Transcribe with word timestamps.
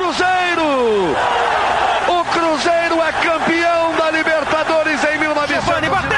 Cruzeiro! 0.00 1.12
O 2.08 2.24
Cruzeiro 2.32 3.02
é 3.02 3.12
campeão 3.12 3.92
da 3.98 4.10
Libertadores 4.10 5.04
em 5.04 5.18
1900. 5.18 5.62
Giovani 5.62 5.90
bateu! 5.90 6.16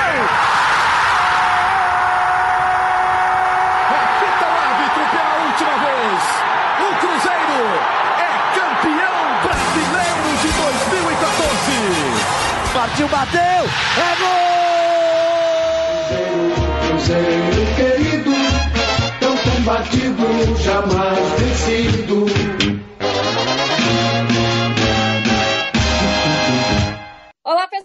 Apita 3.91 4.47
o 4.47 4.55
árbitro 4.63 5.03
pela 5.10 5.34
última 5.47 5.75
vez. 5.83 6.23
O 6.79 6.89
Cruzeiro 7.00 7.60
é 8.18 8.30
campeão 8.55 9.18
brasileiro 9.43 10.30
de 10.43 10.51
2014. 10.62 11.75
Partiu, 12.73 13.09
bateu, 13.09 13.62
é 13.99 14.11
gol! 14.21 14.53
Cruzeiro 16.87 17.62
querido, 17.75 18.33
tão 19.19 19.35
combatido, 19.39 20.25
jamais 20.62 21.19
vencido. 21.37 22.41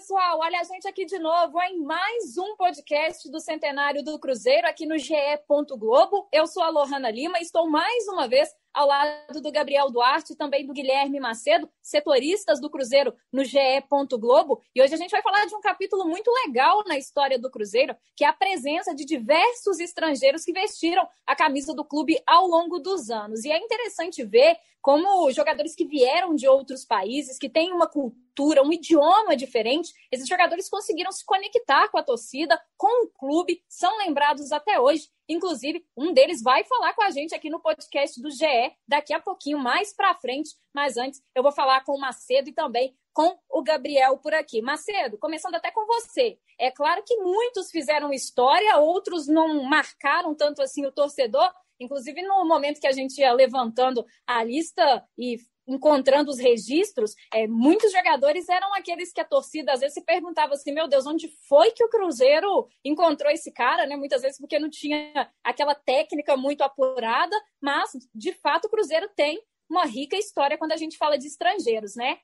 Pessoal! 0.08 0.40
Olha 0.40 0.62
a 0.62 0.64
gente 0.64 0.88
aqui 0.88 1.04
de 1.04 1.20
novo 1.20 1.62
em 1.64 1.82
mais 1.84 2.38
um 2.38 2.56
podcast 2.56 3.30
do 3.30 3.42
Centenário 3.42 4.02
do 4.02 4.18
Cruzeiro 4.18 4.66
aqui 4.66 4.86
no 4.86 4.98
GE. 4.98 5.14
Globo. 5.78 6.30
Eu 6.32 6.48
sou 6.48 6.64
a 6.64 6.70
Lohana 6.70 7.12
Lima 7.12 7.40
e 7.40 7.42
estou 7.42 7.70
mais 7.70 8.08
uma 8.08 8.26
vez 8.26 8.50
ao 8.74 8.88
lado 8.88 9.42
do 9.42 9.52
Gabriel 9.52 9.92
Duarte 9.92 10.32
e 10.32 10.36
também 10.38 10.66
do 10.66 10.72
Guilherme 10.72 11.20
Macedo, 11.20 11.70
setoristas 11.82 12.62
do 12.62 12.70
Cruzeiro 12.70 13.14
no 13.34 13.44
GE. 13.44 13.58
Globo. 14.18 14.62
E 14.74 14.82
hoje 14.82 14.94
a 14.94 14.98
gente 14.98 15.12
vai 15.12 15.22
falar 15.22 15.46
de 15.46 15.54
um 15.54 15.60
capítulo 15.60 16.08
muito 16.08 16.32
legal 16.46 16.86
na 16.86 16.98
história 16.98 17.38
do 17.38 17.52
Cruzeiro, 17.52 17.94
que 18.16 18.24
é 18.24 18.30
a 18.30 18.34
presença 18.34 18.96
de 18.96 19.04
diversos 19.04 19.78
estrangeiros 19.78 20.46
que 20.46 20.54
vestiram 20.54 21.06
a 21.26 21.36
camisa 21.36 21.74
do 21.74 21.84
clube 21.84 22.18
ao 22.26 22.48
longo 22.48 22.80
dos 22.80 23.10
anos. 23.10 23.44
E 23.44 23.52
é 23.52 23.58
interessante 23.58 24.24
ver 24.24 24.58
como 24.88 25.30
jogadores 25.32 25.76
que 25.76 25.86
vieram 25.86 26.34
de 26.34 26.48
outros 26.48 26.86
países, 26.86 27.38
que 27.38 27.50
têm 27.50 27.74
uma 27.74 27.90
cultura, 27.90 28.64
um 28.64 28.72
idioma 28.72 29.36
diferente, 29.36 29.92
esses 30.10 30.26
jogadores 30.26 30.70
conseguiram 30.70 31.12
se 31.12 31.26
conectar 31.26 31.90
com 31.90 31.98
a 31.98 32.04
torcida, 32.04 32.58
com 32.78 33.04
o 33.04 33.10
clube, 33.10 33.62
são 33.68 33.98
lembrados 33.98 34.50
até 34.54 34.80
hoje. 34.80 35.10
Inclusive, 35.28 35.86
um 35.98 36.14
deles 36.14 36.42
vai 36.42 36.64
falar 36.64 36.94
com 36.94 37.04
a 37.04 37.10
gente 37.10 37.36
aqui 37.36 37.50
no 37.50 37.60
podcast 37.60 38.22
do 38.22 38.32
GE 38.32 38.46
daqui 38.88 39.14
a 39.14 39.20
pouquinho, 39.20 39.60
mais 39.60 39.94
para 39.94 40.16
frente. 40.16 40.52
Mas 40.74 40.96
antes, 40.96 41.22
eu 41.36 41.44
vou 41.44 41.52
falar 41.52 41.84
com 41.84 41.94
o 41.94 42.00
Macedo 42.00 42.48
e 42.48 42.54
também 42.54 42.96
com 43.12 43.38
o 43.50 43.62
Gabriel 43.62 44.18
por 44.20 44.34
aqui. 44.34 44.62
Macedo, 44.62 45.18
começando 45.18 45.56
até 45.56 45.70
com 45.70 45.86
você. 45.86 46.40
É 46.58 46.72
claro 46.72 47.04
que 47.06 47.18
muitos 47.18 47.70
fizeram 47.72 48.14
história, 48.14 48.78
outros 48.78 49.28
não 49.28 49.64
marcaram 49.64 50.34
tanto 50.34 50.62
assim 50.62 50.86
o 50.86 50.94
torcedor, 50.94 51.52
Inclusive, 51.80 52.22
no 52.22 52.46
momento 52.46 52.80
que 52.80 52.88
a 52.88 52.92
gente 52.92 53.20
ia 53.20 53.32
levantando 53.32 54.06
a 54.26 54.44
lista 54.44 55.04
e 55.18 55.38
encontrando 55.68 56.32
os 56.32 56.40
registros, 56.40 57.14
é, 57.34 57.46
muitos 57.46 57.92
jogadores 57.92 58.48
eram 58.48 58.74
aqueles 58.74 59.12
que 59.12 59.20
a 59.20 59.26
torcida 59.26 59.74
às 59.74 59.82
vezes 59.82 59.96
se 59.96 60.04
perguntava 60.04 60.54
assim: 60.54 60.72
meu 60.72 60.88
Deus, 60.88 61.06
onde 61.06 61.28
foi 61.48 61.72
que 61.72 61.84
o 61.84 61.90
Cruzeiro 61.90 62.68
encontrou 62.84 63.32
esse 63.32 63.52
cara? 63.52 63.86
Né? 63.86 63.96
Muitas 63.96 64.22
vezes 64.22 64.40
porque 64.40 64.58
não 64.58 64.70
tinha 64.70 65.30
aquela 65.44 65.76
técnica 65.76 66.38
muito 66.38 66.62
apurada, 66.62 67.36
mas 67.62 67.92
de 68.16 68.34
fato 68.34 68.66
o 68.66 68.70
Cruzeiro 68.70 69.10
tem 69.16 69.42
uma 69.70 69.86
rica 69.86 70.16
história 70.16 70.58
quando 70.58 70.72
a 70.72 70.78
gente 70.78 70.98
fala 70.98 71.18
de 71.18 71.28
estrangeiros, 71.28 71.96
né? 71.96 72.18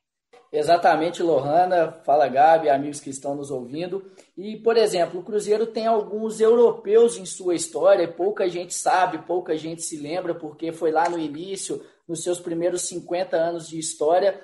Exatamente, 0.52 1.22
Lohana. 1.22 1.90
Fala, 2.04 2.28
Gabi, 2.28 2.68
amigos 2.68 3.00
que 3.00 3.10
estão 3.10 3.34
nos 3.34 3.50
ouvindo. 3.50 4.04
E, 4.36 4.56
por 4.58 4.76
exemplo, 4.76 5.20
o 5.20 5.22
Cruzeiro 5.24 5.66
tem 5.66 5.86
alguns 5.86 6.40
europeus 6.40 7.16
em 7.16 7.26
sua 7.26 7.54
história, 7.54 8.06
pouca 8.06 8.48
gente 8.48 8.72
sabe, 8.72 9.18
pouca 9.18 9.56
gente 9.56 9.82
se 9.82 9.96
lembra, 9.96 10.34
porque 10.34 10.70
foi 10.70 10.92
lá 10.92 11.08
no 11.08 11.18
início, 11.18 11.84
nos 12.06 12.22
seus 12.22 12.38
primeiros 12.38 12.82
50 12.82 13.36
anos 13.36 13.68
de 13.68 13.78
história. 13.78 14.40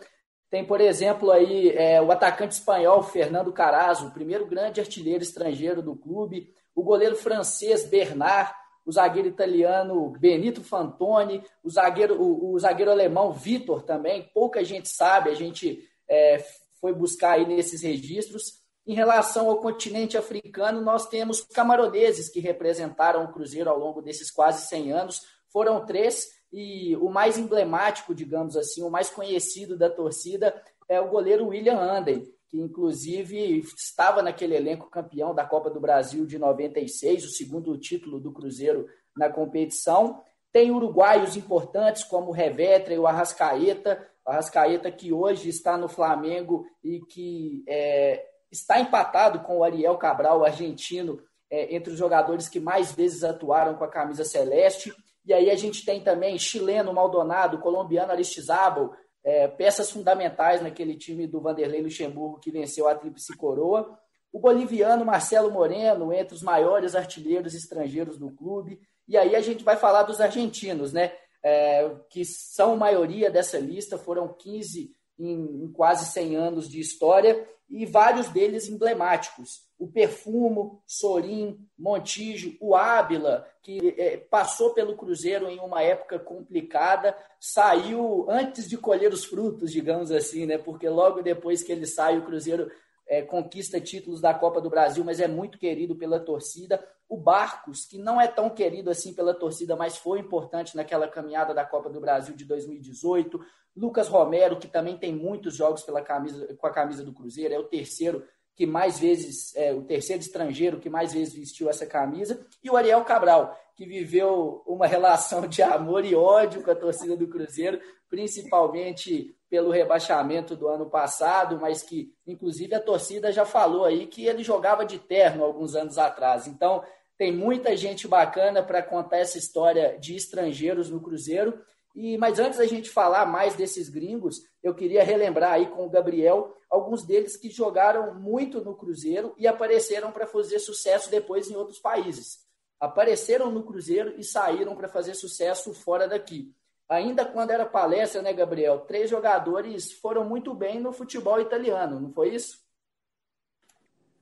Tem, 0.51 0.65
por 0.65 0.81
exemplo, 0.81 1.31
aí 1.31 1.71
é, 1.71 2.03
o 2.03 2.11
atacante 2.11 2.55
espanhol 2.55 3.03
Fernando 3.05 3.53
Carazo, 3.53 4.09
o 4.09 4.11
primeiro 4.11 4.47
grande 4.47 4.81
artilheiro 4.81 5.23
estrangeiro 5.23 5.81
do 5.81 5.95
clube, 5.95 6.53
o 6.75 6.83
goleiro 6.83 7.15
francês 7.15 7.89
Bernard, 7.89 8.53
o 8.85 8.93
zagueiro 8.93 9.29
italiano 9.29 10.11
Benito 10.19 10.63
Fantoni, 10.63 11.43
o 11.63 11.71
zagueiro, 11.71 12.21
o, 12.21 12.53
o 12.53 12.59
zagueiro 12.59 12.91
alemão 12.91 13.33
Vitor 13.33 13.83
também, 13.83 14.31
pouca 14.35 14.65
gente 14.65 14.89
sabe, 14.89 15.31
a 15.31 15.35
gente 15.35 15.87
é, 16.09 16.45
foi 16.81 16.93
buscar 16.93 17.33
aí 17.33 17.47
nesses 17.47 17.83
registros. 17.83 18.61
Em 18.87 18.95
relação 18.95 19.49
ao 19.49 19.61
continente 19.61 20.17
africano, 20.17 20.81
nós 20.81 21.07
temos 21.07 21.43
camaroneses 21.43 22.29
que 22.29 22.41
representaram 22.41 23.25
o 23.25 23.33
Cruzeiro 23.33 23.71
ao 23.71 23.79
longo 23.79 24.01
desses 24.01 24.31
quase 24.31 24.67
100 24.67 24.93
anos. 24.93 25.21
Foram 25.53 25.85
três, 25.85 26.29
e 26.53 26.97
o 26.97 27.09
mais 27.09 27.39
emblemático, 27.39 28.15
digamos 28.15 28.57
assim, 28.57 28.83
o 28.83 28.91
mais 28.91 29.11
conhecido 29.11 29.77
da 29.77 29.89
torcida 29.89 30.61
é 30.89 31.01
o 31.01 31.09
goleiro 31.09 31.49
William 31.49 31.79
Anden, 31.79 32.27
que 32.50 32.61
inclusive 32.61 33.61
estava 33.77 34.22
naquele 34.22 34.56
elenco 34.56 34.91
campeão 34.91 35.33
da 35.33 35.44
Copa 35.44 35.71
do 35.71 35.78
Brasil 35.78 36.27
de 36.27 36.37
96, 36.38 37.25
o 37.25 37.31
segundo 37.31 37.78
título 37.78 38.19
do 38.19 38.33
Cruzeiro 38.33 38.87
na 39.16 39.31
competição. 39.31 40.21
Tem 40.53 40.72
uruguaios 40.72 41.37
importantes 41.37 42.03
como 42.03 42.28
o 42.28 42.34
Revetra 42.34 42.93
e 42.93 42.99
o 42.99 43.06
Arrascaeta, 43.06 44.05
o 44.27 44.31
Arrascaeta 44.31 44.91
que 44.91 45.12
hoje 45.12 45.49
está 45.49 45.78
no 45.78 45.88
Flamengo 45.88 46.66
e 46.83 47.00
que 47.00 47.62
é, 47.69 48.27
está 48.50 48.81
empatado 48.81 49.41
com 49.41 49.59
o 49.59 49.65
Ariel 49.65 49.97
Cabral, 49.97 50.41
o 50.41 50.44
argentino, 50.44 51.22
é, 51.49 51.75
entre 51.75 51.93
os 51.93 51.99
jogadores 51.99 52.49
que 52.49 52.59
mais 52.59 52.91
vezes 52.91 53.22
atuaram 53.22 53.77
com 53.77 53.84
a 53.84 53.88
camisa 53.88 54.25
celeste. 54.25 54.93
E 55.25 55.32
aí 55.32 55.50
a 55.50 55.56
gente 55.56 55.84
tem 55.84 56.03
também 56.03 56.37
chileno 56.37 56.93
Maldonado, 56.93 57.59
colombiano 57.59 58.11
Aristizábal, 58.11 58.93
é, 59.25 59.47
peças 59.48 59.91
fundamentais 59.91 60.62
naquele 60.62 60.97
time 60.97 61.26
do 61.26 61.41
Vanderlei 61.41 61.82
Luxemburgo 61.82 62.41
que 62.41 62.50
venceu 62.50 62.88
a 62.88 62.94
Tríplice 62.94 63.36
Coroa. 63.36 63.98
O 64.32 64.38
boliviano 64.38 65.04
Marcelo 65.04 65.50
Moreno, 65.50 66.12
entre 66.12 66.34
os 66.34 66.42
maiores 66.42 66.94
artilheiros 66.94 67.54
estrangeiros 67.54 68.19
do 68.19 68.31
clube. 68.31 68.81
E 69.06 69.16
aí 69.16 69.34
a 69.34 69.41
gente 69.41 69.64
vai 69.64 69.76
falar 69.76 70.04
dos 70.04 70.20
argentinos, 70.20 70.92
né? 70.92 71.12
É, 71.42 71.91
que 72.10 72.25
são 72.25 72.76
maioria 72.76 73.31
dessa 73.31 73.58
lista, 73.58 73.97
foram 73.97 74.28
15 74.28 74.94
em, 75.19 75.64
em, 75.64 75.72
quase 75.72 76.12
100 76.12 76.37
anos 76.37 76.69
de 76.69 76.78
história, 76.78 77.48
e 77.69 77.87
vários 77.87 78.28
deles 78.28 78.69
emblemáticos. 78.69 79.69
O 79.81 79.89
Perfumo, 79.89 80.83
Sorim, 80.87 81.59
Montijo, 81.79 82.55
o 82.61 82.77
Ábila, 82.77 83.47
que 83.63 83.95
é, 83.97 84.19
passou 84.19 84.75
pelo 84.75 84.95
Cruzeiro 84.95 85.49
em 85.49 85.59
uma 85.59 85.83
época 85.83 86.19
complicada, 86.19 87.17
saiu 87.41 88.27
antes 88.29 88.69
de 88.69 88.77
colher 88.77 89.11
os 89.11 89.25
frutos, 89.25 89.73
digamos 89.73 90.13
assim, 90.13 90.45
né? 90.45 90.59
porque 90.59 90.87
logo 90.87 91.23
depois 91.23 91.63
que 91.63 91.73
ele 91.73 91.87
sai, 91.87 92.19
o 92.19 92.27
Cruzeiro 92.27 92.71
é, 93.09 93.23
conquista 93.23 93.81
títulos 93.81 94.21
da 94.21 94.35
Copa 94.35 94.61
do 94.61 94.69
Brasil, 94.69 95.03
mas 95.03 95.19
é 95.19 95.27
muito 95.27 95.59
querido 95.59 95.97
pela 95.97 96.21
torcida. 96.21 96.87
O 97.09 97.17
Barcos, 97.17 97.87
que 97.87 97.99
não 97.99 98.21
é 98.21 98.29
tão 98.29 98.51
querido 98.51 98.91
assim 98.91 99.15
pela 99.15 99.33
torcida, 99.33 99.75
mas 99.75 99.97
foi 99.97 100.21
importante 100.21 100.77
naquela 100.77 101.09
caminhada 101.09 101.55
da 101.55 101.65
Copa 101.65 101.89
do 101.89 102.01
Brasil 102.01 102.37
de 102.37 102.45
2018. 102.45 103.41
Lucas 103.75 104.09
Romero, 104.09 104.59
que 104.59 104.69
também 104.69 104.97
tem 104.97 105.12
muitos 105.12 105.57
jogos 105.57 105.83
pela 105.83 106.03
camisa, 106.03 106.55
com 106.55 106.67
a 106.67 106.71
camisa 106.71 107.03
do 107.03 107.12
Cruzeiro, 107.15 107.55
é 107.55 107.59
o 107.59 107.65
terceiro 107.65 108.23
que 108.60 108.66
mais 108.66 108.98
vezes, 108.98 109.56
é, 109.56 109.72
o 109.72 109.81
terceiro 109.81 110.21
estrangeiro 110.21 110.78
que 110.78 110.91
mais 110.91 111.15
vezes 111.15 111.32
vestiu 111.32 111.71
essa 111.71 111.87
camisa, 111.87 112.47
e 112.62 112.69
o 112.69 112.76
Ariel 112.76 113.03
Cabral, 113.06 113.59
que 113.75 113.87
viveu 113.87 114.62
uma 114.66 114.87
relação 114.87 115.47
de 115.48 115.62
amor 115.62 116.04
e 116.04 116.15
ódio 116.15 116.62
com 116.62 116.70
a 116.70 116.75
torcida 116.75 117.16
do 117.16 117.26
Cruzeiro, 117.26 117.81
principalmente 118.10 119.34
pelo 119.49 119.70
rebaixamento 119.70 120.54
do 120.54 120.69
ano 120.69 120.91
passado, 120.91 121.59
mas 121.59 121.82
que, 121.82 122.12
inclusive, 122.26 122.75
a 122.75 122.81
torcida 122.81 123.32
já 123.32 123.47
falou 123.47 123.87
aí 123.87 124.06
que 124.06 124.26
ele 124.26 124.44
jogava 124.44 124.84
de 124.84 124.99
terno 124.99 125.43
alguns 125.43 125.75
anos 125.75 125.97
atrás. 125.97 126.47
Então, 126.47 126.84
tem 127.16 127.32
muita 127.32 127.75
gente 127.75 128.06
bacana 128.06 128.62
para 128.62 128.82
contar 128.82 129.20
essa 129.20 129.38
história 129.38 129.97
de 129.99 130.15
estrangeiros 130.15 130.91
no 130.91 131.00
Cruzeiro. 131.00 131.59
E, 131.95 132.17
mas 132.19 132.39
antes 132.39 132.59
da 132.59 132.67
gente 132.67 132.89
falar 132.89 133.27
mais 133.27 133.55
desses 133.55 133.89
gringos, 133.89 134.43
eu 134.62 134.75
queria 134.75 135.03
relembrar 135.03 135.53
aí 135.53 135.67
com 135.67 135.87
o 135.87 135.91
Gabriel 135.91 136.56
alguns 136.70 137.05
deles 137.05 137.37
que 137.37 137.50
jogaram 137.50 138.14
muito 138.14 138.64
no 138.64 138.76
Cruzeiro 138.76 139.35
e 139.37 139.47
apareceram 139.47 140.12
para 140.12 140.26
fazer 140.26 140.61
sucesso 140.61 141.11
depois 141.11 141.50
em 141.50 141.56
outros 141.56 141.79
países. 141.79 142.47
Apareceram 142.79 143.50
no 143.50 143.64
Cruzeiro 143.64 144.14
e 144.17 144.25
saíram 144.25 144.76
para 144.76 144.88
fazer 144.88 145.14
sucesso 145.14 145.75
fora 145.75 146.06
daqui. 146.06 146.55
Ainda 146.88 147.25
quando 147.25 147.50
era 147.50 147.67
palestra, 147.67 148.23
né, 148.23 148.32
Gabriel? 148.32 148.81
Três 148.81 149.11
jogadores 149.11 149.93
foram 149.93 150.25
muito 150.25 150.55
bem 150.55 150.81
no 150.81 150.93
futebol 150.93 151.41
italiano, 151.41 152.00
não 152.00 152.12
foi 152.12 152.35
isso? 152.35 152.59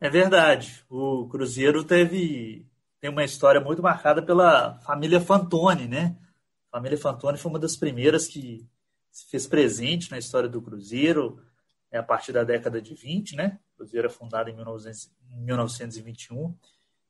É 0.01 0.09
verdade. 0.09 0.85
O 0.89 1.29
Cruzeiro 1.29 1.85
teve 1.85 2.67
tem 3.01 3.11
uma 3.11 3.25
história 3.25 3.61
muito 3.61 3.83
marcada 3.83 4.21
pela 4.21 4.79
família 4.81 5.21
Fantoni, 5.21 5.87
né? 5.87 6.17
A 6.71 6.77
família 6.77 6.99
Fantoni 6.99 7.39
foi 7.39 7.51
uma 7.51 7.59
das 7.59 7.77
primeiras 7.77 8.27
que 8.27 8.67
se 9.11 9.29
fez 9.31 9.47
presente 9.47 10.11
na 10.11 10.19
história 10.19 10.49
do 10.49 10.61
Cruzeiro 10.61 11.43
é 11.91 11.99
a 11.99 12.03
partir 12.03 12.33
da 12.33 12.45
década 12.45 12.83
de 12.83 12.95
20, 12.95 13.37
né? 13.37 13.59
O 13.75 13.79
Cruzeiro 13.79 14.07
é 14.07 14.11
fundado 14.11 14.51
em 14.51 14.55
1921. 14.55 16.55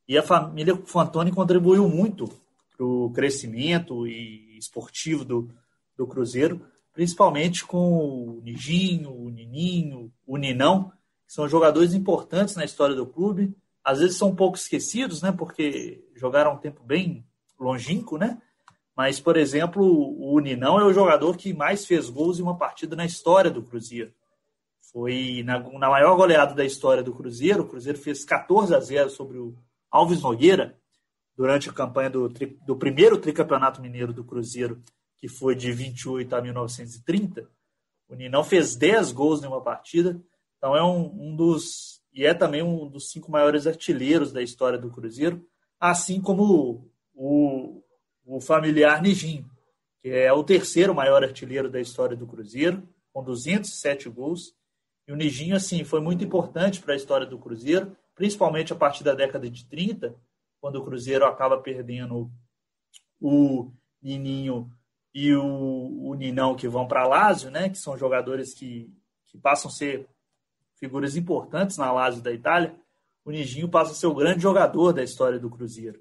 E 0.07 0.17
a 0.17 0.23
família 0.23 0.77
Fantoni 0.87 1.33
contribuiu 1.33 1.89
muito 1.89 2.29
para 2.77 2.87
o 2.87 3.11
crescimento 3.11 4.07
e 4.07 4.57
esportivo 4.57 5.25
do, 5.25 5.51
do 5.97 6.07
Cruzeiro, 6.07 6.65
principalmente 6.93 7.67
com 7.67 7.93
o 7.93 8.41
Nijinho, 8.43 9.13
o 9.13 9.29
Nininho, 9.29 10.13
o 10.25 10.37
Ninão, 10.37 10.93
que 11.27 11.33
são 11.33 11.49
jogadores 11.49 11.93
importantes 11.93 12.55
na 12.55 12.65
história 12.65 12.95
do 12.95 13.07
clube. 13.07 13.53
Às 13.83 13.99
vezes 13.99 14.17
são 14.17 14.29
um 14.29 14.37
pouco 14.37 14.57
esquecidos, 14.57 15.21
né? 15.21 15.33
Porque 15.33 16.07
jogaram 16.15 16.55
um 16.55 16.59
tempo 16.59 16.85
bem 16.85 17.27
longínquo, 17.59 18.17
né? 18.17 18.41
Mas, 18.99 19.21
por 19.21 19.37
exemplo, 19.37 19.85
o 20.19 20.41
Ninão 20.41 20.81
é 20.81 20.85
o 20.85 20.93
jogador 20.93 21.37
que 21.37 21.55
mais 21.55 21.87
fez 21.87 22.11
gols 22.11 22.41
em 22.41 22.43
uma 22.43 22.59
partida 22.59 22.97
na 22.97 23.07
história 23.07 23.49
do 23.49 23.63
Cruzeiro. 23.63 24.13
Foi 24.93 25.41
na, 25.45 25.61
na 25.61 25.89
maior 25.89 26.17
goleada 26.17 26.53
da 26.53 26.65
história 26.65 27.01
do 27.01 27.15
Cruzeiro. 27.15 27.63
O 27.63 27.69
Cruzeiro 27.69 27.97
fez 27.97 28.25
14 28.25 28.75
a 28.75 28.81
0 28.81 29.09
sobre 29.09 29.39
o 29.39 29.55
Alves 29.89 30.21
Nogueira 30.21 30.77
durante 31.37 31.71
a 31.71 31.73
campanha 31.73 32.11
do, 32.11 32.29
do 32.67 32.75
primeiro 32.75 33.19
tricampeonato 33.19 33.81
mineiro 33.81 34.13
do 34.13 34.25
Cruzeiro, 34.25 34.83
que 35.17 35.29
foi 35.29 35.55
de 35.55 35.71
28 35.71 36.35
a 36.35 36.43
1930. 36.43 37.49
O 38.09 38.17
Ninão 38.17 38.43
fez 38.43 38.75
10 38.75 39.13
gols 39.13 39.45
em 39.45 39.47
uma 39.47 39.63
partida. 39.63 40.21
Então 40.57 40.75
é 40.75 40.83
um, 40.83 41.29
um 41.29 41.37
dos. 41.37 42.03
E 42.13 42.27
é 42.27 42.35
também 42.35 42.65
um 42.65 42.89
dos 42.89 43.13
cinco 43.13 43.31
maiores 43.31 43.65
artilheiros 43.65 44.33
da 44.33 44.43
história 44.43 44.77
do 44.77 44.91
Cruzeiro, 44.91 45.47
assim 45.79 46.21
como 46.21 46.91
o, 47.15 47.78
o 48.29 48.43
familiar 48.43 49.01
Nijinho, 49.01 49.51
que 50.03 50.11
é 50.11 50.31
o 50.31 50.45
terceiro 50.45 50.95
maior 50.95 51.25
artilheiro 51.25 51.71
da 51.71 51.81
história 51.81 52.15
do 52.15 52.27
Cruzeiro, 52.27 52.87
com 53.11 53.25
207 53.25 54.11
gols. 54.11 54.55
E 55.07 55.13
o 55.13 55.17
Nijinho, 55.17 55.57
assim, 55.57 55.83
foi 55.83 56.01
muito 56.03 56.23
importante 56.23 56.81
para 56.81 56.93
a 56.93 56.97
história 56.97 57.27
do 57.27 57.39
Cruzeiro, 57.39 57.97
principalmente 58.15 58.71
a 58.71 58.77
partir 58.77 59.03
da 59.03 59.15
década 59.15 59.49
de 59.49 59.65
30, 59.65 60.15
quando 60.61 60.77
o 60.77 60.85
Cruzeiro 60.85 61.25
acaba 61.25 61.57
perdendo 61.59 62.31
o 63.19 63.73
Nininho 64.03 64.71
e 65.15 65.35
o, 65.35 66.11
o 66.11 66.15
Ninão, 66.15 66.55
que 66.55 66.69
vão 66.69 66.87
para 66.87 67.09
Lazio, 67.09 67.51
né, 67.51 67.71
que 67.71 67.79
são 67.79 67.97
jogadores 67.97 68.53
que, 68.53 68.93
que 69.29 69.39
passam 69.39 69.71
a 69.71 69.75
ser 69.75 70.07
figuras 70.79 71.17
importantes 71.17 71.79
na 71.79 71.91
Lazio 71.91 72.23
da 72.23 72.31
Itália. 72.31 72.79
O 73.25 73.31
Nijinho 73.31 73.71
passa 73.71 73.93
a 73.93 73.95
ser 73.95 74.07
o 74.07 74.15
grande 74.15 74.43
jogador 74.43 74.93
da 74.93 75.03
história 75.03 75.39
do 75.39 75.49
Cruzeiro. 75.49 75.99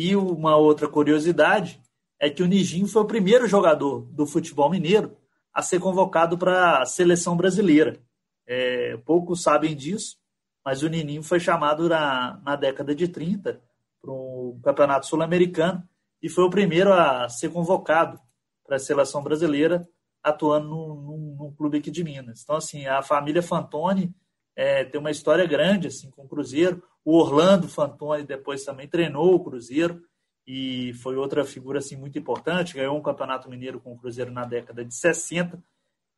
E 0.00 0.14
uma 0.14 0.56
outra 0.56 0.86
curiosidade 0.86 1.82
é 2.20 2.30
que 2.30 2.40
o 2.40 2.46
Nijinho 2.46 2.86
foi 2.86 3.02
o 3.02 3.06
primeiro 3.06 3.48
jogador 3.48 4.02
do 4.12 4.28
futebol 4.28 4.70
mineiro 4.70 5.16
a 5.52 5.60
ser 5.60 5.80
convocado 5.80 6.38
para 6.38 6.80
a 6.80 6.86
seleção 6.86 7.36
brasileira. 7.36 8.00
É, 8.46 8.96
poucos 8.98 9.42
sabem 9.42 9.74
disso, 9.74 10.16
mas 10.64 10.84
o 10.84 10.88
Nininho 10.88 11.24
foi 11.24 11.40
chamado 11.40 11.88
na, 11.88 12.40
na 12.44 12.54
década 12.54 12.94
de 12.94 13.08
30 13.08 13.60
para 14.00 14.12
o 14.12 14.60
Campeonato 14.62 15.08
Sul-Americano 15.08 15.82
e 16.22 16.28
foi 16.28 16.44
o 16.44 16.50
primeiro 16.50 16.92
a 16.92 17.28
ser 17.28 17.48
convocado 17.48 18.20
para 18.64 18.76
a 18.76 18.78
seleção 18.78 19.20
brasileira, 19.20 19.84
atuando 20.22 20.68
num, 20.68 21.52
clube 21.56 21.78
aqui 21.78 21.90
de 21.90 22.04
Minas. 22.04 22.42
Então, 22.44 22.54
assim, 22.54 22.86
a 22.86 23.02
família 23.02 23.42
Fantoni 23.42 24.14
é, 24.54 24.84
tem 24.84 25.00
uma 25.00 25.10
história 25.10 25.44
grande 25.44 25.88
assim, 25.88 26.08
com 26.08 26.22
o 26.22 26.28
Cruzeiro. 26.28 26.80
O 27.10 27.16
Orlando 27.16 27.66
Fantoni 27.66 28.22
depois 28.22 28.66
também 28.66 28.86
treinou 28.86 29.34
o 29.34 29.42
Cruzeiro 29.42 30.02
e 30.46 30.92
foi 30.92 31.16
outra 31.16 31.42
figura 31.42 31.78
assim 31.78 31.96
muito 31.96 32.18
importante, 32.18 32.74
ganhou 32.74 32.94
um 32.98 33.02
campeonato 33.02 33.48
mineiro 33.48 33.80
com 33.80 33.94
o 33.94 33.98
Cruzeiro 33.98 34.30
na 34.30 34.44
década 34.44 34.84
de 34.84 34.94
60. 34.94 35.58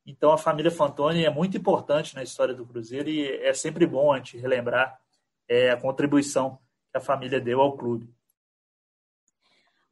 Então 0.05 0.33
a 0.33 0.37
família 0.37 0.69
Fantoni 0.69 1.25
é 1.25 1.31
muito 1.31 1.57
importante 1.57 2.13
na 2.17 2.25
história 2.25 2.53
do 2.53 2.67
Cruzeiro 2.67 3.09
e 3.09 3.25
é 3.25 3.55
sempre 3.55 3.87
bom 3.87 4.13
a 4.13 4.17
gente 4.17 4.37
relembrar 4.37 5.01
é, 5.49 5.71
a 5.71 5.81
contribuição 5.81 6.59
que 6.91 6.99
a 6.99 7.01
família 7.01 7.41
deu 7.41 7.61
ao 7.61 7.79
clube. 7.79 8.13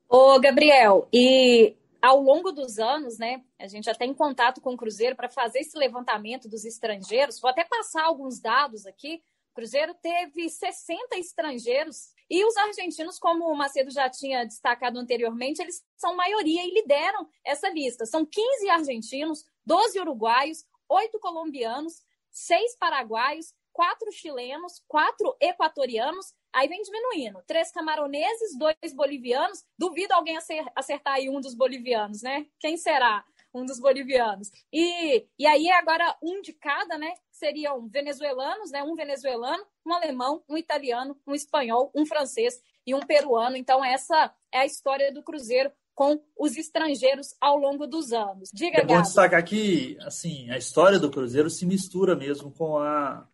Ô, 0.09 0.41
Gabriel, 0.41 1.07
e 1.13 1.77
ao 2.03 2.21
longo 2.21 2.51
dos 2.51 2.81
anos, 2.81 3.19
né, 3.19 3.45
a 3.57 3.69
gente 3.69 3.89
até 3.89 4.05
em 4.05 4.15
contato 4.15 4.61
com 4.61 4.75
o 4.75 4.77
Cruzeiro 4.77 5.15
para 5.15 5.29
fazer 5.29 5.61
esse 5.61 5.79
levantamento 5.79 6.49
dos 6.49 6.65
estrangeiros, 6.65 7.39
vou 7.39 7.49
até 7.49 7.63
passar 7.63 8.03
alguns 8.03 8.41
dados 8.41 8.85
aqui, 8.85 9.23
Cruzeiro 9.59 9.93
teve 9.95 10.49
60 10.49 11.19
estrangeiros 11.19 12.13
e 12.31 12.45
os 12.45 12.57
argentinos, 12.57 13.19
como 13.19 13.45
o 13.45 13.57
Macedo 13.57 13.91
já 13.91 14.09
tinha 14.09 14.45
destacado 14.45 15.01
anteriormente, 15.01 15.61
eles 15.61 15.85
são 15.97 16.15
maioria 16.15 16.65
e 16.65 16.73
lideram 16.73 17.29
essa 17.45 17.69
lista. 17.69 18.07
São 18.07 18.25
15 18.25 18.71
argentinos, 18.71 19.45
12 19.67 19.99
uruguaios, 19.99 20.65
8 20.89 21.19
colombianos, 21.19 22.05
6 22.31 22.77
paraguaios, 22.77 23.53
4 23.73 24.13
chilenos, 24.13 24.81
4 24.87 25.37
equatorianos, 25.41 26.33
aí 26.53 26.69
vem 26.69 26.81
diminuindo. 26.81 27.43
Três 27.45 27.73
camaroneses, 27.73 28.57
dois 28.57 28.95
bolivianos. 28.95 29.65
Duvido 29.77 30.15
alguém 30.15 30.39
acertar 30.77 31.15
aí 31.15 31.29
um 31.29 31.41
dos 31.41 31.55
bolivianos, 31.55 32.23
né? 32.23 32.47
Quem 32.61 32.77
será? 32.77 33.25
Um 33.55 33.65
dos 33.65 33.81
bolivianos. 33.81 34.51
E, 34.73 35.27
e 35.39 35.47
aí 35.47 35.71
agora 35.71 36.17
um 36.23 36.41
de 36.41 36.53
cada, 36.53 36.99
né? 36.99 37.13
Seriam 37.31 37.89
venezuelanos, 37.89 38.71
né? 38.71 38.83
Um 38.83 38.95
venezuelano, 38.95 39.65
um 39.87 39.93
alemão, 39.93 40.43
um 40.49 40.57
italiano, 40.57 41.17
um 41.27 41.35
espanhol, 41.35 41.91
um 41.95 42.07
francês 42.07 42.61
e 42.87 42.95
um 42.95 43.01
peruano. 43.01 43.57
Então 43.57 43.85
essa 43.85 44.33
é 44.53 44.61
a 44.61 44.67
história 44.67 45.13
do 45.13 45.23
Cruzeiro 45.23 45.71
com 45.95 46.23
os 46.39 46.57
estrangeiros 46.57 47.35
ao 47.41 47.57
longo 47.57 47.87
dos 47.87 48.13
anos. 48.13 48.51
Diga, 48.53 48.79
É 48.81 48.85
bom 48.85 49.03
destacar 49.03 49.45
que 49.45 49.97
assim, 50.01 50.49
a 50.51 50.57
história 50.57 50.99
do 50.99 51.11
Cruzeiro 51.11 51.51
se 51.51 51.67
mistura 51.67 52.15
mesmo 52.15 52.53
com 52.53 52.79
a, 52.79 53.27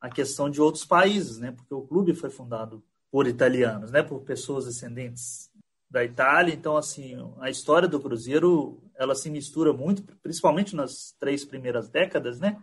a 0.00 0.10
questão 0.10 0.50
de 0.50 0.60
outros 0.60 0.84
países, 0.84 1.38
né? 1.38 1.52
Porque 1.52 1.72
o 1.72 1.86
clube 1.86 2.14
foi 2.14 2.28
fundado 2.28 2.84
por 3.10 3.26
italianos, 3.26 3.90
né? 3.90 4.02
Por 4.02 4.20
pessoas 4.22 4.66
descendentes 4.66 5.50
da 5.90 6.02
Itália. 6.02 6.54
Então, 6.54 6.76
assim, 6.76 7.14
a 7.38 7.50
história 7.50 7.86
do 7.86 8.00
Cruzeiro 8.00 8.81
ela 8.96 9.14
se 9.14 9.30
mistura 9.30 9.72
muito, 9.72 10.02
principalmente 10.22 10.74
nas 10.74 11.14
três 11.18 11.44
primeiras 11.44 11.88
décadas, 11.88 12.40
né? 12.40 12.62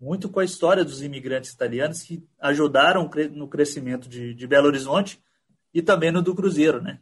Muito 0.00 0.28
com 0.28 0.40
a 0.40 0.44
história 0.44 0.84
dos 0.84 1.02
imigrantes 1.02 1.52
italianos 1.52 2.02
que 2.02 2.22
ajudaram 2.38 3.10
no 3.32 3.48
crescimento 3.48 4.08
de, 4.08 4.34
de 4.34 4.46
Belo 4.46 4.68
Horizonte 4.68 5.22
e 5.74 5.82
também 5.82 6.12
no 6.12 6.22
do 6.22 6.34
Cruzeiro, 6.34 6.80
né? 6.80 7.00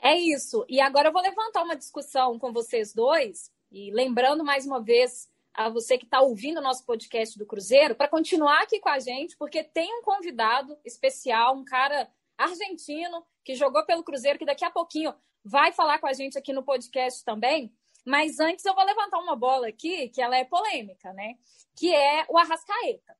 É 0.00 0.18
isso. 0.18 0.64
E 0.68 0.80
agora 0.80 1.08
eu 1.08 1.12
vou 1.12 1.22
levantar 1.22 1.62
uma 1.62 1.76
discussão 1.76 2.38
com 2.38 2.52
vocês 2.52 2.92
dois 2.92 3.52
e 3.70 3.90
lembrando 3.92 4.44
mais 4.44 4.66
uma 4.66 4.82
vez 4.82 5.30
a 5.54 5.68
você 5.68 5.98
que 5.98 6.04
está 6.04 6.20
ouvindo 6.20 6.58
o 6.58 6.62
nosso 6.62 6.84
podcast 6.84 7.38
do 7.38 7.46
Cruzeiro 7.46 7.94
para 7.94 8.08
continuar 8.08 8.62
aqui 8.62 8.80
com 8.80 8.88
a 8.88 8.98
gente, 8.98 9.36
porque 9.36 9.62
tem 9.62 9.92
um 9.98 10.02
convidado 10.02 10.76
especial, 10.84 11.54
um 11.54 11.64
cara 11.64 12.08
argentino 12.36 13.24
que 13.44 13.54
jogou 13.54 13.84
pelo 13.84 14.02
Cruzeiro, 14.02 14.38
que 14.38 14.46
daqui 14.46 14.64
a 14.64 14.70
pouquinho 14.70 15.14
vai 15.44 15.72
falar 15.72 15.98
com 15.98 16.06
a 16.06 16.12
gente 16.12 16.38
aqui 16.38 16.52
no 16.52 16.62
podcast 16.62 17.24
também. 17.24 17.72
Mas 18.04 18.40
antes 18.40 18.64
eu 18.64 18.74
vou 18.74 18.84
levantar 18.84 19.18
uma 19.18 19.36
bola 19.36 19.68
aqui, 19.68 20.08
que 20.08 20.20
ela 20.20 20.36
é 20.36 20.44
polêmica, 20.44 21.12
né? 21.12 21.34
Que 21.76 21.94
é 21.94 22.26
o 22.28 22.36
Arrascaeta. 22.36 23.16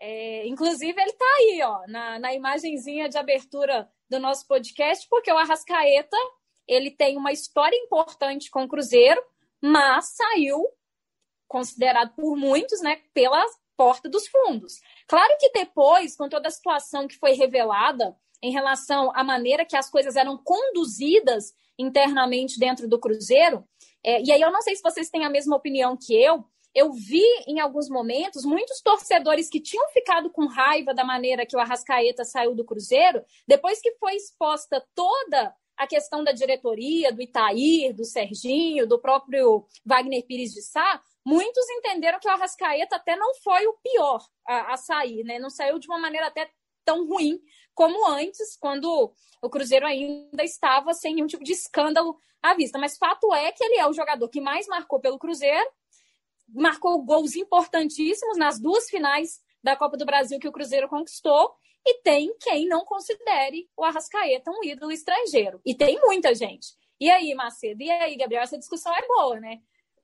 É, 0.00 0.46
inclusive, 0.46 1.00
ele 1.00 1.10
está 1.10 1.24
aí, 1.38 1.62
ó, 1.62 1.86
na, 1.86 2.18
na 2.18 2.34
imagenzinha 2.34 3.08
de 3.08 3.16
abertura 3.16 3.88
do 4.08 4.18
nosso 4.18 4.46
podcast, 4.46 5.06
porque 5.08 5.32
o 5.32 5.38
Arrascaeta 5.38 6.16
ele 6.66 6.90
tem 6.90 7.16
uma 7.16 7.32
história 7.32 7.76
importante 7.76 8.50
com 8.50 8.64
o 8.64 8.68
Cruzeiro, 8.68 9.22
mas 9.60 10.16
saiu 10.16 10.66
considerado 11.46 12.14
por 12.14 12.36
muitos, 12.36 12.80
né, 12.80 13.00
pela 13.12 13.44
porta 13.76 14.08
dos 14.08 14.26
fundos. 14.26 14.80
Claro 15.06 15.36
que 15.38 15.50
depois, 15.52 16.16
com 16.16 16.28
toda 16.28 16.48
a 16.48 16.50
situação 16.50 17.06
que 17.06 17.18
foi 17.18 17.32
revelada 17.32 18.16
em 18.42 18.50
relação 18.50 19.12
à 19.14 19.22
maneira 19.22 19.64
que 19.64 19.76
as 19.76 19.90
coisas 19.90 20.16
eram 20.16 20.36
conduzidas 20.36 21.54
internamente 21.78 22.58
dentro 22.58 22.88
do 22.88 22.98
Cruzeiro. 22.98 23.64
É, 24.04 24.22
e 24.22 24.30
aí 24.30 24.40
eu 24.40 24.52
não 24.52 24.62
sei 24.62 24.76
se 24.76 24.82
vocês 24.82 25.08
têm 25.08 25.24
a 25.24 25.30
mesma 25.30 25.56
opinião 25.56 25.96
que 25.96 26.14
eu. 26.14 26.44
Eu 26.74 26.92
vi 26.92 27.22
em 27.46 27.60
alguns 27.60 27.88
momentos 27.88 28.44
muitos 28.44 28.80
torcedores 28.82 29.48
que 29.48 29.60
tinham 29.60 29.88
ficado 29.90 30.28
com 30.30 30.46
raiva 30.46 30.92
da 30.92 31.04
maneira 31.04 31.46
que 31.46 31.56
o 31.56 31.60
Arrascaeta 31.60 32.24
saiu 32.24 32.54
do 32.54 32.64
Cruzeiro, 32.64 33.24
depois 33.46 33.80
que 33.80 33.92
foi 33.92 34.16
exposta 34.16 34.84
toda 34.94 35.54
a 35.76 35.86
questão 35.86 36.22
da 36.22 36.32
diretoria, 36.32 37.12
do 37.12 37.22
Itair, 37.22 37.94
do 37.94 38.04
Serginho, 38.04 38.86
do 38.86 39.00
próprio 39.00 39.66
Wagner 39.84 40.24
Pires 40.26 40.52
de 40.52 40.62
Sá, 40.62 41.00
muitos 41.24 41.68
entenderam 41.70 42.18
que 42.20 42.28
o 42.28 42.30
Arrascaeta 42.30 42.96
até 42.96 43.16
não 43.16 43.34
foi 43.36 43.66
o 43.66 43.74
pior 43.82 44.24
a, 44.46 44.74
a 44.74 44.76
sair, 44.76 45.24
né? 45.24 45.38
Não 45.38 45.50
saiu 45.50 45.78
de 45.78 45.88
uma 45.88 45.98
maneira 45.98 46.26
até 46.26 46.48
tão 46.84 47.06
ruim 47.06 47.40
como 47.74 48.06
antes, 48.08 48.56
quando 48.56 49.12
o 49.42 49.50
Cruzeiro 49.50 49.86
ainda 49.86 50.44
estava 50.44 50.94
sem 50.94 51.14
nenhum 51.14 51.26
tipo 51.26 51.44
de 51.44 51.52
escândalo 51.52 52.16
à 52.42 52.54
vista. 52.54 52.78
Mas 52.78 52.96
fato 52.96 53.32
é 53.34 53.50
que 53.52 53.64
ele 53.64 53.76
é 53.76 53.86
o 53.86 53.92
jogador 53.92 54.28
que 54.28 54.40
mais 54.40 54.66
marcou 54.66 55.00
pelo 55.00 55.18
Cruzeiro, 55.18 55.68
marcou 56.48 57.02
gols 57.02 57.34
importantíssimos 57.34 58.38
nas 58.38 58.60
duas 58.60 58.88
finais 58.88 59.40
da 59.62 59.76
Copa 59.76 59.96
do 59.96 60.04
Brasil 60.04 60.38
que 60.38 60.48
o 60.48 60.52
Cruzeiro 60.52 60.88
conquistou. 60.88 61.54
E 61.86 62.00
tem 62.00 62.34
quem 62.40 62.66
não 62.66 62.84
considere 62.84 63.68
o 63.76 63.84
Arrascaeta 63.84 64.50
um 64.50 64.64
ídolo 64.64 64.90
estrangeiro. 64.90 65.60
E 65.66 65.74
tem 65.74 66.00
muita 66.00 66.34
gente. 66.34 66.68
E 66.98 67.10
aí, 67.10 67.34
Macedo? 67.34 67.82
E 67.82 67.90
aí, 67.90 68.16
Gabriel? 68.16 68.42
Essa 68.42 68.56
discussão 68.56 68.94
é 68.96 69.06
boa, 69.06 69.38
né? 69.38 69.60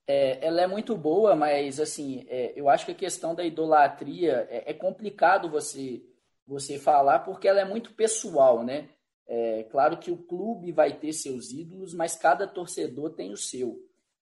É, 0.06 0.44
ela 0.44 0.60
é 0.60 0.66
muito 0.66 0.96
boa, 0.96 1.36
mas 1.36 1.78
assim, 1.78 2.26
é, 2.28 2.52
eu 2.56 2.68
acho 2.68 2.84
que 2.84 2.92
a 2.92 2.96
questão 2.96 3.34
da 3.34 3.44
idolatria 3.44 4.46
é, 4.50 4.72
é 4.72 4.74
complicado 4.74 5.48
você 5.48 6.02
você 6.50 6.78
falar, 6.78 7.20
porque 7.20 7.46
ela 7.46 7.60
é 7.60 7.64
muito 7.64 7.94
pessoal, 7.94 8.64
né? 8.64 8.88
É 9.28 9.62
claro 9.70 9.98
que 9.98 10.10
o 10.10 10.16
clube 10.16 10.72
vai 10.72 10.98
ter 10.98 11.12
seus 11.12 11.52
ídolos, 11.52 11.94
mas 11.94 12.16
cada 12.16 12.48
torcedor 12.48 13.10
tem 13.10 13.32
o 13.32 13.36
seu. 13.36 13.78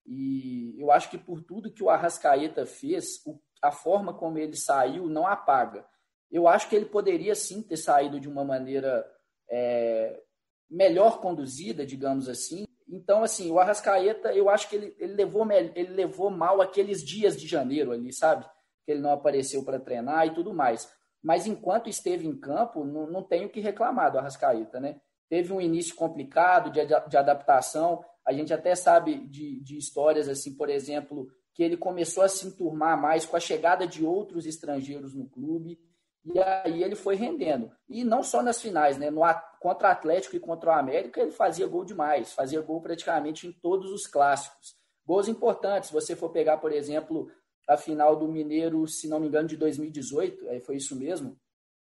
E 0.06 0.74
eu 0.78 0.90
acho 0.90 1.10
que 1.10 1.16
por 1.16 1.42
tudo 1.42 1.72
que 1.72 1.82
o 1.82 1.88
Arrascaeta 1.88 2.66
fez, 2.66 3.22
a 3.62 3.72
forma 3.72 4.12
como 4.12 4.36
ele 4.36 4.56
saiu 4.56 5.08
não 5.08 5.26
apaga. 5.26 5.86
Eu 6.30 6.46
acho 6.46 6.68
que 6.68 6.76
ele 6.76 6.84
poderia 6.84 7.34
sim 7.34 7.62
ter 7.62 7.78
saído 7.78 8.20
de 8.20 8.28
uma 8.28 8.44
maneira 8.44 9.02
é, 9.50 10.22
melhor 10.70 11.22
conduzida, 11.22 11.86
digamos 11.86 12.28
assim. 12.28 12.66
Então, 12.86 13.22
assim, 13.22 13.50
o 13.50 13.58
Arrascaeta, 13.58 14.34
eu 14.34 14.50
acho 14.50 14.68
que 14.68 14.76
ele, 14.76 14.94
ele, 14.98 15.14
levou, 15.14 15.50
ele 15.50 15.94
levou 15.94 16.30
mal 16.30 16.60
aqueles 16.60 17.02
dias 17.02 17.40
de 17.40 17.46
janeiro 17.46 17.92
ali, 17.92 18.12
sabe? 18.12 18.44
Que 18.84 18.92
ele 18.92 19.00
não 19.00 19.12
apareceu 19.12 19.64
para 19.64 19.80
treinar 19.80 20.26
e 20.26 20.34
tudo 20.34 20.52
mais. 20.52 20.86
Mas 21.22 21.46
enquanto 21.46 21.88
esteve 21.88 22.26
em 22.26 22.38
campo, 22.38 22.84
não, 22.84 23.06
não 23.06 23.22
tenho 23.22 23.48
que 23.48 23.60
reclamar 23.60 24.12
do 24.12 24.18
Arrascaeta, 24.18 24.78
né? 24.78 25.00
Teve 25.28 25.52
um 25.52 25.60
início 25.60 25.94
complicado 25.94 26.70
de, 26.70 26.80
de 26.84 27.16
adaptação. 27.16 28.02
A 28.24 28.32
gente 28.32 28.52
até 28.52 28.74
sabe 28.74 29.26
de, 29.26 29.60
de 29.60 29.76
histórias, 29.76 30.28
assim, 30.28 30.54
por 30.54 30.70
exemplo, 30.70 31.28
que 31.52 31.62
ele 31.62 31.76
começou 31.76 32.22
a 32.22 32.28
se 32.28 32.46
enturmar 32.46 33.00
mais 33.00 33.26
com 33.26 33.36
a 33.36 33.40
chegada 33.40 33.86
de 33.86 34.06
outros 34.06 34.46
estrangeiros 34.46 35.14
no 35.14 35.28
clube. 35.28 35.78
E 36.24 36.38
aí 36.38 36.82
ele 36.82 36.94
foi 36.94 37.16
rendendo. 37.16 37.70
E 37.88 38.04
não 38.04 38.22
só 38.22 38.42
nas 38.42 38.60
finais, 38.60 38.96
né? 38.96 39.10
No, 39.10 39.22
contra 39.60 39.88
o 39.88 39.90
Atlético 39.90 40.36
e 40.36 40.40
contra 40.40 40.70
o 40.70 40.74
América, 40.74 41.20
ele 41.20 41.30
fazia 41.30 41.66
gol 41.66 41.84
demais, 41.84 42.32
fazia 42.32 42.60
gol 42.60 42.80
praticamente 42.80 43.46
em 43.46 43.52
todos 43.52 43.90
os 43.90 44.06
clássicos. 44.06 44.76
Gols 45.06 45.26
importantes, 45.26 45.88
se 45.88 45.94
você 45.94 46.14
for 46.14 46.28
pegar, 46.28 46.58
por 46.58 46.70
exemplo, 46.70 47.30
a 47.68 47.76
final 47.76 48.16
do 48.16 48.26
Mineiro, 48.26 48.86
se 48.88 49.06
não 49.06 49.20
me 49.20 49.28
engano, 49.28 49.46
de 49.46 49.56
2018, 49.56 50.48
aí 50.48 50.60
foi 50.60 50.76
isso 50.76 50.96
mesmo. 50.96 51.38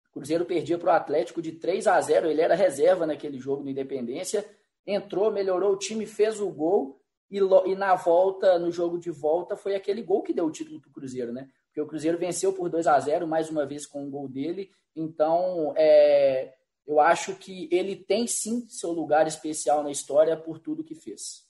O 0.08 0.14
Cruzeiro 0.14 0.44
perdia 0.44 0.78
para 0.78 0.92
o 0.92 0.96
Atlético 0.96 1.42
de 1.42 1.52
3 1.52 1.86
a 1.86 2.00
0, 2.00 2.30
ele 2.30 2.40
era 2.40 2.54
reserva 2.54 3.06
naquele 3.06 3.38
jogo 3.38 3.62
no 3.62 3.70
Independência, 3.70 4.44
entrou, 4.86 5.30
melhorou 5.30 5.72
o 5.72 5.78
time, 5.78 6.06
fez 6.06 6.40
o 6.40 6.48
gol 6.50 7.00
e, 7.30 7.38
e 7.38 7.74
na 7.76 7.94
volta, 7.94 8.58
no 8.58 8.70
jogo 8.70 8.98
de 8.98 9.10
volta, 9.10 9.56
foi 9.56 9.74
aquele 9.74 10.02
gol 10.02 10.22
que 10.22 10.32
deu 10.32 10.46
o 10.46 10.50
título 10.50 10.80
para 10.80 10.88
o 10.88 10.92
Cruzeiro, 10.92 11.32
né? 11.32 11.48
porque 11.74 11.80
o 11.80 11.86
Cruzeiro 11.88 12.16
venceu 12.16 12.52
por 12.52 12.70
2 12.70 12.86
a 12.86 13.00
0 13.00 13.26
mais 13.26 13.50
uma 13.50 13.66
vez 13.66 13.84
com 13.84 14.04
o 14.04 14.06
um 14.06 14.10
gol 14.10 14.28
dele. 14.28 14.70
Então, 14.94 15.74
é, 15.76 16.54
eu 16.86 17.00
acho 17.00 17.34
que 17.34 17.68
ele 17.72 17.96
tem 17.96 18.28
sim 18.28 18.64
seu 18.68 18.92
lugar 18.92 19.26
especial 19.26 19.82
na 19.82 19.90
história 19.90 20.36
por 20.36 20.60
tudo 20.60 20.84
que 20.84 20.94
fez. 20.94 21.44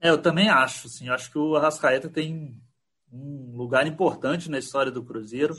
É, 0.00 0.10
eu 0.10 0.20
também 0.20 0.48
acho, 0.48 0.88
sim. 0.88 1.08
Eu 1.08 1.14
acho 1.14 1.30
que 1.30 1.38
o 1.38 1.56
Arrascaeta 1.56 2.08
tem 2.08 2.60
um 3.12 3.56
lugar 3.56 3.86
importante 3.86 4.50
na 4.50 4.58
história 4.58 4.92
do 4.92 5.04
Cruzeiro. 5.04 5.56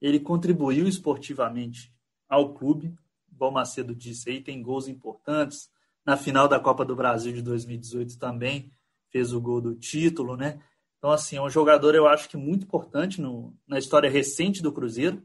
Ele 0.00 0.20
contribuiu 0.20 0.86
esportivamente 0.86 1.92
ao 2.28 2.54
clube, 2.54 2.94
igual 3.30 3.50
o 3.50 3.54
Macedo 3.54 3.94
disse 3.94 4.30
aí, 4.30 4.40
tem 4.40 4.62
gols 4.62 4.88
importantes. 4.88 5.70
Na 6.04 6.16
final 6.16 6.48
da 6.48 6.58
Copa 6.58 6.84
do 6.84 6.96
Brasil 6.96 7.32
de 7.32 7.42
2018 7.42 8.18
também 8.18 8.72
fez 9.10 9.32
o 9.32 9.40
gol 9.40 9.60
do 9.60 9.74
título, 9.74 10.36
né? 10.36 10.60
Então, 10.98 11.10
assim, 11.10 11.36
é 11.36 11.42
um 11.42 11.50
jogador, 11.50 11.94
eu 11.94 12.06
acho 12.06 12.28
que 12.28 12.36
muito 12.36 12.64
importante 12.64 13.20
no, 13.20 13.54
na 13.66 13.78
história 13.78 14.08
recente 14.08 14.62
do 14.62 14.72
Cruzeiro. 14.72 15.22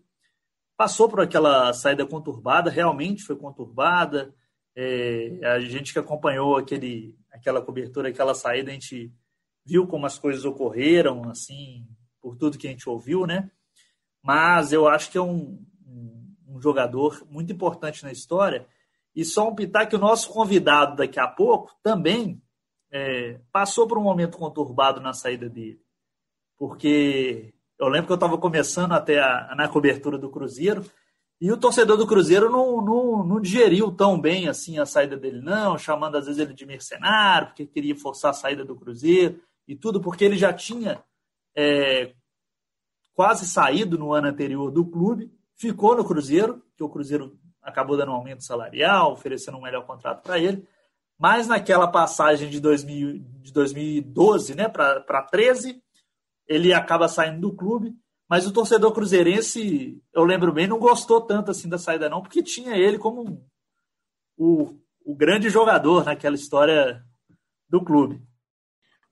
Passou 0.75 1.07
por 1.07 1.21
aquela 1.21 1.71
saída 1.73 2.05
conturbada, 2.05 2.69
realmente 2.69 3.23
foi 3.23 3.35
conturbada. 3.35 4.33
É, 4.79 5.39
a 5.43 5.59
gente 5.59 5.91
que 5.91 5.97
acompanhou 5.97 6.55
aquele, 6.55 7.17
aquela 7.31 7.63
cobertura, 7.63 8.09
aquela 8.09 8.35
saída, 8.35 8.69
a 8.69 8.73
gente 8.75 9.11
viu 9.65 9.87
como 9.87 10.05
as 10.05 10.19
coisas 10.19 10.45
ocorreram, 10.45 11.27
assim, 11.31 11.87
por 12.21 12.35
tudo 12.35 12.59
que 12.59 12.67
a 12.67 12.69
gente 12.69 12.87
ouviu, 12.87 13.25
né? 13.25 13.49
Mas 14.21 14.71
eu 14.71 14.87
acho 14.87 15.09
que 15.09 15.17
é 15.17 15.21
um, 15.21 15.65
um, 16.47 16.61
jogador 16.61 17.25
muito 17.27 17.51
importante 17.51 18.03
na 18.03 18.11
história. 18.11 18.67
E 19.15 19.25
só 19.25 19.49
um 19.49 19.55
pitaco 19.55 19.95
o 19.95 19.99
nosso 19.99 20.29
convidado 20.29 20.97
daqui 20.97 21.19
a 21.19 21.27
pouco 21.27 21.75
também 21.81 22.39
é, 22.91 23.39
passou 23.51 23.87
por 23.87 23.97
um 23.97 24.03
momento 24.03 24.37
conturbado 24.37 25.01
na 25.01 25.11
saída 25.11 25.49
dele. 25.49 25.81
Porque 26.55 27.51
eu 27.79 27.87
lembro 27.87 28.05
que 28.05 28.13
eu 28.13 28.15
estava 28.15 28.37
começando 28.37 28.91
até 28.91 29.19
a, 29.19 29.55
na 29.55 29.67
cobertura 29.67 30.19
do 30.19 30.29
Cruzeiro 30.29 30.85
e 31.39 31.51
o 31.51 31.57
torcedor 31.57 31.97
do 31.97 32.07
Cruzeiro 32.07 32.49
não, 32.49 32.81
não, 32.81 33.23
não 33.23 33.39
digeriu 33.39 33.91
tão 33.91 34.19
bem 34.19 34.47
assim 34.47 34.79
a 34.79 34.85
saída 34.85 35.15
dele, 35.15 35.39
não, 35.39 35.77
chamando 35.77 36.17
às 36.17 36.25
vezes 36.25 36.41
ele 36.41 36.53
de 36.53 36.65
mercenário, 36.65 37.47
porque 37.47 37.65
queria 37.65 37.95
forçar 37.95 38.31
a 38.31 38.33
saída 38.33 38.65
do 38.65 38.75
Cruzeiro 38.75 39.39
e 39.67 39.75
tudo, 39.75 40.01
porque 40.01 40.25
ele 40.25 40.37
já 40.37 40.51
tinha 40.51 41.03
é, 41.55 42.13
quase 43.13 43.47
saído 43.47 43.97
no 43.97 44.13
ano 44.13 44.27
anterior 44.27 44.71
do 44.71 44.85
clube, 44.85 45.31
ficou 45.55 45.95
no 45.95 46.05
Cruzeiro, 46.05 46.63
que 46.75 46.83
o 46.83 46.89
Cruzeiro 46.89 47.37
acabou 47.61 47.97
dando 47.97 48.11
um 48.11 48.15
aumento 48.15 48.43
salarial, 48.43 49.11
oferecendo 49.11 49.57
um 49.57 49.61
melhor 49.61 49.85
contrato 49.85 50.23
para 50.23 50.39
ele. 50.39 50.67
Mas 51.19 51.47
naquela 51.47 51.87
passagem 51.87 52.49
de, 52.49 52.59
2000, 52.59 53.19
de 53.41 53.51
2012 53.51 54.55
né, 54.55 54.69
para 54.69 55.21
13, 55.23 55.81
ele 56.47 56.73
acaba 56.73 57.07
saindo 57.07 57.41
do 57.41 57.53
clube. 57.53 57.95
Mas 58.29 58.45
o 58.45 58.51
torcedor 58.51 58.91
cruzeirense, 58.91 60.01
eu 60.13 60.23
lembro 60.23 60.51
bem, 60.51 60.67
não 60.67 60.79
gostou 60.79 61.21
tanto 61.21 61.51
assim 61.51 61.69
da 61.69 61.77
saída, 61.77 62.09
não, 62.09 62.21
porque 62.21 62.43
tinha 62.43 62.75
ele 62.75 62.97
como 62.97 63.41
o, 64.37 64.75
o 65.05 65.15
grande 65.15 65.49
jogador 65.49 66.03
naquela 66.03 66.35
história 66.35 67.01
do 67.69 67.83
clube. 67.83 68.21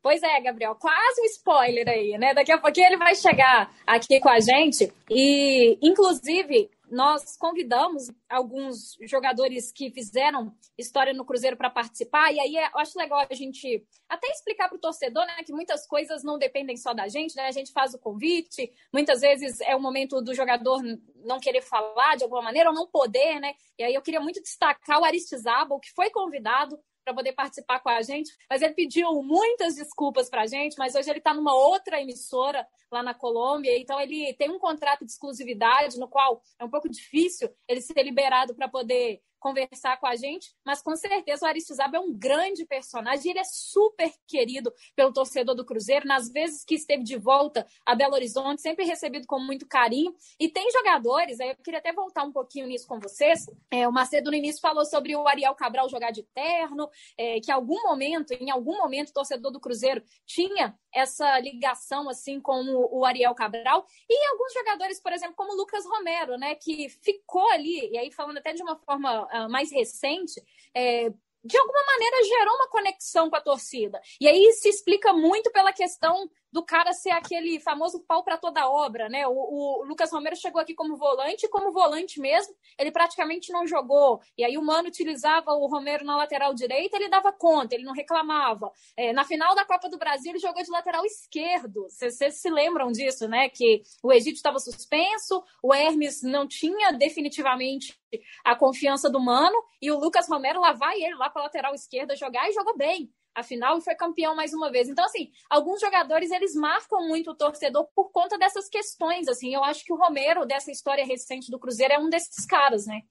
Pois 0.01 0.22
é, 0.22 0.39
Gabriel, 0.39 0.75
quase 0.75 1.22
um 1.22 1.25
spoiler 1.25 1.88
aí, 1.88 2.15
né? 2.17 2.34
Daqui 2.34 2.51
a 2.51 2.60
pouquinho 2.60 2.86
ele 2.86 2.98
vai 2.98 3.15
chegar 3.15 3.74
aqui 3.88 4.19
com 4.19 4.29
a 4.29 4.39
gente 4.39 4.93
e, 5.10 5.79
inclusive, 5.81 6.69
nós 6.89 7.38
convidamos 7.38 8.12
alguns 8.30 8.98
jogadores 9.01 9.72
que 9.72 9.92
fizeram 9.92 10.56
história 10.77 11.13
no 11.13 11.25
Cruzeiro 11.25 11.58
para 11.58 11.70
participar, 11.70 12.32
e 12.32 12.39
aí 12.39 12.56
eu 12.56 12.80
acho 12.80 12.98
legal 12.98 13.25
a 13.30 13.34
gente 13.34 13.86
até 14.08 14.27
explicar 14.27 14.68
para 14.70 14.77
o 14.77 14.82
torcedor 14.82 15.25
né, 15.25 15.44
que 15.44 15.54
muitas 15.54 15.88
coisas 15.88 16.24
não 16.24 16.38
dependem 16.38 16.77
só 16.77 16.94
da 16.94 17.08
gente, 17.08 17.36
né? 17.36 17.48
A 17.48 17.51
gente 17.51 17.72
faz 17.72 17.94
o 17.94 18.00
convite, 18.00 18.72
muitas 18.94 19.22
vezes 19.22 19.60
é 19.62 19.75
o 19.75 19.82
momento 19.82 20.22
do 20.22 20.34
jogador 20.34 20.82
não 21.24 21.39
querer 21.39 21.62
falar 21.62 22.15
de 22.15 22.24
alguma 22.24 22.42
maneira 22.42 22.70
ou 22.70 22.75
não 22.75 22.88
poder, 22.88 23.39
né? 23.39 23.54
E 23.77 23.84
aí 23.84 23.94
eu 23.94 24.01
queria 24.01 24.22
muito 24.22 24.42
destacar 24.42 25.00
o 25.00 25.06
Aristizábal, 25.06 25.80
que 25.80 25.92
foi 25.92 26.10
convidado 26.10 26.80
para 27.05 27.13
poder 27.13 27.33
participar 27.33 27.79
com 27.79 27.89
a 27.89 28.01
gente, 28.01 28.35
mas 28.50 28.63
ele 28.63 28.74
pediu 28.74 29.21
muitas 29.21 29.75
desculpas 29.75 30.27
para 30.27 30.41
a 30.41 30.47
gente, 30.47 30.75
mas 30.77 30.95
hoje 30.95 31.09
ele 31.09 31.19
está 31.19 31.33
numa 31.35 31.55
outra 31.55 32.01
emissora 32.01 32.67
lá 32.91 33.03
na 33.03 33.13
Colômbia, 33.13 33.77
então 33.77 34.01
ele 34.01 34.33
tem 34.33 34.50
um 34.50 34.57
contrato 34.57 35.05
de 35.05 35.12
exclusividade 35.12 36.00
no 36.00 36.07
qual 36.07 36.41
é 36.59 36.65
um 36.65 36.69
pouco 36.69 36.89
difícil 36.89 37.47
ele 37.67 37.79
ser 37.79 38.01
liberado 38.01 38.55
para 38.55 38.67
poder 38.67 39.21
conversar 39.45 39.99
com 39.99 40.07
a 40.07 40.15
gente, 40.15 40.55
mas 40.65 40.81
com 40.81 40.95
certeza 40.95 41.45
o 41.45 41.47
Aristizábal 41.47 42.01
é 42.01 42.03
um 42.03 42.11
grande 42.11 42.65
personagem, 42.65 43.29
ele 43.29 43.39
é 43.39 43.43
super 43.43 44.11
querido 44.25 44.73
pelo 44.95 45.13
torcedor 45.13 45.53
do 45.53 45.63
Cruzeiro, 45.63 46.07
nas 46.07 46.31
vezes 46.31 46.65
que 46.65 46.73
esteve 46.73 47.03
de 47.03 47.15
volta 47.15 47.63
a 47.85 47.93
Belo 47.93 48.15
Horizonte, 48.15 48.63
sempre 48.63 48.85
recebido 48.85 49.27
com 49.27 49.39
muito 49.39 49.67
carinho, 49.67 50.15
e 50.39 50.49
tem 50.49 50.67
jogadores, 50.71 51.39
eu 51.39 51.55
queria 51.57 51.77
até 51.77 51.93
voltar 51.93 52.23
um 52.23 52.31
pouquinho 52.31 52.65
nisso 52.65 52.87
com 52.87 52.99
vocês, 52.99 53.45
é, 53.69 53.87
o 53.87 53.91
Macedo 53.91 54.31
no 54.31 54.35
início 54.35 54.59
falou 54.59 54.83
sobre 54.83 55.15
o 55.15 55.27
Ariel 55.27 55.53
Cabral 55.53 55.87
jogar 55.89 56.09
de 56.09 56.23
terno, 56.23 56.89
é, 57.15 57.39
que 57.39 57.51
algum 57.51 57.83
momento, 57.83 58.31
em 58.31 58.49
algum 58.49 58.75
momento 58.79 59.09
o 59.09 59.13
torcedor 59.13 59.51
do 59.51 59.59
Cruzeiro 59.59 60.01
tinha 60.25 60.75
essa 60.91 61.37
ligação 61.39 62.09
assim 62.09 62.39
com 62.39 62.63
o 62.91 63.05
Ariel 63.05 63.35
Cabral 63.35 63.85
e 64.09 64.27
alguns 64.31 64.53
jogadores, 64.53 64.99
por 64.99 65.11
exemplo, 65.11 65.35
como 65.35 65.51
o 65.51 65.55
Lucas 65.55 65.85
Romero, 65.85 66.35
né, 66.35 66.55
que 66.55 66.89
ficou 66.89 67.47
ali, 67.51 67.91
e 67.91 67.97
aí 67.97 68.11
falando 68.11 68.37
até 68.37 68.53
de 68.53 68.63
uma 68.63 68.77
forma 68.77 69.27
uh, 69.36 69.50
mais 69.50 69.72
recente, 69.72 70.42
é, 70.74 71.10
de 71.44 71.58
alguma 71.58 71.86
maneira 71.86 72.24
gerou 72.24 72.56
uma 72.56 72.70
conexão 72.70 73.30
com 73.30 73.36
a 73.36 73.42
torcida. 73.42 74.01
E 74.20 74.27
aí 74.27 74.51
se 74.54 74.68
explica 74.68 75.13
muito 75.13 75.51
pela 75.51 75.72
questão 75.72 76.30
do 76.55 76.63
cara 76.63 76.93
ser 76.93 77.09
aquele 77.09 77.59
famoso 77.59 78.00
pau 78.07 78.24
para 78.24 78.38
toda 78.38 78.69
obra, 78.69 79.09
né? 79.09 79.27
O, 79.27 79.33
o, 79.33 79.83
Lucas 79.83 80.09
Romero 80.09 80.38
chegou 80.38 80.62
aqui 80.62 80.74
como 80.74 80.95
volante, 80.95 81.50
como 81.50 81.69
volante 81.69 82.17
mesmo, 82.17 82.55
ele 82.79 82.93
praticamente 82.93 83.51
não 83.51 83.67
jogou. 83.67 84.21
E 84.38 84.45
aí 84.45 84.57
o 84.57 84.63
Mano 84.63 84.88
utilizava 84.88 85.51
o 85.51 85.67
Romero 85.67 86.05
na 86.05 86.15
lateral 86.15 86.53
direita, 86.53 86.95
ele 86.95 87.09
dava 87.09 87.33
conta, 87.33 87.75
ele 87.75 87.83
não 87.83 87.91
reclamava. 87.91 88.71
É, 88.95 89.12
na 89.12 89.25
final 89.25 89.53
da 89.53 89.65
Copa 89.65 89.89
do 89.89 89.97
Brasil, 89.97 90.31
ele 90.31 90.39
jogou 90.39 90.63
de 90.63 90.71
lateral 90.71 91.05
esquerdo. 91.05 91.89
Vocês 91.89 92.35
se 92.35 92.50
lembram 92.50 92.89
disso, 92.89 93.27
né? 93.27 93.50
Que 93.50 93.83
o 94.01 94.13
Egito 94.13 94.38
estava 94.38 94.57
suspenso, 94.57 95.43
o 95.62 95.74
Hermes 95.74 96.24
não 96.24 96.47
tinha 96.47 96.93
definitivamente 96.93 98.00
a 98.45 98.55
confiança 98.55 99.09
do 99.09 99.19
Mano, 99.19 99.62
e 99.81 99.91
o 99.91 100.00
Lucas 100.00 100.29
Romero 100.29 100.62
lá 100.62 100.71
vai 100.71 101.03
ele 101.03 101.15
lá 101.15 101.29
para 101.29 101.43
lateral 101.43 101.74
esquerda 101.74 102.15
jogar 102.15 102.50
e 102.50 102.53
jogou 102.53 102.77
bem 102.77 103.12
a 103.36 103.44
final 103.44 103.77
e 103.77 103.82
foi 103.82 103.94
campeão 103.94 104.36
mais 104.36 104.54
uma 104.54 104.72
vez. 104.72 104.88
Então, 104.88 105.04
assim, 105.04 105.32
alguns 105.50 105.82
jogadores 105.82 106.32
eles 106.32 106.56
marcam 106.56 107.08
muito 107.08 107.32
o 107.32 107.36
torcedor 107.36 107.88
por 107.94 108.10
conta 108.12 108.38
dessas 108.38 108.70
questões. 108.70 109.27
Assim, 109.27 109.54
eu 109.54 109.63
acho 109.63 109.84
que 109.84 109.92
o 109.94 109.98
Romero, 109.98 110.46
dessa 110.46 110.72
história 110.72 111.06
recente 111.06 111.51
do 111.51 111.60
Cruzeiro, 111.60 111.94
é 111.94 112.00
um 112.00 112.10
desses 112.10 112.46
caras, 112.46 112.88
né? 112.88 113.01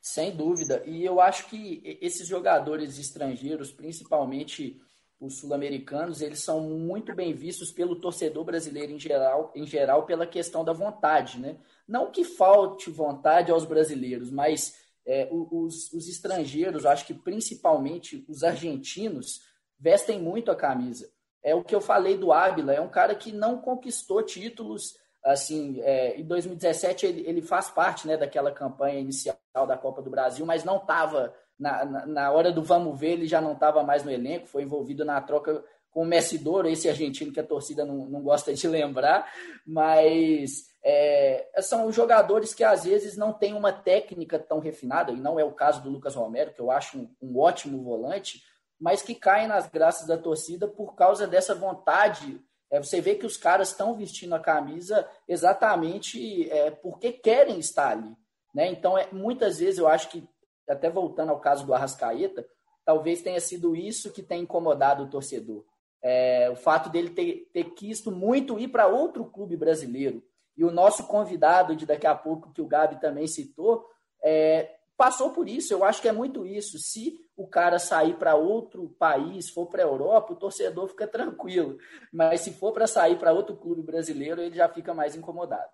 Sem 0.00 0.34
dúvida. 0.34 0.82
E 0.86 1.04
eu 1.04 1.20
acho 1.20 1.46
que 1.46 1.98
esses 2.00 2.26
jogadores 2.26 2.98
estrangeiros, 2.98 3.70
principalmente 3.70 4.80
os 5.20 5.38
sul-americanos, 5.38 6.20
eles 6.20 6.40
são 6.40 6.60
muito 6.62 7.14
bem 7.14 7.32
vistos 7.32 7.70
pelo 7.70 8.00
torcedor 8.00 8.42
brasileiro 8.42 8.90
em 8.90 8.98
geral, 8.98 9.52
em 9.54 9.64
geral 9.64 10.04
pela 10.04 10.26
questão 10.26 10.64
da 10.64 10.72
vontade, 10.72 11.38
né? 11.38 11.58
Não 11.86 12.10
que 12.10 12.24
falte 12.24 12.90
vontade 12.90 13.52
aos 13.52 13.64
brasileiros, 13.64 14.32
mas 14.32 14.81
é, 15.06 15.28
os, 15.30 15.92
os, 15.92 16.08
estrangeiros, 16.08 16.86
acho 16.86 17.06
que 17.06 17.14
principalmente 17.14 18.24
os 18.28 18.44
argentinos, 18.44 19.40
vestem 19.78 20.20
muito 20.20 20.50
a 20.50 20.56
camisa. 20.56 21.10
É 21.42 21.54
o 21.54 21.64
que 21.64 21.74
eu 21.74 21.80
falei 21.80 22.16
do 22.16 22.32
Águila, 22.32 22.72
é 22.72 22.80
um 22.80 22.88
cara 22.88 23.14
que 23.14 23.32
não 23.32 23.58
conquistou 23.58 24.22
títulos, 24.22 24.94
assim, 25.24 25.80
é, 25.80 26.20
em 26.20 26.24
2017 26.24 27.06
ele, 27.06 27.26
ele 27.26 27.42
faz 27.42 27.68
parte 27.68 28.06
né, 28.06 28.16
daquela 28.16 28.52
campanha 28.52 29.00
inicial 29.00 29.36
da 29.54 29.76
Copa 29.76 30.00
do 30.00 30.10
Brasil, 30.10 30.46
mas 30.46 30.64
não 30.64 30.76
estava 30.76 31.34
na, 31.58 31.84
na, 31.84 32.06
na, 32.06 32.30
hora 32.30 32.52
do 32.52 32.62
vamos 32.62 32.98
ver, 32.98 33.12
ele 33.12 33.26
já 33.26 33.40
não 33.40 33.52
estava 33.52 33.82
mais 33.82 34.04
no 34.04 34.10
elenco, 34.10 34.48
foi 34.48 34.62
envolvido 34.62 35.04
na 35.04 35.20
troca 35.20 35.64
com 35.90 36.02
o 36.02 36.06
Messi 36.06 36.38
Douro, 36.38 36.68
esse 36.68 36.88
argentino 36.88 37.32
que 37.32 37.40
a 37.40 37.46
torcida 37.46 37.84
não, 37.84 38.06
não 38.06 38.22
gosta 38.22 38.54
de 38.54 38.66
lembrar, 38.66 39.30
mas 39.66 40.71
é, 40.84 41.48
são 41.60 41.90
jogadores 41.92 42.54
que 42.54 42.64
às 42.64 42.84
vezes 42.84 43.16
não 43.16 43.32
têm 43.32 43.54
uma 43.54 43.72
técnica 43.72 44.38
tão 44.38 44.58
refinada, 44.58 45.12
e 45.12 45.20
não 45.20 45.38
é 45.38 45.44
o 45.44 45.52
caso 45.52 45.82
do 45.82 45.90
Lucas 45.90 46.14
Romero, 46.14 46.52
que 46.52 46.60
eu 46.60 46.70
acho 46.70 46.98
um, 46.98 47.14
um 47.20 47.38
ótimo 47.38 47.82
volante, 47.82 48.42
mas 48.80 49.02
que 49.02 49.14
caem 49.14 49.46
nas 49.46 49.68
graças 49.68 50.06
da 50.06 50.18
torcida 50.18 50.66
por 50.66 50.94
causa 50.94 51.26
dessa 51.26 51.54
vontade. 51.54 52.40
É, 52.70 52.82
você 52.82 53.00
vê 53.00 53.14
que 53.14 53.26
os 53.26 53.36
caras 53.36 53.68
estão 53.68 53.94
vestindo 53.94 54.34
a 54.34 54.40
camisa 54.40 55.08
exatamente 55.28 56.50
é, 56.50 56.70
porque 56.70 57.12
querem 57.12 57.58
estar 57.58 57.90
ali. 57.90 58.16
Né? 58.54 58.68
Então, 58.68 58.98
é, 58.98 59.08
muitas 59.12 59.58
vezes 59.58 59.78
eu 59.78 59.86
acho 59.86 60.08
que, 60.08 60.28
até 60.68 60.90
voltando 60.90 61.30
ao 61.30 61.40
caso 61.40 61.64
do 61.64 61.72
Arrascaeta, 61.72 62.44
talvez 62.84 63.22
tenha 63.22 63.40
sido 63.40 63.76
isso 63.76 64.12
que 64.12 64.22
tem 64.22 64.42
incomodado 64.42 65.04
o 65.04 65.10
torcedor 65.10 65.64
é, 66.02 66.50
o 66.50 66.56
fato 66.56 66.90
dele 66.90 67.10
ter, 67.10 67.48
ter 67.52 67.64
quisto 67.74 68.10
muito 68.10 68.58
ir 68.58 68.68
para 68.68 68.88
outro 68.88 69.24
clube 69.24 69.56
brasileiro. 69.56 70.22
E 70.56 70.64
o 70.64 70.70
nosso 70.70 71.06
convidado 71.06 71.74
de 71.74 71.86
daqui 71.86 72.06
a 72.06 72.14
pouco, 72.14 72.52
que 72.52 72.60
o 72.60 72.66
Gabi 72.66 73.00
também 73.00 73.26
citou, 73.26 73.86
é, 74.22 74.76
passou 74.96 75.30
por 75.30 75.48
isso. 75.48 75.72
Eu 75.72 75.84
acho 75.84 76.00
que 76.00 76.08
é 76.08 76.12
muito 76.12 76.46
isso. 76.46 76.78
Se 76.78 77.18
o 77.36 77.46
cara 77.46 77.78
sair 77.78 78.14
para 78.16 78.34
outro 78.34 78.88
país, 78.98 79.50
for 79.50 79.66
para 79.66 79.82
a 79.82 79.86
Europa, 79.86 80.32
o 80.32 80.36
torcedor 80.36 80.88
fica 80.88 81.06
tranquilo. 81.06 81.78
Mas 82.12 82.42
se 82.42 82.52
for 82.52 82.72
para 82.72 82.86
sair 82.86 83.18
para 83.18 83.32
outro 83.32 83.56
clube 83.56 83.82
brasileiro, 83.82 84.40
ele 84.40 84.56
já 84.56 84.68
fica 84.68 84.92
mais 84.94 85.16
incomodado. 85.16 85.70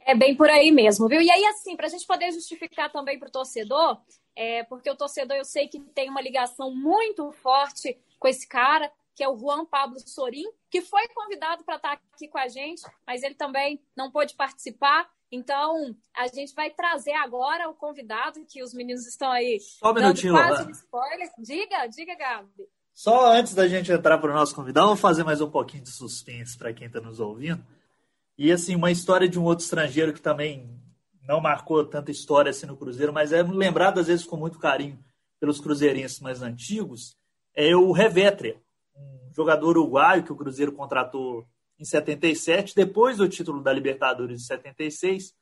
É 0.00 0.14
bem 0.14 0.36
por 0.36 0.50
aí 0.50 0.70
mesmo, 0.70 1.08
viu? 1.08 1.20
E 1.22 1.30
aí, 1.30 1.44
assim, 1.46 1.76
para 1.76 1.86
a 1.86 1.88
gente 1.88 2.06
poder 2.06 2.30
justificar 2.32 2.92
também 2.92 3.18
para 3.18 3.28
o 3.28 3.32
torcedor, 3.32 3.98
é, 4.36 4.62
porque 4.64 4.90
o 4.90 4.96
torcedor 4.96 5.36
eu 5.36 5.44
sei 5.44 5.68
que 5.68 5.80
tem 5.80 6.10
uma 6.10 6.20
ligação 6.20 6.74
muito 6.74 7.32
forte 7.32 7.98
com 8.18 8.28
esse 8.28 8.46
cara, 8.46 8.90
que 9.14 9.22
é 9.22 9.28
o 9.28 9.36
Juan 9.36 9.64
Pablo 9.64 9.98
Sorin, 10.00 10.46
que 10.70 10.80
foi 10.80 11.06
convidado 11.08 11.64
para 11.64 11.76
estar 11.76 11.92
aqui 11.92 12.28
com 12.28 12.38
a 12.38 12.48
gente, 12.48 12.82
mas 13.06 13.22
ele 13.22 13.34
também 13.34 13.80
não 13.96 14.10
pôde 14.10 14.34
participar. 14.34 15.08
Então, 15.30 15.96
a 16.16 16.26
gente 16.28 16.54
vai 16.54 16.70
trazer 16.70 17.12
agora 17.12 17.68
o 17.68 17.74
convidado, 17.74 18.44
que 18.46 18.62
os 18.62 18.74
meninos 18.74 19.06
estão 19.06 19.30
aí 19.30 19.58
Só 19.60 19.90
um 19.90 19.94
minutinho, 19.94 20.34
quase 20.34 20.70
spoiler. 20.72 21.30
Diga, 21.38 21.86
diga, 21.86 22.14
Gabi. 22.14 22.68
Só 22.92 23.32
antes 23.32 23.54
da 23.54 23.66
gente 23.66 23.90
entrar 23.90 24.18
para 24.18 24.30
o 24.30 24.34
nosso 24.34 24.54
convidado, 24.54 24.88
vou 24.88 24.96
fazer 24.96 25.24
mais 25.24 25.40
um 25.40 25.50
pouquinho 25.50 25.82
de 25.82 25.90
suspense 25.90 26.56
para 26.56 26.72
quem 26.72 26.86
está 26.86 27.00
nos 27.00 27.18
ouvindo. 27.18 27.64
E, 28.38 28.52
assim, 28.52 28.76
uma 28.76 28.90
história 28.90 29.28
de 29.28 29.38
um 29.38 29.44
outro 29.44 29.64
estrangeiro 29.64 30.12
que 30.12 30.20
também 30.20 30.80
não 31.26 31.40
marcou 31.40 31.84
tanta 31.84 32.10
história 32.10 32.50
assim 32.50 32.66
no 32.66 32.76
Cruzeiro, 32.76 33.12
mas 33.12 33.32
é 33.32 33.42
lembrado 33.42 33.98
às 33.98 34.06
vezes 34.06 34.24
com 34.26 34.36
muito 34.36 34.58
carinho 34.58 35.02
pelos 35.40 35.60
cruzeirenses 35.60 36.20
mais 36.20 36.42
antigos, 36.42 37.16
é 37.54 37.74
o 37.74 37.92
Revetria, 37.92 38.60
jogador 39.34 39.76
uruguaio 39.76 40.22
que 40.22 40.32
o 40.32 40.36
Cruzeiro 40.36 40.72
contratou 40.72 41.46
em 41.78 41.84
77, 41.84 42.74
depois 42.74 43.16
do 43.16 43.28
título 43.28 43.62
da 43.62 43.72
Libertadores 43.72 44.40
de 44.40 44.46
76. 44.46 45.34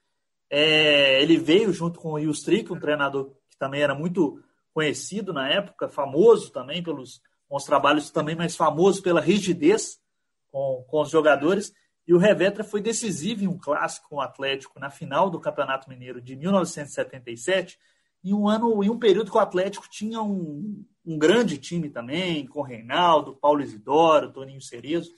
É, 0.48 1.22
ele 1.22 1.36
veio 1.36 1.72
junto 1.72 1.98
com 1.98 2.12
o 2.12 2.18
Ilstrick, 2.18 2.72
um 2.72 2.78
treinador 2.78 3.30
que 3.50 3.56
também 3.58 3.82
era 3.82 3.94
muito 3.94 4.42
conhecido 4.72 5.32
na 5.32 5.48
época, 5.48 5.88
famoso 5.88 6.50
também 6.50 6.82
pelos 6.82 7.20
os 7.54 7.64
trabalhos 7.64 8.10
também, 8.10 8.34
mais 8.34 8.56
famoso 8.56 9.02
pela 9.02 9.20
rigidez 9.20 10.00
com, 10.50 10.84
com 10.88 11.02
os 11.02 11.10
jogadores. 11.10 11.72
E 12.06 12.14
o 12.14 12.18
Revetra 12.18 12.64
foi 12.64 12.80
decisivo 12.80 13.44
em 13.44 13.46
um 13.46 13.58
clássico 13.58 14.08
com 14.08 14.16
o 14.16 14.20
Atlético 14.20 14.80
na 14.80 14.90
final 14.90 15.28
do 15.28 15.38
Campeonato 15.38 15.88
Mineiro 15.88 16.20
de 16.20 16.34
1977, 16.34 17.78
em 18.24 18.32
um 18.32 18.48
ano, 18.48 18.82
em 18.82 18.88
um 18.88 18.98
período 18.98 19.30
que 19.30 19.36
o 19.36 19.40
Atlético 19.40 19.86
tinha 19.88 20.22
um, 20.22 20.82
um 21.04 21.18
grande 21.18 21.58
time 21.58 21.88
também, 21.88 22.46
com 22.46 22.62
Reinaldo, 22.62 23.36
Paulo 23.36 23.62
Isidoro, 23.62 24.32
Toninho 24.32 24.60
Cerezo. 24.60 25.12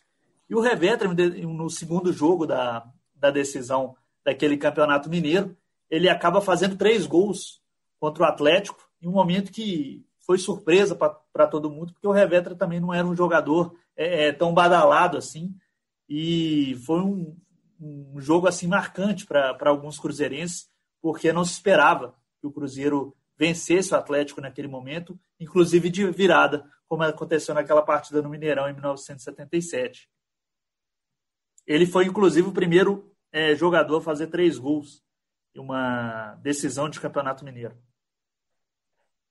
E 0.49 0.55
o 0.55 0.61
Revetra, 0.61 1.09
no 1.09 1.71
segundo 1.71 2.13
jogo 2.13 2.47
da, 2.47 2.87
da 3.15 3.31
decisão 3.31 3.97
daquele 4.25 4.57
campeonato 4.57 5.11
mineiro, 5.11 5.57
ele 5.91 6.09
acaba 6.09 6.41
fazendo 6.41 6.77
três 6.77 7.07
gols 7.07 7.61
contra 8.01 8.25
o 8.25 8.27
Atlético, 8.27 8.83
em 9.01 9.09
um 9.09 9.13
momento 9.13 9.53
que 9.53 10.05
foi 10.27 10.39
surpresa 10.39 10.97
para 10.97 11.47
todo 11.47 11.71
mundo, 11.71 11.93
porque 11.93 12.07
o 12.07 12.13
Revetra 12.13 12.55
também 12.55 12.81
não 12.81 12.93
era 12.93 13.07
um 13.07 13.15
jogador 13.15 13.77
é, 13.97 14.29
é, 14.29 14.33
tão 14.33 14.55
badalado 14.55 15.19
assim. 15.19 15.55
E 16.09 16.75
foi 16.87 17.01
um, 17.01 17.37
um 17.81 18.21
jogo 18.21 18.47
assim 18.47 18.67
marcante 18.67 19.27
para 19.27 19.57
alguns 19.67 19.99
cruzeirenses, 19.99 20.69
porque 21.01 21.33
não 21.33 21.45
se 21.45 21.53
esperava 21.53 22.15
que 22.41 22.47
o 22.47 22.53
Cruzeiro 22.53 23.15
vencesse 23.37 23.93
o 23.93 23.97
Atlético 23.97 24.41
naquele 24.41 24.69
momento, 24.69 25.19
inclusive 25.39 25.91
de 25.91 26.09
virada, 26.11 26.69
como 26.89 27.03
aconteceu 27.03 27.55
naquela 27.55 27.83
partida 27.83 28.23
no 28.23 28.29
Mineirão 28.29 28.69
em 28.69 28.73
1977. 28.73 30.09
Ele 31.67 31.87
foi, 31.87 32.07
inclusive, 32.07 32.49
o 32.49 32.53
primeiro 32.53 33.15
é, 33.33 33.55
jogador 33.55 33.99
a 33.99 34.03
fazer 34.03 34.29
três 34.29 34.59
gols 34.59 35.03
em 35.55 35.61
uma 35.61 36.35
decisão 36.43 36.89
de 36.89 37.01
Campeonato 37.01 37.45
Mineiro. 37.45 37.77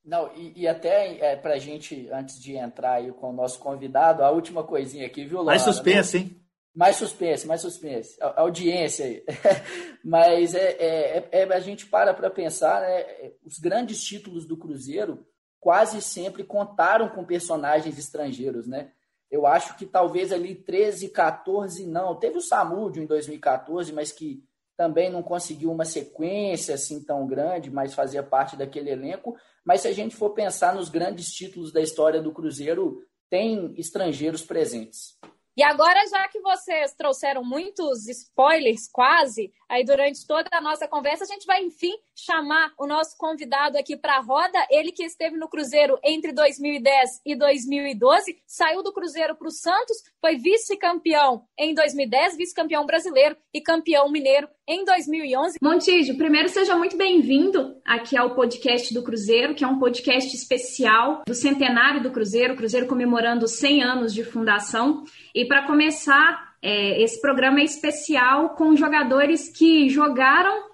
Não, 0.04 0.34
e, 0.36 0.62
e 0.62 0.68
até 0.68 1.18
é, 1.20 1.36
para 1.36 1.54
a 1.54 1.60
gente, 1.60 2.10
antes 2.12 2.42
de 2.42 2.58
entrar 2.58 2.96
aí 2.96 3.12
com 3.13 3.30
o 3.30 3.34
nosso 3.34 3.60
convidado, 3.60 4.24
a 4.24 4.32
última 4.32 4.63
coisinha 4.63 5.06
aqui, 5.06 5.24
viu, 5.24 5.38
Laura? 5.38 5.52
Mais 5.52 5.62
suspense, 5.62 6.18
hein? 6.18 6.43
Mais 6.76 6.96
suspense, 6.96 7.46
mais 7.46 7.62
suspense. 7.62 8.18
Audiência 8.20 9.06
aí. 9.06 9.24
Mas 10.04 10.56
é, 10.56 10.72
é, 10.80 11.30
é, 11.32 11.44
a 11.44 11.60
gente 11.60 11.86
para 11.86 12.14
para 12.14 12.32
pensar, 12.32 12.82
né? 12.82 13.32
Os 13.46 13.60
grandes 13.60 14.04
títulos 14.04 14.46
do 14.48 14.58
Cruzeiro 14.58 15.26
quase 15.60 16.02
sempre 16.02 16.44
contaram 16.44 17.10
com 17.10 17.24
personagens 17.24 17.98
estrangeiros, 17.98 18.68
né? 18.68 18.92
Eu 19.30 19.48
acho 19.48 19.78
que 19.78 19.86
talvez 19.86 20.32
ali 20.32 20.56
13, 20.56 21.10
14 21.10 21.86
não. 21.88 22.16
Teve 22.16 22.38
o 22.38 22.42
Samúdio 22.42 23.02
em 23.02 23.06
2014, 23.06 23.94
mas 23.94 24.12
que 24.12 24.44
também 24.76 25.12
não 25.12 25.24
conseguiu 25.24 25.72
uma 25.72 25.86
sequência 25.86 26.76
assim 26.76 27.04
tão 27.04 27.26
grande, 27.28 27.72
mas 27.72 27.94
fazia 27.94 28.24
parte 28.24 28.56
daquele 28.56 28.90
elenco. 28.90 29.36
Mas 29.66 29.82
se 29.82 29.88
a 29.88 29.94
gente 29.94 30.16
for 30.16 30.32
pensar 30.32 30.76
nos 30.76 30.90
grandes 30.90 31.32
títulos 31.32 31.72
da 31.72 31.82
história 31.82 32.22
do 32.22 32.34
Cruzeiro, 32.34 33.02
tem 33.30 33.74
estrangeiros 33.78 34.44
presentes. 34.44 35.18
E 35.56 35.62
agora, 35.62 36.00
já 36.08 36.28
que 36.28 36.39
vocês 36.39 36.96
trouxeram 36.96 37.44
muitos 37.44 38.08
spoilers, 38.08 38.89
quase, 38.92 39.54
aí 39.70 39.86
durante 39.86 40.26
toda 40.26 40.50
a 40.52 40.60
nossa 40.60 40.88
conversa, 40.88 41.26
a 41.26 41.28
gente 41.28 41.46
vai, 41.46 41.62
enfim, 41.62 41.94
chamar 42.16 42.74
o 42.76 42.88
nosso 42.88 43.16
convidado 43.18 43.78
aqui 43.78 43.96
para 43.96 44.18
a 44.18 44.22
roda. 44.22 44.66
Ele 44.72 44.92
que 44.92 45.04
esteve 45.04 45.38
no 45.38 45.48
Cruzeiro 45.48 46.00
entre 46.04 46.32
2010 46.32 47.22
e 47.24 47.36
2012, 47.36 48.42
saiu 48.48 48.82
do 48.82 48.92
Cruzeiro 48.92 49.36
para 49.36 49.48
o 49.48 49.52
Santos, 49.52 49.98
foi 50.20 50.38
vice-campeão 50.38 51.46
em 51.56 51.76
2010, 51.76 52.36
vice-campeão 52.36 52.86
brasileiro 52.86 53.38
e 53.54 53.62
campeão 53.62 54.10
mineiro 54.10 54.50
em 54.67 54.86
2011. 54.86 55.58
Montijo, 55.62 56.17
primeiro 56.17 56.47
seja 56.47 56.76
muito 56.76 56.97
bem-vindo 56.97 57.76
aqui 57.86 58.17
ao 58.17 58.34
podcast 58.34 58.93
do 58.93 59.04
Cruzeiro, 59.04 59.54
que 59.54 59.63
é 59.63 59.67
um 59.67 59.78
podcast 59.78 60.34
especial 60.34 61.23
do 61.28 61.36
centenário 61.36 62.02
do 62.02 62.12
Cruzeiro, 62.12 62.56
Cruzeiro 62.56 62.88
comemorando 62.88 63.47
100 63.47 63.84
anos 63.84 64.13
de 64.13 64.23
fundação. 64.23 65.04
E 65.36 65.45
para 65.45 65.67
começar, 65.67 66.56
é, 66.62 67.02
esse 67.02 67.19
programa 67.19 67.60
é 67.60 67.65
especial 67.65 68.52
com 68.56 68.76
jogadores 68.76 69.49
que 69.49 69.89
jogaram 69.89 70.71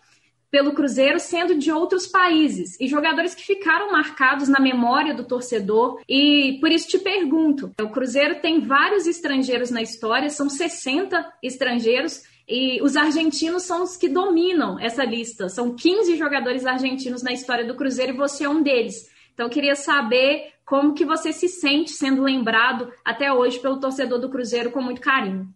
pelo 0.52 0.74
Cruzeiro 0.74 1.20
sendo 1.20 1.56
de 1.56 1.72
outros 1.72 2.08
países 2.08 2.80
e 2.80 2.88
jogadores 2.88 3.36
que 3.36 3.46
ficaram 3.46 3.92
marcados 3.92 4.48
na 4.48 4.60
memória 4.60 5.14
do 5.14 5.24
torcedor. 5.24 6.02
E 6.08 6.58
por 6.60 6.72
isso 6.72 6.88
te 6.88 7.00
pergunto: 7.00 7.72
o 7.82 7.90
Cruzeiro 7.90 8.40
tem 8.42 8.60
vários 8.60 9.08
estrangeiros 9.08 9.72
na 9.72 9.82
história, 9.82 10.30
são 10.30 10.50
60 10.50 11.34
estrangeiros. 11.42 12.24
E 12.50 12.82
os 12.82 12.98
argentinos 12.98 13.62
são 13.64 13.84
os 13.84 13.96
que 13.96 14.10
dominam 14.10 14.80
essa 14.80 15.06
lista. 15.06 15.48
São 15.50 15.76
15 15.76 16.18
jogadores 16.18 16.66
argentinos 16.66 17.22
na 17.22 17.32
história 17.32 17.64
do 17.64 17.76
Cruzeiro 17.76 18.14
e 18.14 18.18
você 18.18 18.46
é 18.46 18.50
um 18.50 18.64
deles. 18.64 19.08
Então 19.32 19.46
eu 19.46 19.52
queria 19.52 19.76
saber 19.76 20.54
como 20.66 20.96
que 20.96 21.06
você 21.06 21.32
se 21.32 21.48
sente 21.48 21.92
sendo 21.92 22.24
lembrado 22.24 22.92
até 23.06 23.32
hoje 23.32 23.60
pelo 23.60 23.80
torcedor 23.80 24.20
do 24.20 24.30
Cruzeiro 24.30 24.72
com 24.72 24.82
muito 24.82 25.00
carinho. 25.00 25.48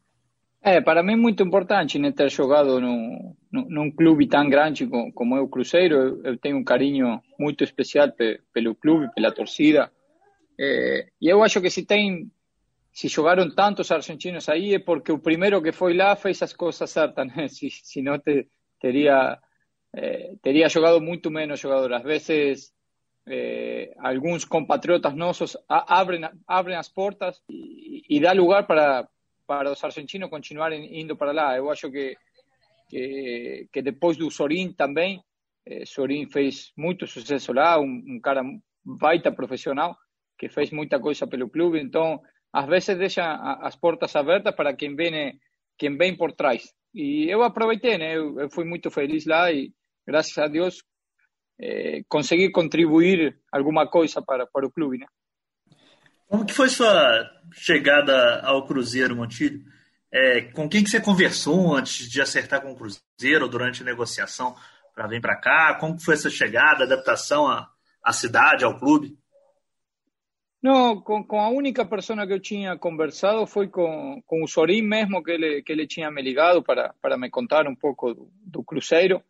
É, 0.62 0.80
para 0.80 1.04
mim 1.04 1.14
é 1.14 1.18
muito 1.18 1.44
importante 1.44 1.98
né, 1.98 2.12
ter 2.12 2.30
jogado 2.30 2.80
num, 2.80 3.36
num 3.52 3.92
clube 3.92 4.28
tão 4.28 4.48
grande 4.48 4.88
como 5.16 5.36
é 5.36 5.42
o 5.42 5.48
Cruzeiro. 5.48 6.22
Eu, 6.24 6.38
tenho 6.38 6.58
um 6.58 6.64
carinho 6.64 7.20
muito 7.40 7.64
especial 7.64 8.12
pe, 8.12 8.40
pelo 8.54 8.76
clube, 8.76 9.12
pela 9.14 9.32
torcida. 9.32 9.92
É, 10.60 11.08
e 11.20 11.28
eu 11.28 11.44
acho 11.44 11.60
que 11.60 11.70
se 11.70 11.84
tem, 11.86 12.32
se 12.94 13.08
jogaram 13.08 13.50
tantos 13.50 13.92
argentinos 13.92 14.48
aí 14.48 14.76
é 14.76 14.80
porque 14.80 15.12
o 15.12 15.18
primeiro 15.18 15.62
que 15.64 15.72
foi 15.72 15.96
lá 15.96 16.16
fez 16.16 16.42
as 16.44 16.54
coisas 16.54 16.90
certas, 16.90 17.26
né? 17.36 17.48
Se, 17.48 17.70
se 17.70 18.02
não 18.04 18.20
te, 18.20 18.48
teria, 18.80 19.40
é, 19.96 20.36
teria 20.42 20.70
jogado 20.70 21.02
muito 21.02 21.32
menos 21.32 21.60
jogadores. 21.60 21.98
Às 21.98 22.04
vezes 22.04 22.74
eh, 23.28 23.96
compatriotas 24.48 25.16
nossos 25.16 25.58
abrem, 25.68 26.22
abrem 26.48 26.76
as 26.76 26.88
portas 26.88 27.42
e, 27.50 28.04
e 28.08 28.20
dá 28.20 28.32
lugar 28.32 28.68
para, 28.68 29.10
para 29.48 29.72
os 29.72 29.84
argentinos 29.84 30.30
continuarem 30.30 31.02
indo 31.02 31.18
para 31.18 31.32
lá. 31.32 31.58
Eu 31.58 31.72
acho 31.72 31.90
que, 31.90 32.16
que, 32.90 33.68
que 33.74 33.82
depois 33.82 34.18
Sorin 34.30 34.72
também, 34.72 35.20
eh, 35.66 35.84
Sorin 35.84 36.30
fez 36.30 36.72
muito 36.78 37.08
sucesso 37.08 37.54
lá, 37.54 37.80
um 37.80 38.20
cara 38.22 38.44
baita 38.86 39.32
profissional, 39.32 39.98
que 40.38 40.48
fez 40.48 40.70
muita 40.70 41.00
coisa 41.00 41.26
pelo 41.26 41.50
clube, 41.50 41.80
então 41.80 42.22
às 42.54 42.68
vezes 42.68 42.98
deixa 42.98 43.24
as 43.62 43.76
portas 43.76 44.16
abertas 44.16 44.56
para 44.56 44.76
quem 44.76 44.96
vem, 44.96 45.40
quem 45.78 45.98
vem 45.98 46.16
por 46.16 46.34
trás. 46.34 46.72
E 46.94 47.28
eu 47.28 47.42
aproveitei, 47.42 47.98
né? 47.98 48.16
Eu, 48.16 48.40
eu 48.40 48.50
fui 48.52 48.64
muito 48.64 48.92
feliz 48.92 49.26
lá 49.26 49.52
e, 49.52 49.74
graças 50.06 50.38
a 50.38 50.48
Deus, 50.48 50.84
eh, 51.60 52.04
conseguir 52.08 52.52
contribuir 52.52 53.40
alguma 53.52 53.88
coisa 53.88 54.22
para, 54.22 54.46
para 54.46 54.68
o 54.68 54.72
clube, 54.72 55.00
né? 55.00 55.08
Como 56.28 56.46
que 56.46 56.54
foi 56.54 56.70
sua 56.70 57.28
chegada 57.52 58.42
ao 58.42 58.66
Cruzeiro, 58.68 59.16
Montilho? 59.16 59.64
É, 60.12 60.42
com 60.42 60.70
quem 60.70 60.84
que 60.84 60.90
você 60.92 61.02
conversou 61.02 61.76
antes 61.76 62.08
de 62.08 62.22
acertar 62.22 62.62
com 62.62 62.72
o 62.72 62.76
Cruzeiro 62.76 63.48
durante 63.48 63.82
a 63.82 63.86
negociação 63.86 64.56
para 64.94 65.08
vir 65.08 65.22
para 65.22 65.36
cá? 65.36 65.76
Como 65.80 65.98
que 65.98 66.04
foi 66.04 66.14
essa 66.14 66.30
chegada, 66.30 66.84
adaptação 66.84 67.48
à, 67.48 67.68
à 68.04 68.14
cidade, 68.14 68.64
ao 68.64 68.78
clube? 68.78 69.18
Não, 70.64 71.02
com, 71.02 71.22
com, 71.22 71.42
a 71.42 71.50
única 71.50 71.86
pessoa 71.86 72.26
que 72.26 72.32
eu 72.32 72.40
tinha 72.40 72.78
conversado 72.78 73.46
foi 73.46 73.68
com, 73.68 74.24
com 74.26 74.42
o 74.42 74.48
Sorim 74.48 74.82
mesmo, 74.82 75.22
que 75.22 75.32
ele, 75.32 75.62
que 75.62 75.88
tinha 75.88 76.10
me 76.10 76.22
ligado 76.22 76.64
para, 76.64 76.96
para 77.02 77.18
me 77.18 77.30
contar 77.30 77.68
um 77.68 77.76
pouco 77.76 78.32
do, 78.46 78.64
Cruzeiro. 78.64 79.22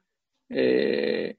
É, 0.52 1.36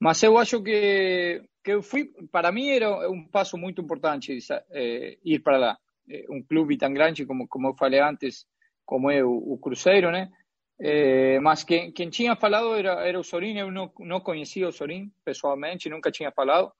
mas 0.00 0.22
eu 0.22 0.38
acho 0.38 0.62
que, 0.62 1.42
que 1.64 1.82
fui, 1.82 2.12
para 2.30 2.52
mim 2.52 2.68
era 2.68 3.10
um 3.10 3.26
passo 3.26 3.58
muito 3.58 3.82
importante 3.82 4.38
é, 4.70 5.18
ir 5.24 5.40
para 5.40 5.58
lá. 5.58 5.78
É, 6.08 6.24
um 6.30 6.40
clube 6.40 6.78
tão 6.78 6.94
grande, 6.94 7.26
como, 7.26 7.48
como 7.48 7.66
eu 7.66 7.74
falei 7.74 7.98
antes, 7.98 8.46
como 8.84 9.10
é 9.10 9.24
o, 9.24 9.58
Cruzeiro, 9.60 10.12
né? 10.12 10.30
É, 10.78 11.40
mas 11.40 11.64
quem, 11.64 11.90
tinha 11.90 12.36
falado 12.36 12.76
era, 12.76 13.04
era 13.04 13.18
o 13.18 13.24
Sorim, 13.24 13.58
eu 13.58 13.72
não, 13.72 14.20
conhecia 14.20 14.68
o 14.68 14.72
Sorim 14.72 15.10
pessoalmente, 15.24 15.88
nunca 15.88 16.12
tinha 16.12 16.30
falado 16.30 16.70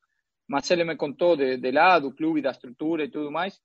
mas 0.49 0.71
ele 0.71 0.85
me 0.85 0.97
contou 0.97 1.37
de, 1.37 1.57
de 1.57 1.71
lá, 1.71 1.99
do 1.99 2.13
clube, 2.13 2.43
da 2.43 2.51
estrutura 2.51 3.05
e 3.05 3.11
tudo 3.11 3.31
mais. 3.31 3.61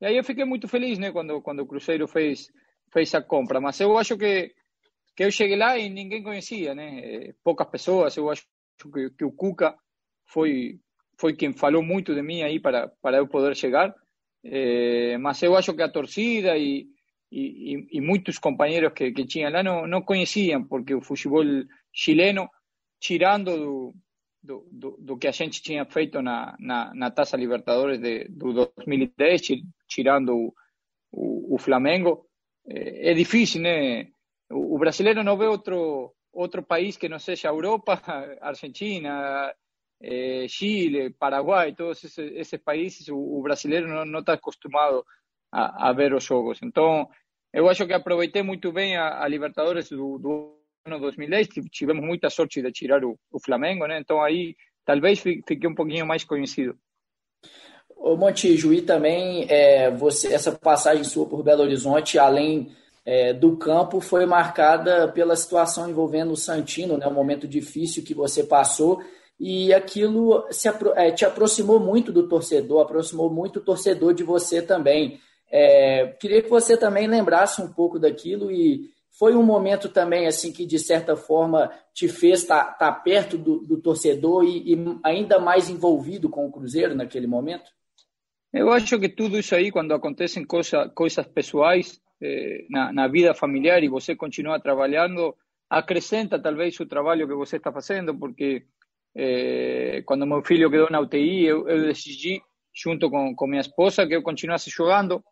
E 0.00 0.06
aí 0.06 0.16
eu 0.16 0.24
fiquei 0.24 0.44
muito 0.44 0.68
feliz, 0.68 0.98
né, 0.98 1.12
quando, 1.12 1.40
quando 1.42 1.60
o 1.60 1.66
Cruzeiro 1.66 2.06
fez, 2.06 2.50
fez 2.92 3.14
a 3.14 3.22
compra. 3.22 3.60
Mas 3.60 3.80
eu 3.80 3.96
acho 3.98 4.16
que, 4.16 4.54
que 5.16 5.24
eu 5.24 5.30
cheguei 5.30 5.56
lá 5.56 5.78
e 5.78 5.88
ninguém 5.88 6.22
conhecia, 6.22 6.74
né? 6.74 7.32
Poucas 7.42 7.68
pessoas. 7.68 8.16
Eu 8.16 8.30
acho 8.30 8.46
que, 8.92 9.10
que 9.10 9.24
o 9.24 9.32
Cuca 9.32 9.74
foi, 10.26 10.78
foi 11.18 11.34
quem 11.34 11.52
falou 11.52 11.82
muito 11.82 12.14
de 12.14 12.22
mim 12.22 12.42
aí 12.42 12.60
para, 12.60 12.88
para 13.00 13.18
eu 13.18 13.26
poder 13.26 13.56
chegar. 13.56 13.94
É, 14.44 15.16
mas 15.18 15.42
eu 15.42 15.56
acho 15.56 15.74
que 15.74 15.82
a 15.82 15.88
torcida 15.88 16.56
e, 16.56 16.86
e, 17.32 17.86
e 17.92 18.00
muitos 18.00 18.38
companheiros 18.38 18.92
que, 18.92 19.10
que 19.12 19.26
tinham 19.26 19.50
lá 19.50 19.62
não, 19.62 19.86
não 19.86 20.02
conheciam, 20.02 20.62
porque 20.64 20.94
o 20.94 21.00
futebol 21.00 21.42
chileno, 21.92 22.48
tirando 23.00 23.56
do, 23.56 23.94
do, 24.44 24.68
do, 24.70 24.96
do, 25.00 25.16
que 25.16 25.26
a 25.26 25.32
gente 25.32 25.62
tinha 25.62 25.86
feito 25.86 26.20
na, 26.20 26.54
na, 26.60 26.94
na 26.94 27.10
Taça 27.10 27.36
Libertadores 27.36 27.98
de, 27.98 28.28
do 28.28 28.52
2010, 28.52 29.40
tirando 29.88 30.36
o, 30.36 30.54
o, 31.10 31.54
o 31.54 31.58
Flamengo, 31.58 32.26
é, 32.68 33.10
é, 33.10 33.14
difícil, 33.14 33.62
né? 33.62 34.08
O, 34.50 34.74
o, 34.74 34.78
brasileiro 34.78 35.24
não 35.24 35.38
vê 35.38 35.46
outro, 35.46 36.14
outro 36.30 36.62
país 36.62 36.96
que 36.98 37.08
não 37.08 37.18
seja 37.18 37.48
Europa, 37.48 38.00
Argentina, 38.42 39.52
é, 40.02 40.46
Chile, 40.46 41.10
Paraguai, 41.10 41.74
todos 41.74 42.04
esses, 42.04 42.18
esses 42.18 42.60
países, 42.60 43.08
o, 43.08 43.16
o, 43.16 43.42
brasileiro 43.42 44.04
não 44.04 44.20
está 44.20 44.34
acostumado 44.34 45.04
a, 45.50 45.88
a, 45.88 45.92
ver 45.94 46.12
os 46.12 46.22
jogos. 46.22 46.60
Então, 46.62 47.08
eu 47.50 47.66
acho 47.68 47.86
que 47.86 47.94
aproveitei 47.94 48.42
muito 48.42 48.70
bem 48.70 48.96
a, 48.96 49.22
a 49.22 49.28
Libertadores 49.28 49.88
do, 49.88 50.18
do 50.18 50.63
ano 50.86 51.00
2010 51.00 51.48
tivemos 51.70 52.04
muita 52.04 52.28
sorte 52.28 52.60
de 52.60 52.70
tirar 52.70 53.02
o, 53.04 53.18
o 53.32 53.40
Flamengo, 53.40 53.86
né? 53.86 53.98
Então 53.98 54.22
aí 54.22 54.54
talvez 54.84 55.18
fique 55.18 55.66
um 55.66 55.74
pouquinho 55.74 56.06
mais 56.06 56.24
conhecido. 56.24 56.76
Ô 57.96 58.16
Montijo, 58.16 58.72
e 58.72 58.82
também 58.82 59.46
é, 59.48 59.90
você, 59.90 60.32
essa 60.32 60.52
passagem 60.52 61.04
sua 61.04 61.26
por 61.26 61.42
Belo 61.42 61.62
Horizonte, 61.62 62.18
além 62.18 62.70
é, 63.04 63.32
do 63.32 63.56
campo, 63.56 63.98
foi 64.00 64.26
marcada 64.26 65.08
pela 65.08 65.36
situação 65.36 65.88
envolvendo 65.88 66.32
o 66.32 66.36
Santino, 66.36 66.98
né? 66.98 67.06
Um 67.06 67.14
momento 67.14 67.48
difícil 67.48 68.04
que 68.04 68.12
você 68.12 68.44
passou 68.44 69.02
e 69.40 69.72
aquilo 69.72 70.46
se, 70.50 70.68
é, 70.96 71.10
te 71.12 71.24
aproximou 71.24 71.80
muito 71.80 72.12
do 72.12 72.28
torcedor, 72.28 72.82
aproximou 72.82 73.30
muito 73.30 73.58
o 73.58 73.64
torcedor 73.64 74.12
de 74.12 74.22
você 74.22 74.60
também. 74.60 75.18
É, 75.50 76.08
queria 76.20 76.42
que 76.42 76.50
você 76.50 76.76
também 76.76 77.06
lembrasse 77.06 77.62
um 77.62 77.72
pouco 77.72 77.98
daquilo 77.98 78.50
e 78.50 78.92
foi 79.18 79.34
um 79.34 79.42
momento 79.42 79.88
também 79.88 80.26
assim 80.26 80.52
que 80.52 80.66
de 80.66 80.78
certa 80.78 81.16
forma 81.16 81.70
te 81.92 82.08
fez 82.08 82.42
estar 82.42 82.64
tá, 82.64 82.72
tá 82.72 82.92
perto 82.92 83.38
do, 83.38 83.60
do 83.60 83.80
torcedor 83.80 84.44
e, 84.44 84.74
e, 84.74 84.98
ainda 85.04 85.38
mais 85.38 85.70
envolvido 85.70 86.28
com 86.28 86.46
o 86.46 86.52
Cruzeiro 86.52 86.94
naquele 86.94 87.26
momento? 87.26 87.70
Eu 88.52 88.70
acho 88.70 88.98
que 88.98 89.08
tudo 89.08 89.38
isso 89.38 89.54
aí, 89.54 89.70
quando 89.70 89.92
acontecem 89.92 90.44
coisa, 90.44 90.88
coisas 90.88 91.26
pessoais 91.26 92.00
eh, 92.20 92.66
na, 92.70 92.92
na, 92.92 93.08
vida 93.08 93.34
familiar 93.34 93.82
e 93.82 93.88
você 93.88 94.14
continua 94.14 94.60
trabalhando, 94.60 95.34
acrescenta 95.68 96.38
talvez 96.38 96.78
o 96.78 96.86
trabalho 96.86 97.26
que 97.26 97.34
você 97.34 97.56
está 97.56 97.72
fazendo, 97.72 98.16
porque 98.16 98.64
eh, 99.16 100.02
quando 100.06 100.26
meu 100.26 100.42
filho 100.42 100.70
quedou 100.70 100.90
na 100.90 101.00
UTI, 101.00 101.46
eu, 101.46 101.68
eu 101.68 101.82
decidi, 101.82 102.40
junto 102.72 103.10
com, 103.10 103.34
com 103.34 103.46
minha 103.46 103.60
esposa, 103.60 104.06
que 104.06 104.14
eu 104.14 104.22
continuasse 104.22 104.70
jogando, 104.70 105.22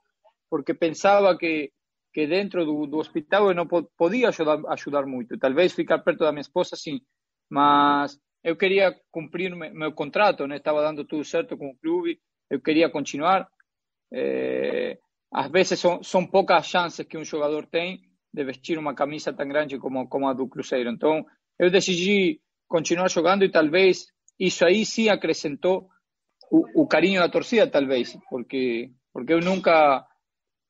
porque 0.51 0.75
pensava 0.75 1.37
que 1.37 1.71
que 2.13 2.27
dentro 2.27 2.65
do, 2.65 2.87
do 2.87 2.99
hospital 2.99 3.49
eu 3.49 3.55
não 3.55 3.67
podia 3.67 4.29
ajudar, 4.29 4.61
ajudar 4.69 5.07
muito. 5.07 5.39
Talvez 5.39 5.73
ficar 5.73 5.99
perto 6.01 6.21
da 6.21 6.33
minha 6.33 6.43
esposa, 6.43 6.77
sim, 6.77 7.01
mas 7.51 8.19
eu 8.45 8.57
queria 8.57 8.95
cumprir 9.11 9.55
meu 9.55 9.93
contrato, 9.93 10.47
né? 10.47 10.57
estava 10.57 10.83
dando 10.83 11.05
tudo 11.05 11.25
certo 11.25 11.57
com 11.57 11.71
o 11.71 11.77
clube, 11.77 12.21
eu 12.51 12.61
queria 12.61 12.91
continuar. 12.91 13.49
É, 14.13 14.99
às 15.33 15.51
vezes 15.51 15.79
são, 15.79 16.03
são 16.03 16.27
poucas 16.27 16.67
chances 16.67 17.07
que 17.07 17.17
um 17.17 17.25
jogador 17.25 17.67
tem 17.67 18.03
de 18.33 18.45
vestir 18.45 18.79
uma 18.79 18.95
camisa 18.95 19.33
tão 19.33 19.49
grande 19.49 19.79
como, 19.79 20.07
como 20.09 20.29
a 20.29 20.33
do 20.33 20.49
Cruzeiro. 20.49 20.91
Então, 20.91 21.25
eu 21.59 21.71
decidi 21.71 22.41
continuar 22.69 23.09
jogando 23.09 23.45
e 23.45 23.51
talvez 23.51 24.07
isso 24.39 24.65
aí 24.65 24.85
sim 24.85 25.09
acrescentou 25.09 25.89
o, 26.51 26.83
o 26.83 26.87
carinho 26.87 27.21
da 27.21 27.29
torcida, 27.29 27.67
talvez, 27.67 28.19
porque, 28.29 28.91
porque 29.13 29.33
eu 29.33 29.41
nunca 29.41 30.07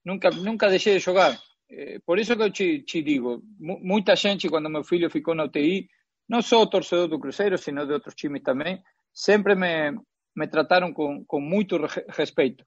nunca, 0.04 0.30
nunca 0.30 0.68
deixei 0.68 0.94
de 0.94 1.00
jogar. 1.00 1.38
Eh, 1.70 1.98
por 2.04 2.18
isso 2.18 2.36
que 2.36 2.42
eu 2.42 2.50
te, 2.50 2.82
te 2.82 3.02
digo, 3.02 3.42
muita 3.58 4.14
gente, 4.16 4.48
quando 4.48 4.68
meu 4.68 4.84
filho 4.84 5.10
ficou 5.10 5.34
na 5.34 5.44
UTI, 5.44 5.88
não 6.28 6.42
só 6.42 6.62
o 6.62 6.66
torcedor 6.66 7.08
do 7.08 7.18
Cruzeiro, 7.18 7.58
sino 7.58 7.86
de 7.86 7.92
outros 7.92 8.14
times 8.14 8.42
também, 8.42 8.82
sempre 9.12 9.54
me, 9.54 9.92
me 10.34 10.46
trataram 10.48 10.92
com, 10.92 11.24
com 11.24 11.40
muito 11.40 11.78
respeito. 12.08 12.64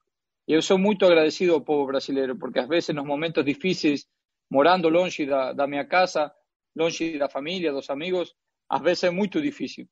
E 0.48 0.52
eu 0.52 0.62
sou 0.62 0.78
muito 0.78 1.04
agradecido 1.04 1.54
ao 1.54 1.60
povo 1.60 1.86
brasileiro, 1.86 2.36
porque 2.36 2.60
às 2.60 2.68
vezes 2.68 2.94
nos 2.94 3.04
momentos 3.04 3.44
difíceis, 3.44 4.06
morando 4.50 4.88
longe 4.88 5.26
da, 5.26 5.52
da 5.52 5.66
minha 5.66 5.84
casa, 5.84 6.32
longe 6.76 7.18
da 7.18 7.28
família, 7.28 7.72
dos 7.72 7.90
amigos, 7.90 8.34
às 8.68 8.80
vezes 8.80 9.04
é 9.04 9.10
muito 9.10 9.40
difícil. 9.40 9.88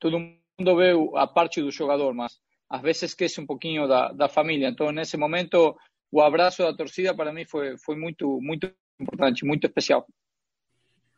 Todo 0.00 0.18
mundo 0.18 0.76
vê 0.76 0.92
a 1.16 1.26
parte 1.26 1.60
do 1.60 1.70
jogador, 1.70 2.12
mas 2.14 2.40
às 2.68 2.82
vezes 2.82 3.02
esquece 3.04 3.40
um 3.40 3.46
pouquinho 3.46 3.86
da, 3.86 4.12
da 4.12 4.28
família. 4.28 4.68
Então, 4.68 4.90
nesse 4.90 5.16
momento, 5.16 5.76
o 6.10 6.20
abraço 6.20 6.62
da 6.62 6.72
torcida 6.72 7.14
para 7.14 7.32
mim 7.32 7.44
foi, 7.44 7.76
foi 7.78 7.96
muito, 7.96 8.40
muito 8.40 8.70
importante, 9.00 9.44
muito 9.44 9.66
especial. 9.66 10.06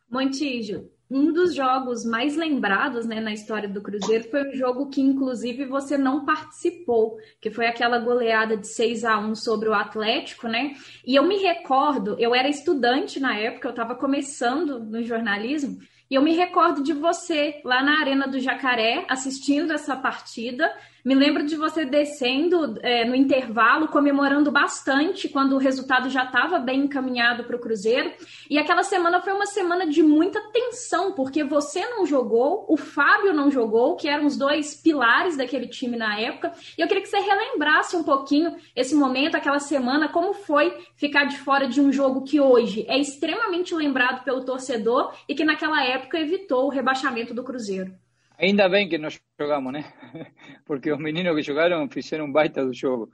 Montijo, 0.09 0.89
um 1.09 1.31
dos 1.31 1.53
jogos 1.53 2.05
mais 2.05 2.35
lembrados 2.35 3.05
né, 3.05 3.19
na 3.19 3.33
história 3.33 3.67
do 3.67 3.81
Cruzeiro 3.81 4.29
foi 4.29 4.49
um 4.49 4.53
jogo 4.53 4.89
que, 4.89 5.01
inclusive, 5.01 5.65
você 5.65 5.97
não 5.97 6.25
participou, 6.25 7.17
que 7.39 7.49
foi 7.49 7.65
aquela 7.65 7.99
goleada 7.99 8.55
de 8.55 8.67
6 8.67 9.03
a 9.03 9.19
1 9.19 9.35
sobre 9.35 9.67
o 9.67 9.73
Atlético, 9.73 10.47
né? 10.47 10.73
E 11.05 11.15
eu 11.15 11.25
me 11.25 11.37
recordo, 11.37 12.15
eu 12.19 12.33
era 12.33 12.47
estudante 12.47 13.19
na 13.19 13.37
época, 13.37 13.67
eu 13.67 13.71
estava 13.71 13.95
começando 13.95 14.79
no 14.79 15.03
jornalismo, 15.03 15.79
e 16.09 16.15
eu 16.15 16.21
me 16.21 16.33
recordo 16.33 16.83
de 16.83 16.91
você 16.91 17.61
lá 17.63 17.81
na 17.81 18.01
Arena 18.01 18.27
do 18.27 18.39
Jacaré 18.39 19.05
assistindo 19.07 19.71
essa 19.71 19.95
partida 19.95 20.69
me 21.03 21.15
lembro 21.15 21.43
de 21.43 21.55
você 21.55 21.83
descendo 21.83 22.77
é, 22.81 23.05
no 23.05 23.15
intervalo, 23.15 23.87
comemorando 23.87 24.51
bastante 24.51 25.27
quando 25.27 25.53
o 25.53 25.57
resultado 25.57 26.09
já 26.09 26.25
estava 26.25 26.59
bem 26.59 26.81
encaminhado 26.81 27.43
para 27.43 27.55
o 27.55 27.59
Cruzeiro. 27.59 28.11
E 28.49 28.57
aquela 28.57 28.83
semana 28.83 29.21
foi 29.21 29.33
uma 29.33 29.45
semana 29.45 29.87
de 29.87 30.03
muita 30.03 30.39
tensão, 30.51 31.13
porque 31.13 31.43
você 31.43 31.87
não 31.89 32.05
jogou, 32.05 32.65
o 32.69 32.77
Fábio 32.77 33.33
não 33.33 33.49
jogou, 33.49 33.95
que 33.95 34.07
eram 34.07 34.25
os 34.25 34.37
dois 34.37 34.75
pilares 34.75 35.35
daquele 35.35 35.67
time 35.67 35.97
na 35.97 36.19
época. 36.19 36.51
E 36.77 36.81
eu 36.81 36.87
queria 36.87 37.01
que 37.01 37.09
você 37.09 37.19
relembrasse 37.19 37.95
um 37.95 38.03
pouquinho 38.03 38.55
esse 38.75 38.93
momento, 38.93 39.35
aquela 39.35 39.59
semana, 39.59 40.07
como 40.07 40.33
foi 40.33 40.77
ficar 40.95 41.25
de 41.25 41.37
fora 41.37 41.67
de 41.67 41.81
um 41.81 41.91
jogo 41.91 42.23
que 42.23 42.39
hoje 42.39 42.85
é 42.87 42.97
extremamente 42.97 43.73
lembrado 43.73 44.23
pelo 44.23 44.45
torcedor 44.45 45.13
e 45.27 45.33
que 45.33 45.43
naquela 45.43 45.83
época 45.83 46.19
evitou 46.19 46.65
o 46.65 46.69
rebaixamento 46.69 47.33
do 47.33 47.43
Cruzeiro. 47.43 48.00
Ainda 48.41 48.67
bem 48.67 48.89
que 48.89 48.97
nós 48.97 49.21
jogamos, 49.39 49.71
né? 49.71 49.83
Porque 50.65 50.91
os 50.91 50.97
meninos 50.97 51.35
que 51.35 51.43
jogaram 51.43 51.87
fizeram 51.87 52.25
um 52.25 52.31
baita 52.31 52.65
do 52.65 52.73
jogo. 52.73 53.11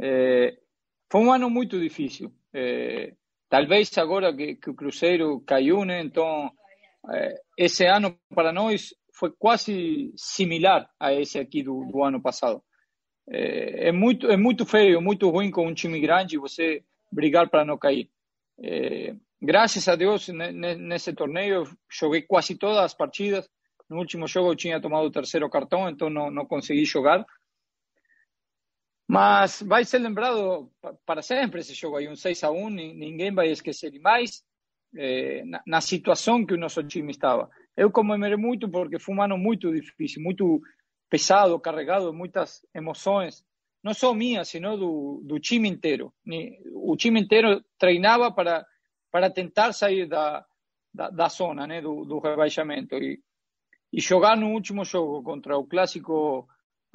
É, 0.00 0.56
foi 1.10 1.20
um 1.20 1.32
ano 1.32 1.50
muito 1.50 1.80
difícil. 1.80 2.32
É, 2.54 3.12
talvez 3.48 3.98
agora 3.98 4.32
que, 4.32 4.54
que, 4.54 4.70
o 4.70 4.74
Cruzeiro 4.74 5.40
caiu, 5.40 5.84
né? 5.84 6.00
Então, 6.00 6.48
é, 7.12 7.34
esse 7.58 7.86
ano 7.86 8.16
para 8.32 8.52
nós 8.52 8.94
foi 9.12 9.32
quase 9.36 10.12
similar 10.16 10.88
a 11.00 11.12
esse 11.12 11.40
aqui 11.40 11.60
do, 11.64 11.84
do 11.90 12.04
ano 12.04 12.22
passado. 12.22 12.62
É, 13.28 13.88
é, 13.88 13.92
muito 13.92 14.28
é 14.28 14.36
muito 14.36 14.64
feio, 14.64 15.02
muito 15.02 15.28
ruim 15.28 15.50
com 15.50 15.66
um 15.66 15.74
time 15.74 16.00
grande 16.00 16.38
você 16.38 16.84
brigar 17.10 17.50
para 17.50 17.64
não 17.64 17.76
cair. 17.76 18.08
É, 18.62 19.12
graças 19.42 19.88
a 19.88 19.96
Deus 19.96 20.28
nesse 20.28 21.12
torneio 21.12 21.64
joguei 21.90 22.22
quase 22.22 22.56
todas 22.56 22.78
as 22.78 22.94
partidas 22.94 23.48
no 23.88 23.98
último 23.98 24.26
jogo 24.26 24.50
eu 24.50 24.56
tinha 24.56 24.80
tomado 24.80 25.06
o 25.06 25.10
terceiro 25.10 25.48
cartão, 25.48 25.88
então 25.88 26.10
não, 26.10 26.30
não 26.30 26.46
consegui 26.46 26.84
jogar. 26.84 27.24
Mas 29.08 29.62
vai 29.62 29.86
ser 29.86 29.98
lembrado 30.00 30.70
para 31.06 31.22
sempre 31.22 31.60
esse 31.60 31.72
jogo 31.72 31.96
aí, 31.96 32.06
um 32.06 32.14
6 32.14 32.44
a 32.44 32.50
1 32.50 32.68
ninguém 32.68 33.32
vai 33.32 33.48
esquecer. 33.48 33.94
E 33.94 33.98
mais, 33.98 34.44
é, 34.94 35.42
na, 35.46 35.62
na, 35.66 35.80
situação 35.80 36.44
que 36.44 36.52
o 36.52 36.58
nosso 36.58 36.82
time 36.82 37.10
estava. 37.10 37.48
Eu 37.74 37.90
comemorei 37.90 38.36
muito 38.36 38.68
porque 38.68 38.98
foi 38.98 39.14
um 39.14 39.22
ano 39.22 39.38
muito 39.38 39.72
difícil, 39.72 40.22
muito 40.22 40.60
pesado, 41.08 41.58
carregado 41.58 42.12
muitas 42.12 42.60
emoções. 42.74 43.42
Não 43.82 43.94
só 43.94 44.12
minha, 44.12 44.44
sino 44.44 44.76
do, 44.76 45.22
do 45.24 45.40
time 45.40 45.68
inteiro. 45.68 46.12
O 46.74 46.94
time 46.94 47.18
inteiro 47.18 47.64
treinava 47.78 48.30
para, 48.30 48.66
para 49.10 49.30
tentar 49.30 49.72
sair 49.72 50.06
da, 50.06 50.44
da, 50.92 51.08
da 51.08 51.28
zona 51.28 51.66
né, 51.66 51.80
do, 51.80 52.04
do 52.04 52.18
rebaixamento. 52.18 52.94
E 52.96 53.22
e 53.92 54.00
jogar 54.00 54.36
no 54.36 54.52
último 54.52 54.84
jogo 54.84 55.22
contra 55.22 55.56
o 55.56 55.66
clássico 55.66 56.46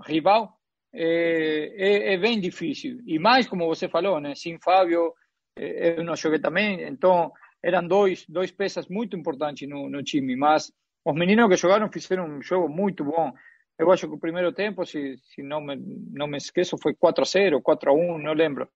rival 0.06 0.58
é, 0.94 1.74
é, 1.76 2.14
é, 2.14 2.18
bem 2.18 2.40
difícil. 2.40 3.02
E 3.06 3.18
mais, 3.18 3.48
como 3.48 3.66
você 3.68 3.90
falou, 3.90 4.20
né? 4.20 4.36
sem 4.36 4.60
Fábio, 4.60 5.14
eu 5.58 6.04
não 6.04 6.16
joguei 6.16 6.40
também, 6.40 6.84
então 6.84 7.32
eram 7.64 7.88
dois, 7.88 8.26
dois 8.28 8.52
peças 8.52 8.88
muito 8.88 9.18
importantes 9.18 9.68
no, 9.68 9.90
no 9.90 10.04
time. 10.04 10.36
Mas 10.36 10.72
os 11.04 11.16
meninos 11.16 11.50
que 11.50 11.58
jogaram 11.58 11.92
fizeram 11.92 12.26
um 12.26 12.42
jogo 12.42 12.70
muito 12.70 13.04
bom. 13.04 13.34
Eu 13.78 13.92
acho 13.92 14.08
que 14.08 14.14
o 14.14 14.20
primeiro 14.20 14.54
tempo, 14.54 14.86
se, 14.86 15.18
se 15.18 15.42
não, 15.42 15.62
me, 15.62 15.76
não 16.12 16.28
me 16.28 16.38
esqueço, 16.38 16.78
foi 16.78 16.94
4 16.94 17.24
a 17.24 17.26
0, 17.26 17.62
4 17.62 17.90
a 17.90 17.94
1, 17.94 18.18
não 18.20 18.34
lembro. 18.34 18.70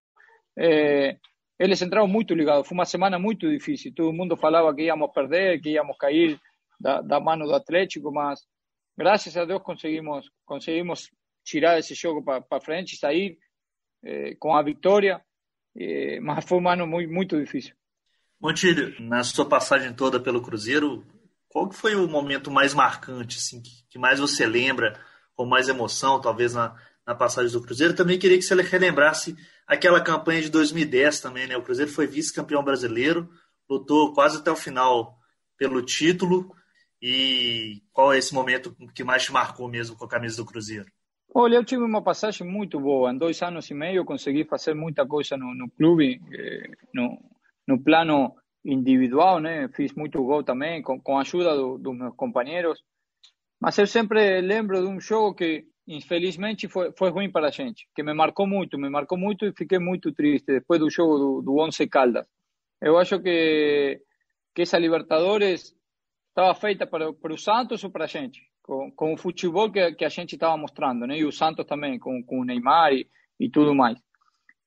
É, 0.58 1.18
eles 1.60 1.82
entraram 1.82 2.08
muito 2.08 2.34
ligados. 2.34 2.68
Foi 2.68 2.76
uma 2.76 2.86
semana 2.86 3.20
muito 3.20 3.48
difícil. 3.50 3.94
Todo 3.96 4.14
mundo 4.14 4.36
falava 4.36 4.74
que 4.74 4.84
íamos 4.84 5.12
perder, 5.12 5.62
que 5.62 5.72
íamos 5.72 5.98
cair 5.98 6.40
da, 6.80 7.02
da 7.02 7.20
mano 7.20 7.46
do 7.46 7.56
Atlético, 7.56 8.12
mas 8.12 8.42
graças 8.98 9.36
a 9.36 9.46
Deus 9.46 9.62
conseguimos 9.62 10.30
conseguimos 10.46 11.10
tirar 11.44 11.80
esse 11.80 11.94
jogo 11.94 12.24
para 12.24 12.62
frente 12.62 12.98
sair 12.98 13.38
eh, 14.04 14.36
com 14.40 14.56
a 14.56 14.62
vitória, 14.62 15.22
eh, 15.76 16.20
mas 16.20 16.44
foi 16.46 16.60
um 16.60 16.68
ano 16.68 16.86
muito, 16.86 17.12
muito 17.12 17.40
difícil. 17.40 17.74
Montilho, 18.40 18.96
na 19.02 19.24
sua 19.24 19.48
passagem 19.48 19.94
toda 19.94 20.20
pelo 20.20 20.42
Cruzeiro, 20.42 21.06
qual 21.48 21.70
que 21.70 21.76
foi 21.76 21.96
o 21.96 22.08
momento 22.08 22.52
mais 22.52 22.74
marcante, 22.74 23.38
assim, 23.38 23.62
que, 23.62 23.72
que 23.90 23.98
mais 23.98 24.20
você 24.20 24.46
lembra, 24.46 25.00
com 25.34 25.46
mais 25.46 25.70
emoção, 25.70 26.20
talvez 26.20 26.54
na, 26.54 26.76
na 27.06 27.16
passagem 27.16 27.52
do 27.52 27.62
Cruzeiro? 27.62 27.96
Também 27.96 28.20
queria 28.20 28.38
que 28.38 28.44
você 28.44 28.54
relembrasse 28.62 29.36
aquela 29.66 30.02
campanha 30.02 30.42
de 30.42 30.50
2010 30.50 31.22
também, 31.22 31.48
né? 31.48 31.58
O 31.58 31.64
Cruzeiro 31.64 31.92
foi 31.92 32.06
vice-campeão 32.06 32.64
brasileiro, 32.64 33.30
lutou 33.70 34.14
quase 34.14 34.38
até 34.38 34.52
o 34.52 34.56
final 34.56 35.18
pelo 35.58 35.82
título, 35.82 36.56
e 37.02 37.82
qual 37.94 38.14
é 38.14 38.18
esse 38.18 38.34
momento 38.34 38.76
que 38.94 39.04
mais 39.04 39.24
te 39.24 39.32
marcou 39.32 39.68
mesmo 39.68 39.96
com 39.96 40.06
a 40.06 40.10
camisa 40.10 40.38
do 40.38 40.46
Cruzeiro? 40.46 40.86
Olha, 41.34 41.56
eu 41.56 41.64
tive 41.64 41.84
uma 41.84 42.02
passagem 42.02 42.48
muito 42.48 42.80
boa. 42.80 43.12
Em 43.12 43.18
dois 43.18 43.42
anos 43.42 43.70
e 43.70 43.74
meio, 43.74 44.06
consegui 44.06 44.46
fazer 44.46 44.74
muita 44.74 45.06
coisa 45.06 45.38
no, 45.38 45.54
no 45.54 45.70
clube, 45.70 46.20
eh, 46.32 46.72
no, 46.94 47.20
no 47.68 47.80
plano 47.80 48.34
individual, 48.66 49.40
né? 49.40 49.70
Fiz 49.70 49.94
muito 49.94 50.24
gol 50.24 50.44
também, 50.44 50.82
com, 50.82 51.00
com 51.00 51.18
a 51.18 51.22
ajuda 51.22 51.56
do, 51.56 51.78
dos 51.78 51.96
meus 51.96 52.16
companheiros. 52.16 52.82
Mas 53.60 53.78
eu 53.78 53.86
sempre 53.86 54.42
lembro 54.42 54.82
de 54.82 54.88
um 54.88 55.00
jogo 55.00 55.36
que, 55.36 55.66
infelizmente, 55.88 56.68
foi, 56.68 56.92
foi 56.98 57.10
ruim 57.12 57.32
para 57.32 57.48
a 57.48 57.52
gente, 57.52 57.88
que 57.96 58.04
me 58.04 58.14
marcou 58.14 58.48
muito, 58.48 58.78
me 58.78 58.90
marcou 58.90 59.18
muito 59.18 59.46
e 59.46 59.54
fiquei 59.54 59.80
muito 59.80 60.12
triste 60.12 60.48
depois 60.48 60.80
do 60.80 60.90
jogo 60.90 61.18
do, 61.18 61.42
do 61.42 61.56
Once 61.58 61.86
Caldas. 61.88 62.26
Eu 62.82 62.98
acho 62.98 63.20
que, 63.20 64.02
que 64.56 64.64
essa 64.64 64.78
Libertadores 64.78 65.77
estava 66.38 66.54
feita 66.54 66.86
para, 66.86 67.12
para 67.12 67.34
o 67.34 67.38
Santos 67.38 67.84
ou 67.84 67.90
para 67.90 68.06
a 68.06 68.08
gente, 68.08 68.44
com, 68.62 68.92
com 68.92 69.14
o 69.14 69.18
futebol 69.18 69.72
que, 69.72 69.94
que 69.94 70.06
a 70.06 70.10
gente 70.10 70.36
estava 70.36 70.56
mostrando, 70.56 71.08
né? 71.08 71.18
E 71.18 71.26
o 71.26 71.32
Santos 71.32 71.66
também, 71.66 71.98
com, 71.98 72.24
com 72.24 72.42
o 72.42 72.46
Neymar 72.46 72.94
e, 72.94 73.10
e 73.40 73.50
tudo 73.50 73.74
mais. 73.74 73.98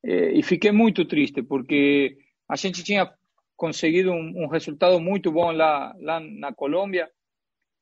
E, 0.04 0.40
e, 0.40 0.42
fiquei 0.42 0.72
muito 0.72 1.04
triste, 1.04 1.44
porque 1.44 2.18
a 2.48 2.56
gente 2.56 2.82
tinha 2.82 3.08
conseguido 3.56 4.10
um, 4.10 4.44
um 4.44 4.48
resultado 4.48 4.98
muito 4.98 5.30
bom 5.30 5.52
lá, 5.52 5.94
lá 6.00 6.18
na 6.18 6.52
Colômbia 6.52 7.08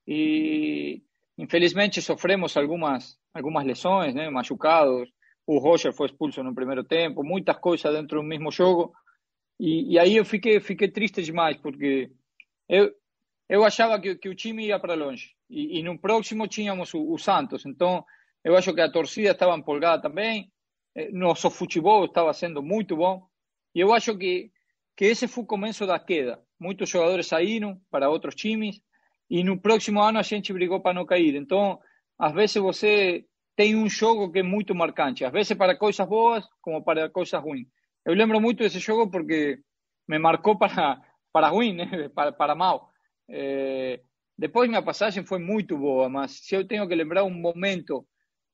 e, 0.06 1.00
infelizmente, 1.38 2.02
sofremos 2.02 2.58
algumas, 2.58 3.16
algumas 3.32 3.64
lesões, 3.64 4.14
né? 4.14 4.28
Machucados. 4.28 5.08
O 5.46 5.58
Roger 5.58 5.94
foi 5.94 6.08
expulso 6.08 6.42
no 6.42 6.54
primeiro 6.54 6.84
tempo, 6.84 7.24
muitas 7.24 7.56
coisas 7.56 7.90
dentro 7.94 8.20
do 8.20 8.22
mesmo 8.22 8.52
jogo. 8.52 8.92
E, 9.58 9.94
e 9.94 9.98
aí 9.98 10.14
eu 10.16 10.26
fiquei, 10.26 10.60
fiquei 10.60 10.88
triste 10.88 11.22
demais, 11.22 11.56
porque 11.56 12.10
eu, 12.68 12.92
eu 13.48 13.64
achava 13.64 13.98
que, 14.00 14.16
que 14.16 14.28
o 14.28 14.34
time 14.34 14.66
ia 14.66 14.78
para 14.78 14.94
longe. 14.94 15.34
E, 15.48 15.78
e 15.78 15.82
no 15.82 15.98
próximo 15.98 16.46
tínhamos 16.46 16.92
o, 16.92 17.12
o, 17.12 17.18
Santos. 17.18 17.64
Então, 17.64 18.04
eu 18.44 18.56
acho 18.56 18.74
que 18.74 18.80
a 18.80 18.90
torcida 18.90 19.30
estava 19.30 19.56
empolgada 19.56 20.02
também. 20.02 20.52
Eh, 20.94 21.10
nosso 21.12 21.50
futebol 21.50 22.04
estava 22.04 22.32
sendo 22.34 22.62
muito 22.62 22.96
bom. 22.96 23.26
E 23.74 23.80
eu 23.80 23.92
acho 23.94 24.16
que, 24.18 24.50
que 24.96 25.06
esse 25.06 25.26
foi 25.26 25.44
o 25.44 25.46
começo 25.46 25.86
da 25.86 25.98
queda. 25.98 26.40
Muitos 26.60 26.90
jogadores 26.90 27.26
saíram 27.26 27.80
para 27.90 28.10
outros 28.10 28.34
times. 28.34 28.80
E 29.30 29.42
no 29.42 29.58
próximo 29.58 30.02
ano 30.02 30.18
a 30.18 30.22
gente 30.22 30.52
brigou 30.52 30.80
para 30.80 30.94
não 30.94 31.06
cair. 31.06 31.34
Então, 31.34 31.80
às 32.18 32.34
vezes 32.34 32.56
você 32.56 33.24
tem 33.56 33.74
um 33.74 33.88
jogo 33.88 34.30
que 34.30 34.40
é 34.40 34.42
muito 34.42 34.74
marcante. 34.74 35.24
Às 35.24 35.32
vezes 35.32 35.56
para 35.56 35.76
coisas 35.76 36.06
boas, 36.06 36.44
como 36.60 36.84
para 36.84 37.08
coisas 37.08 37.40
ruins. 37.42 37.66
Eu 38.04 38.14
lembro 38.14 38.40
muito 38.40 38.58
desse 38.58 38.78
jogo 38.78 39.10
porque 39.10 39.58
me 40.06 40.18
marcou 40.18 40.56
para, 40.56 41.00
para 41.32 41.48
ruim, 41.48 41.74
né? 41.74 42.08
para, 42.14 42.32
para 42.32 42.54
mal. 42.54 42.90
É, 43.28 44.00
depois 44.36 44.68
minha 44.68 44.82
passagem 44.82 45.24
foi 45.24 45.38
muito 45.38 45.76
boa, 45.76 46.08
mas 46.08 46.32
se 46.32 46.54
eu 46.54 46.66
tenho 46.66 46.86
que 46.86 46.94
lembrar 46.94 47.24
um 47.24 47.30
momento 47.30 48.06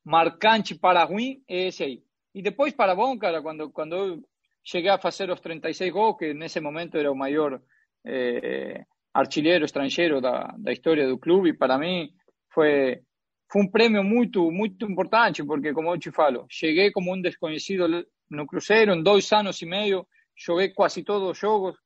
marcante 0.04 0.74
para 0.74 1.04
ruim, 1.04 1.42
é 1.48 1.68
esse 1.68 1.84
aí. 1.84 2.02
E 2.34 2.42
depois 2.42 2.72
para 2.72 2.94
bom, 2.94 3.16
cara, 3.18 3.40
quando, 3.42 3.70
quando 3.70 3.94
eu 3.94 4.22
cheguei 4.64 4.90
a 4.90 4.98
fazer 4.98 5.30
os 5.30 5.40
36 5.40 5.92
gols, 5.92 6.16
que 6.18 6.34
nesse 6.34 6.60
momento 6.60 6.96
era 6.96 7.12
o 7.12 7.16
maior 7.16 7.60
é, 8.04 8.84
artilheiro 9.12 9.64
estrangeiro 9.64 10.20
da, 10.20 10.54
da 10.58 10.72
história 10.72 11.06
do 11.06 11.18
clube, 11.18 11.52
para 11.52 11.78
mim 11.78 12.10
foi, 12.52 13.00
foi 13.50 13.62
um 13.62 13.70
prêmio 13.70 14.02
muito, 14.02 14.50
muito 14.50 14.90
importante, 14.90 15.44
porque, 15.44 15.72
como 15.72 15.90
eu 15.90 15.98
te 15.98 16.10
falo, 16.10 16.46
cheguei 16.48 16.90
como 16.90 17.14
um 17.14 17.20
desconhecido 17.20 17.86
no 18.30 18.46
Cruzeiro, 18.46 18.94
em 18.94 19.02
dois 19.02 19.30
anos 19.32 19.60
e 19.62 19.66
meio, 19.66 20.06
joguei 20.36 20.70
quase 20.70 21.04
todos 21.04 21.30
os 21.30 21.38
jogos, 21.38 21.76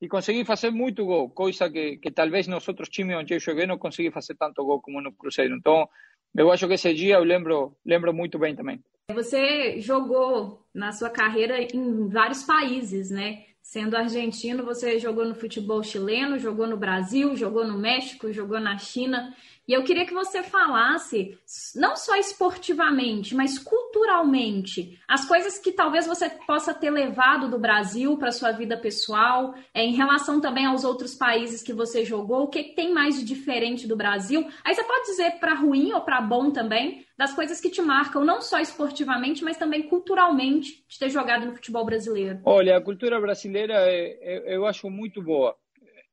e 0.00 0.08
consegui 0.08 0.44
fazer 0.44 0.70
muito 0.70 1.04
gol, 1.04 1.30
coisa 1.30 1.70
que, 1.70 1.96
que 1.98 2.10
talvez 2.10 2.46
nos 2.46 2.66
outros 2.68 2.88
times 2.88 3.16
onde 3.16 3.34
eu 3.34 3.40
joguei 3.40 3.66
não 3.66 3.78
consegui 3.78 4.10
fazer 4.10 4.34
tanto 4.34 4.64
gol 4.64 4.80
como 4.80 5.00
no 5.00 5.12
Cruzeiro. 5.12 5.54
Então, 5.56 5.88
eu 6.36 6.50
acho 6.50 6.66
que 6.66 6.74
esse 6.74 6.92
dia 6.92 7.16
eu 7.16 7.24
lembro, 7.24 7.76
lembro 7.84 8.12
muito 8.12 8.38
bem 8.38 8.54
também. 8.54 8.82
Você 9.12 9.80
jogou 9.80 10.66
na 10.74 10.90
sua 10.92 11.10
carreira 11.10 11.60
em 11.60 12.08
vários 12.08 12.42
países, 12.42 13.10
né? 13.10 13.44
Sendo 13.62 13.96
argentino, 13.96 14.64
você 14.64 14.98
jogou 14.98 15.24
no 15.24 15.34
futebol 15.34 15.82
chileno, 15.82 16.38
jogou 16.38 16.66
no 16.66 16.76
Brasil, 16.76 17.36
jogou 17.36 17.66
no 17.66 17.78
México, 17.78 18.32
jogou 18.32 18.60
na 18.60 18.76
China. 18.76 19.34
E 19.66 19.72
eu 19.72 19.82
queria 19.82 20.04
que 20.04 20.12
você 20.12 20.42
falasse, 20.42 21.38
não 21.74 21.96
só 21.96 22.16
esportivamente, 22.16 23.34
mas 23.34 23.58
culturalmente, 23.58 25.00
as 25.08 25.26
coisas 25.26 25.58
que 25.58 25.72
talvez 25.72 26.06
você 26.06 26.28
possa 26.28 26.74
ter 26.74 26.90
levado 26.90 27.48
do 27.48 27.58
Brasil 27.58 28.18
para 28.18 28.30
sua 28.30 28.52
vida 28.52 28.76
pessoal, 28.76 29.54
é, 29.72 29.82
em 29.82 29.94
relação 29.94 30.38
também 30.38 30.66
aos 30.66 30.84
outros 30.84 31.14
países 31.14 31.62
que 31.62 31.72
você 31.72 32.04
jogou, 32.04 32.42
o 32.42 32.48
que 32.48 32.74
tem 32.74 32.92
mais 32.92 33.18
de 33.18 33.24
diferente 33.24 33.88
do 33.88 33.96
Brasil? 33.96 34.46
Aí 34.62 34.74
você 34.74 34.84
pode 34.84 35.06
dizer 35.06 35.38
para 35.40 35.54
ruim 35.54 35.92
ou 35.92 36.02
para 36.02 36.20
bom 36.20 36.50
também, 36.50 37.04
das 37.16 37.32
coisas 37.32 37.60
que 37.60 37.70
te 37.70 37.80
marcam, 37.80 38.24
não 38.24 38.42
só 38.42 38.58
esportivamente, 38.58 39.44
mas 39.44 39.56
também 39.56 39.84
culturalmente, 39.84 40.84
de 40.86 40.98
ter 40.98 41.08
jogado 41.08 41.46
no 41.46 41.54
futebol 41.54 41.86
brasileiro. 41.86 42.40
Olha, 42.44 42.76
a 42.76 42.82
cultura 42.82 43.20
brasileira 43.20 43.74
é, 43.74 44.18
é, 44.20 44.56
eu 44.56 44.66
acho 44.66 44.90
muito 44.90 45.22
boa 45.22 45.56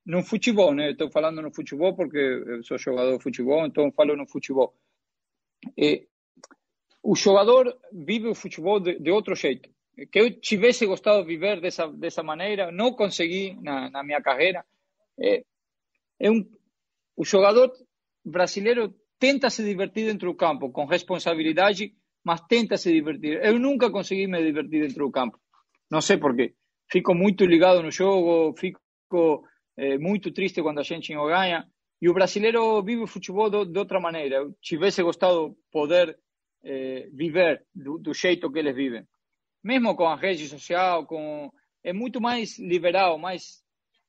no 0.05 0.23
futebol, 0.23 0.73
né? 0.73 0.91
Estou 0.91 1.09
falando 1.11 1.41
no 1.41 1.53
futebol 1.53 1.95
porque 1.95 2.17
eu 2.17 2.63
sou 2.63 2.77
jogador 2.77 3.17
de 3.17 3.23
futebol, 3.23 3.65
então 3.65 3.91
falo 3.91 4.15
no 4.15 4.27
futebol. 4.27 4.73
E, 5.77 6.07
o 7.03 7.15
jogador 7.15 7.77
vive 7.91 8.27
o 8.27 8.35
futebol 8.35 8.79
de, 8.79 8.99
de, 8.99 9.11
outro 9.11 9.35
jeito. 9.35 9.69
Que 10.11 10.19
eu 10.19 10.39
tivesse 10.39 10.85
gostado 10.85 11.21
de 11.21 11.27
viver 11.27 11.59
dessa 11.59 11.87
dessa 11.87 12.23
maneira, 12.23 12.71
não 12.71 12.93
consegui 12.93 13.55
na, 13.61 13.89
na 13.89 14.03
minha 14.03 14.21
carreira. 14.21 14.65
É, 15.19 15.43
é 16.19 16.31
um, 16.31 16.43
o 17.15 17.25
jogador 17.25 17.71
brasileiro 18.23 18.93
tenta 19.19 19.49
se 19.49 19.63
divertir 19.63 20.05
dentro 20.05 20.31
do 20.31 20.37
campo, 20.37 20.71
com 20.71 20.85
responsabilidade, 20.85 21.93
mas 22.23 22.41
tenta 22.41 22.77
se 22.77 22.91
divertir. 22.91 23.43
Eu 23.43 23.59
nunca 23.59 23.91
consegui 23.91 24.27
me 24.27 24.41
divertir 24.43 24.81
dentro 24.81 25.05
do 25.05 25.11
campo. 25.11 25.39
Não 25.89 26.01
sei 26.01 26.17
porquê. 26.17 26.53
Fico 26.89 27.13
muito 27.13 27.45
ligado 27.45 27.83
no 27.83 27.91
jogo, 27.91 28.55
fico 28.57 28.79
é, 29.77 29.97
muito 29.97 30.31
triste 30.31 30.61
quando 30.61 30.79
a 30.79 30.83
gente 30.83 31.13
não 31.13 31.27
ganha. 31.27 31.67
E 32.01 32.09
o 32.09 32.13
brasileiro 32.13 32.81
vive 32.83 33.03
o 33.03 33.07
futebol 33.07 33.49
de, 33.49 33.71
de 33.71 33.77
outra 33.77 33.99
maneira. 33.99 34.37
Eu 34.37 34.55
tivesse 34.61 35.03
gostado 35.03 35.55
poder 35.71 36.17
é, 36.63 37.07
viver 37.13 37.63
do, 37.73 37.97
do, 37.97 38.13
jeito 38.13 38.51
que 38.51 38.59
eles 38.59 38.75
vivem. 38.75 39.05
Mesmo 39.63 39.95
com 39.95 40.07
a 40.07 40.15
rede 40.15 40.47
social, 40.47 41.05
com 41.05 41.51
é 41.83 41.93
muito 41.93 42.19
mais 42.19 42.57
liberal, 42.59 43.17
mais 43.17 43.63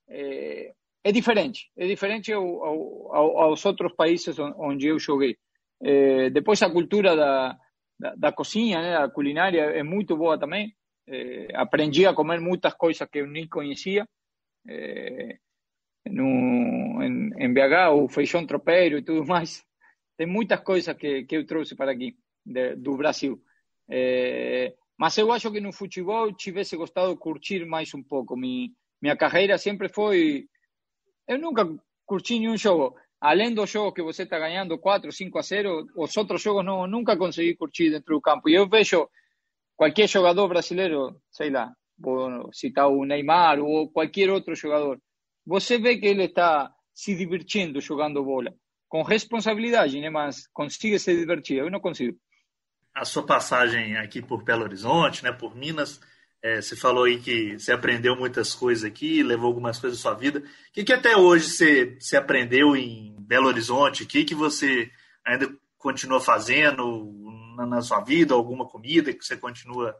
é, 0.08 0.72
é 1.04 1.12
diferente. 1.12 1.70
É 1.76 1.86
diferente 1.86 2.32
ao, 2.32 2.64
ao, 2.64 3.38
aos 3.38 3.64
outros 3.64 3.92
países 3.94 4.38
onde 4.38 4.86
eu 4.86 4.98
joguei. 4.98 5.36
É, 5.82 6.30
depois 6.30 6.62
a 6.62 6.70
cultura 6.70 7.16
da, 7.16 7.58
da, 7.98 8.14
da 8.14 8.32
cozinha, 8.32 8.80
né, 8.80 8.96
a 8.96 9.08
culinária 9.08 9.62
é 9.62 9.82
muito 9.82 10.16
boa 10.16 10.38
também. 10.38 10.74
É, 11.06 11.48
aprendi 11.54 12.06
a 12.06 12.14
comer 12.14 12.40
muitas 12.40 12.74
coisas 12.74 13.06
que 13.10 13.18
eu 13.18 13.26
nem 13.26 13.48
conhecia. 13.48 14.06
É, 14.68 15.38
no, 16.06 17.02
em, 17.02 17.30
em 17.36 17.52
BH, 17.52 17.92
o 17.94 18.08
feijão 18.08 18.46
tropeiro 18.46 18.98
e 18.98 19.02
tudo 19.02 19.26
mais. 19.26 19.64
Tem 20.16 20.26
muitas 20.26 20.60
coisas 20.60 20.96
que, 20.96 21.24
que 21.24 21.36
eu 21.36 21.46
trouxe 21.46 21.74
para 21.74 21.92
aqui, 21.92 22.16
de, 22.44 22.76
do 22.76 22.96
Brasil. 22.96 23.40
É, 23.88 24.74
mas 24.98 25.16
eu 25.18 25.32
acho 25.32 25.50
que 25.50 25.60
no 25.60 25.72
futebol 25.72 26.32
tivesse 26.32 26.76
gostado 26.76 27.12
de 27.12 27.18
curtir 27.18 27.64
mais 27.64 27.92
um 27.94 28.02
pouco. 28.02 28.36
Mi, 28.36 28.72
minha 29.00 29.16
carreira 29.16 29.58
sempre 29.58 29.88
foi. 29.88 30.46
Eu 31.26 31.38
nunca 31.38 31.66
curti 32.04 32.38
nenhum 32.38 32.56
jogo. 32.56 32.96
Além 33.20 33.54
do 33.54 33.64
jogo 33.66 33.92
que 33.92 34.02
você 34.02 34.24
está 34.24 34.38
ganhando 34.38 34.78
4, 34.78 35.12
5 35.12 35.38
a 35.38 35.42
0, 35.42 35.86
os 35.96 36.16
outros 36.16 36.42
jogos 36.42 36.64
não, 36.64 36.86
nunca 36.88 37.16
consegui 37.16 37.54
curtir 37.54 37.90
dentro 37.90 38.16
do 38.16 38.20
campo. 38.20 38.48
E 38.48 38.54
eu 38.54 38.68
vejo 38.68 39.08
qualquer 39.76 40.08
jogador 40.08 40.48
brasileiro, 40.48 41.20
sei 41.30 41.50
lá, 41.50 41.72
vou 41.96 42.52
citar 42.52 42.88
o 42.88 43.04
Neymar 43.04 43.60
ou 43.60 43.88
qualquer 43.90 44.28
outro 44.28 44.54
jogador 44.56 45.00
você 45.46 45.78
vê 45.78 45.96
que 45.96 46.06
ele 46.06 46.24
está 46.24 46.72
se 46.94 47.14
divertindo 47.14 47.80
jogando 47.80 48.24
bola. 48.24 48.52
Com 48.88 49.02
responsabilidade, 49.02 50.00
né? 50.00 50.10
Mas 50.10 50.46
consiga 50.52 50.98
se 50.98 51.16
divertir. 51.16 51.58
Eu 51.58 51.70
não 51.70 51.80
consigo. 51.80 52.18
A 52.94 53.04
sua 53.04 53.24
passagem 53.24 53.96
aqui 53.96 54.20
por 54.20 54.44
Belo 54.44 54.64
Horizonte, 54.64 55.24
né, 55.24 55.32
por 55.32 55.56
Minas, 55.56 55.98
é, 56.42 56.60
você 56.60 56.76
falou 56.76 57.04
aí 57.04 57.18
que 57.18 57.58
você 57.58 57.72
aprendeu 57.72 58.16
muitas 58.16 58.54
coisas 58.54 58.84
aqui, 58.84 59.22
levou 59.22 59.46
algumas 59.46 59.78
coisas 59.78 59.98
da 59.98 60.02
sua 60.02 60.14
vida. 60.14 60.40
O 60.40 60.72
que, 60.72 60.84
que 60.84 60.92
até 60.92 61.16
hoje 61.16 61.48
você, 61.48 61.96
você 61.98 62.16
aprendeu 62.16 62.76
em 62.76 63.16
Belo 63.20 63.46
Horizonte? 63.46 64.02
O 64.02 64.06
que, 64.06 64.24
que 64.24 64.34
você 64.34 64.90
ainda 65.24 65.48
continua 65.78 66.20
fazendo 66.20 67.14
na, 67.56 67.66
na, 67.66 67.80
sua 67.80 68.00
vida? 68.00 68.34
Alguma 68.34 68.66
comida 68.68 69.12
que 69.12 69.24
você 69.24 69.36
continua 69.36 69.96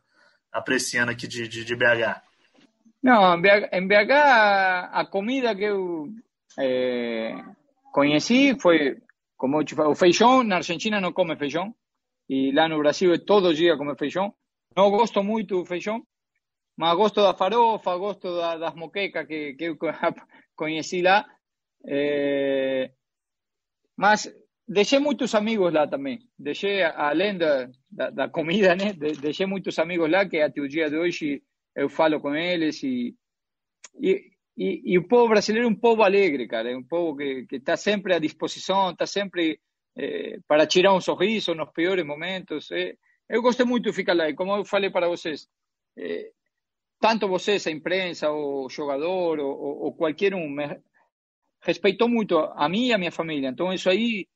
apreciando 0.50 1.12
aqui 1.12 1.28
de, 1.28 1.46
de, 1.46 1.64
de 1.64 1.76
BH? 1.76 2.20
Não, 3.02 3.34
em 3.34 3.86
BH 3.88 4.12
a 4.92 5.04
comida 5.10 5.56
que 5.56 5.64
eu 5.64 6.08
é, 6.58 7.34
conheci 7.92 8.56
foi, 8.60 8.96
como 9.36 9.58
o 9.60 9.94
feijão. 9.94 10.44
Na 10.44 10.56
Argentina 10.56 11.00
não 11.00 11.12
come 11.12 11.36
feijão. 11.36 11.74
E 12.28 12.52
lá 12.52 12.68
no 12.68 12.78
Brasil 12.78 13.12
é 13.12 13.18
todo 13.18 13.54
dia 13.54 13.76
comer 13.76 13.96
feijão. 13.96 14.32
Não 14.76 14.90
gosto 14.90 15.22
muito 15.22 15.58
do 15.58 15.66
feijão, 15.66 16.02
mas 16.76 16.96
gosto 16.96 17.20
da 17.20 17.34
farofa, 17.34 17.96
gosto 17.96 18.34
da, 18.36 18.56
das 18.56 18.74
moquecas 18.74 19.26
que, 19.26 19.54
que 19.54 19.64
eu 19.64 19.76
conheci 20.56 21.02
lá. 21.02 21.26
É, 21.84 22.92
mas 23.96 24.32
deixei 24.66 24.98
muitos 24.98 25.34
amigos 25.34 25.72
lá 25.72 25.86
também. 25.86 26.20
Deixei, 26.38 26.82
além 26.82 27.36
da, 27.36 27.68
da, 27.90 28.10
da 28.10 28.28
comida, 28.28 28.74
né? 28.76 28.92
Deixei 29.20 29.44
muitos 29.44 29.78
amigos 29.78 30.10
lá 30.10 30.26
que 30.26 30.40
até 30.40 30.60
o 30.60 30.68
dia 30.68 30.88
de 30.88 30.96
hoje 30.96 31.42
eu 31.74 31.88
falo 31.88 32.20
com 32.20 32.34
eles 32.34 32.82
e, 32.82 33.14
e, 33.98 34.32
e, 34.56 34.92
e, 34.92 34.98
o 34.98 35.06
povo 35.08 35.28
brasileiro 35.28 35.66
é 35.66 35.70
um 35.70 35.74
povo 35.74 36.02
alegre, 36.02 36.46
cara, 36.46 36.70
é 36.70 36.76
um 36.76 36.82
povo 36.82 37.16
que 37.16 37.46
está 37.50 37.76
sempre 37.76 38.14
à 38.14 38.18
disposição, 38.18 38.90
está 38.90 39.06
sempre 39.06 39.58
é, 39.96 40.38
para 40.46 40.66
tirar 40.66 40.94
um 40.94 41.00
sorriso 41.00 41.54
nos 41.54 41.70
piores 41.72 42.04
momentos. 42.04 42.70
É, 42.70 42.94
eu 43.28 43.42
gostei 43.42 43.64
muito 43.64 43.84
de 43.84 43.92
ficar 43.92 44.14
lá 44.14 44.28
e 44.28 44.34
como 44.34 44.54
eu 44.56 44.64
falei 44.64 44.90
para 44.90 45.08
vocês, 45.08 45.48
é, 45.96 46.30
tanto 47.00 47.28
vocês, 47.28 47.66
a 47.66 47.70
imprensa, 47.70 48.30
o 48.30 48.68
jogador 48.68 49.40
ou, 49.40 49.84
ou 49.84 49.94
qualquer 49.94 50.34
um, 50.34 50.54
respeitou 51.62 52.08
muito 52.08 52.38
a 52.38 52.68
mim 52.68 52.88
e 52.88 52.92
a 52.92 52.98
minha 52.98 53.10
família. 53.10 53.48
Então 53.48 53.72
isso 53.72 53.90
aí, 53.90 54.28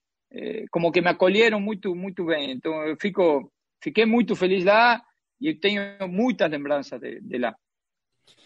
como 0.70 0.90
que 0.90 1.00
me 1.00 1.08
acolheram 1.08 1.60
muito, 1.60 1.94
muito 1.94 2.24
bem. 2.24 2.50
Então 2.50 2.82
eu 2.82 2.96
fico, 3.00 3.52
fiquei 3.80 4.04
muito 4.04 4.34
feliz 4.34 4.64
lá 4.64 5.00
e 5.40 5.48
eu 5.48 5.60
tenho 5.60 5.82
muitas 6.08 6.50
lembranças 6.50 7.00
de, 7.00 7.20
de 7.20 7.38
lá. 7.38 7.54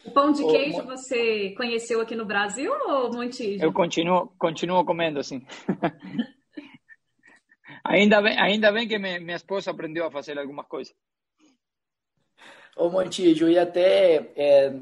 O 0.04 0.10
pão 0.10 0.32
de 0.32 0.46
queijo 0.46 0.80
o, 0.80 0.86
você 0.86 1.50
conheceu 1.56 2.00
aqui 2.00 2.14
no 2.14 2.24
Brasil 2.24 2.72
ou 2.86 3.12
Montijo? 3.12 3.62
Eu 3.62 3.72
continuo, 3.72 4.32
continuo 4.38 4.84
comendo, 4.84 5.20
assim. 5.20 5.44
ainda, 7.84 8.20
bem, 8.22 8.38
ainda 8.38 8.72
bem 8.72 8.88
que 8.88 8.98
minha, 8.98 9.20
minha 9.20 9.36
esposa 9.36 9.70
aprendeu 9.70 10.06
a 10.06 10.10
fazer 10.10 10.38
algumas 10.38 10.66
coisas. 10.66 10.94
Ô 12.76 12.88
Montijo, 12.88 13.48
e 13.48 13.58
até 13.58 14.32
é, 14.36 14.72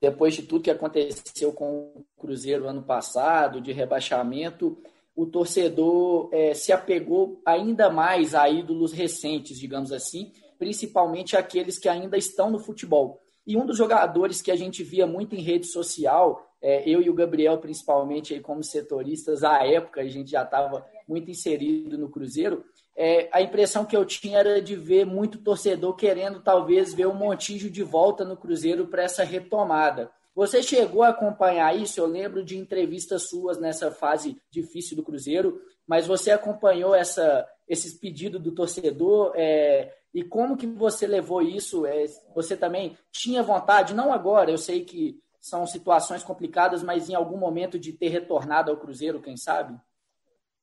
depois 0.00 0.34
de 0.34 0.42
tudo 0.42 0.64
que 0.64 0.70
aconteceu 0.70 1.52
com 1.52 1.92
o 1.94 2.06
Cruzeiro 2.16 2.66
ano 2.66 2.82
passado, 2.82 3.60
de 3.60 3.72
rebaixamento, 3.72 4.78
o 5.14 5.26
torcedor 5.26 6.30
é, 6.32 6.54
se 6.54 6.72
apegou 6.72 7.40
ainda 7.44 7.90
mais 7.90 8.34
a 8.34 8.48
ídolos 8.48 8.92
recentes, 8.92 9.58
digamos 9.58 9.92
assim, 9.92 10.32
principalmente 10.58 11.36
aqueles 11.36 11.78
que 11.78 11.88
ainda 11.88 12.16
estão 12.16 12.50
no 12.50 12.58
futebol. 12.58 13.22
E 13.46 13.56
um 13.56 13.64
dos 13.64 13.78
jogadores 13.78 14.42
que 14.42 14.50
a 14.50 14.56
gente 14.56 14.82
via 14.82 15.06
muito 15.06 15.34
em 15.34 15.40
rede 15.40 15.66
social, 15.66 16.46
é, 16.60 16.88
eu 16.88 17.00
e 17.00 17.08
o 17.08 17.14
Gabriel, 17.14 17.58
principalmente, 17.58 18.34
aí 18.34 18.40
como 18.40 18.62
setoristas, 18.62 19.42
à 19.42 19.64
época, 19.66 20.00
a 20.00 20.08
gente 20.08 20.30
já 20.32 20.42
estava 20.42 20.84
muito 21.08 21.30
inserido 21.30 21.96
no 21.96 22.10
Cruzeiro, 22.10 22.64
é, 23.00 23.28
a 23.32 23.40
impressão 23.40 23.84
que 23.84 23.96
eu 23.96 24.04
tinha 24.04 24.40
era 24.40 24.60
de 24.60 24.74
ver 24.74 25.06
muito 25.06 25.38
torcedor 25.38 25.94
querendo, 25.94 26.42
talvez, 26.42 26.92
ver 26.92 27.06
o 27.06 27.14
Montijo 27.14 27.70
de 27.70 27.84
volta 27.84 28.24
no 28.24 28.36
Cruzeiro 28.36 28.88
para 28.88 29.04
essa 29.04 29.22
retomada. 29.22 30.10
Você 30.34 30.64
chegou 30.64 31.04
a 31.04 31.10
acompanhar 31.10 31.76
isso? 31.76 32.00
Eu 32.00 32.06
lembro 32.06 32.44
de 32.44 32.58
entrevistas 32.58 33.28
suas 33.28 33.56
nessa 33.56 33.92
fase 33.92 34.36
difícil 34.50 34.96
do 34.96 35.04
Cruzeiro, 35.04 35.60
mas 35.86 36.08
você 36.08 36.32
acompanhou 36.32 36.92
essa, 36.92 37.46
esses 37.68 37.94
pedidos 37.94 38.42
do 38.42 38.52
torcedor? 38.52 39.32
É, 39.36 39.94
e 40.14 40.24
como 40.24 40.56
que 40.56 40.66
você 40.66 41.06
levou 41.06 41.42
isso? 41.42 41.86
É, 41.86 42.04
você 42.34 42.56
também 42.56 42.96
tinha 43.12 43.42
vontade, 43.42 43.94
não 43.94 44.12
agora, 44.12 44.50
eu 44.50 44.58
sei 44.58 44.84
que 44.84 45.20
são 45.40 45.66
situações 45.66 46.22
complicadas, 46.22 46.82
mas 46.82 47.08
em 47.08 47.14
algum 47.14 47.36
momento 47.36 47.78
de 47.78 47.92
ter 47.92 48.08
retornado 48.08 48.70
ao 48.70 48.76
Cruzeiro, 48.76 49.22
quem 49.22 49.36
sabe? 49.36 49.78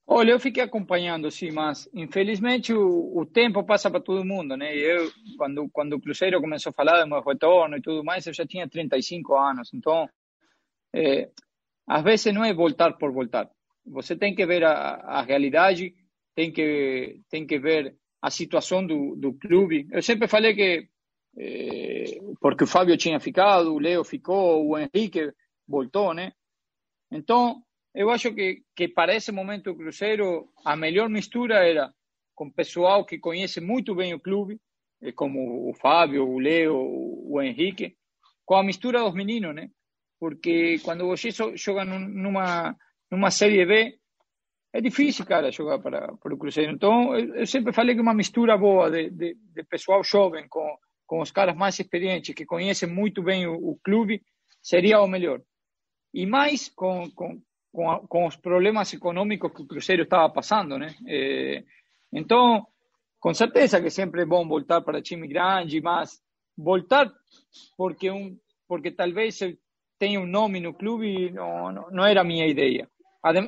Olha, 0.07 0.31
eu 0.31 0.39
fiquei 0.39 0.61
acompanhando, 0.61 1.31
sim, 1.31 1.49
mas 1.49 1.89
infelizmente 1.91 2.71
o, 2.71 3.17
o 3.17 3.25
tempo 3.25 3.63
passa 3.63 3.89
para 3.89 3.99
todo 3.99 4.23
mundo, 4.23 4.55
né? 4.55 4.75
Eu, 4.75 5.09
quando, 5.35 5.67
quando 5.71 5.93
o 5.93 6.01
Cruzeiro 6.01 6.39
começou 6.39 6.69
a 6.69 6.73
falar 6.73 7.01
do 7.01 7.09
meu 7.09 7.21
retorno 7.21 7.77
e 7.77 7.81
tudo 7.81 8.03
mais, 8.03 8.27
eu 8.27 8.33
já 8.33 8.45
tinha 8.45 8.69
35 8.69 9.35
anos. 9.35 9.73
Então, 9.73 10.07
é, 10.93 11.31
às 11.87 12.03
vezes 12.03 12.31
não 12.33 12.45
é 12.45 12.53
voltar 12.53 12.93
por 12.97 13.11
voltar. 13.11 13.49
Você 13.87 14.15
tem 14.15 14.35
que 14.35 14.45
ver 14.45 14.63
a, 14.63 14.95
a 14.95 15.21
realidade, 15.23 15.95
tem 16.35 16.51
que, 16.51 17.21
tem 17.27 17.47
que 17.47 17.57
ver 17.57 17.95
a 18.25 18.31
situação 18.31 18.83
do, 18.83 19.15
do 19.15 19.33
clube. 19.33 19.87
Eu 19.91 20.01
sempre 20.01 20.27
falei 20.27 20.55
que, 20.55 20.89
eh, 21.37 22.05
porque 22.41 22.63
o 22.63 22.67
Fábio 22.67 22.97
tinha 22.97 23.19
ficado, 23.19 23.71
o 23.71 23.77
Leo 23.77 24.03
ficou, 24.03 24.67
o 24.67 24.75
Henrique 24.75 25.31
voltou, 25.67 26.11
né? 26.11 26.31
Então, 27.11 27.61
eu 27.93 28.09
acho 28.09 28.33
que, 28.33 28.63
que 28.75 28.87
para 28.87 29.15
esse 29.15 29.31
momento 29.31 29.65
do 29.65 29.77
Cruzeiro, 29.77 30.49
a 30.65 30.75
melhor 30.75 31.07
mistura 31.07 31.63
era 31.63 31.93
com 32.33 32.49
pessoal 32.49 33.05
que 33.05 33.19
conhece 33.19 33.61
muito 33.61 33.93
bem 33.93 34.15
o 34.15 34.19
clube, 34.19 34.59
eh, 35.03 35.11
como 35.11 35.69
o 35.69 35.73
Fábio, 35.75 36.27
o 36.27 36.39
Leo, 36.39 36.75
o 36.75 37.39
Henrique, 37.39 37.95
com 38.43 38.55
a 38.55 38.63
mistura 38.63 39.01
dos 39.01 39.13
meninos, 39.13 39.53
né? 39.53 39.69
Porque 40.19 40.79
quando 40.79 41.05
você 41.05 41.29
joga 41.53 41.85
numa, 41.85 42.75
numa 43.11 43.29
Série 43.29 43.63
B, 43.67 43.99
é 44.75 44.81
difícil, 44.81 45.25
cara, 45.25 45.49
jogar 45.53 45.79
para, 45.79 46.13
para 46.17 46.33
o 46.33 46.37
Cruzeiro. 46.37 46.69
Então, 46.73 47.15
eu, 47.17 47.47
sempre 47.47 47.71
falei 47.71 47.95
que 47.95 48.01
uma 48.01 48.13
mistura 48.13 48.57
boa 48.57 48.91
de, 48.91 49.09
de, 49.09 49.37
de, 49.55 49.63
pessoal 49.63 50.03
jovem 50.03 50.49
com, 50.49 50.67
com 51.07 51.21
os 51.21 51.31
caras 51.31 51.55
mais 51.55 51.79
experientes, 51.79 52.35
que 52.35 52.45
conhecem 52.45 52.89
muito 52.89 53.23
bem 53.23 53.47
o, 53.47 53.53
o 53.53 53.79
clube, 53.81 54.21
seria 54.61 54.99
o 54.99 55.07
melhor. 55.07 55.41
E 56.13 56.25
mais 56.25 56.67
com, 56.67 57.09
com, 57.11 57.41
com, 57.71 57.89
a, 57.89 58.05
com, 58.05 58.25
os 58.25 58.35
problemas 58.35 58.93
econômicos 58.93 59.53
que 59.53 59.61
o 59.61 59.65
Cruzeiro 59.65 60.03
estava 60.03 60.29
passando, 60.29 60.77
né? 60.77 60.93
É, 61.07 61.63
então, 62.11 62.67
com 63.17 63.33
certeza 63.33 63.81
que 63.81 63.89
sempre 63.89 64.23
é 64.23 64.25
bom 64.25 64.45
voltar 64.45 64.81
para 64.81 65.01
time 65.01 65.25
grande, 65.25 65.79
mas 65.79 66.19
voltar 66.57 67.09
porque 67.77 68.11
um 68.11 68.37
porque 68.67 68.91
talvez 68.91 69.39
eu 69.41 69.55
tenha 69.97 70.19
um 70.19 70.25
nome 70.25 70.59
no 70.59 70.73
clube 70.73 71.31
não, 71.31 71.71
não, 71.71 71.91
não 71.91 72.05
era 72.05 72.21
a 72.21 72.25
minha 72.25 72.47
ideia. 72.47 72.89
Adem 73.23 73.47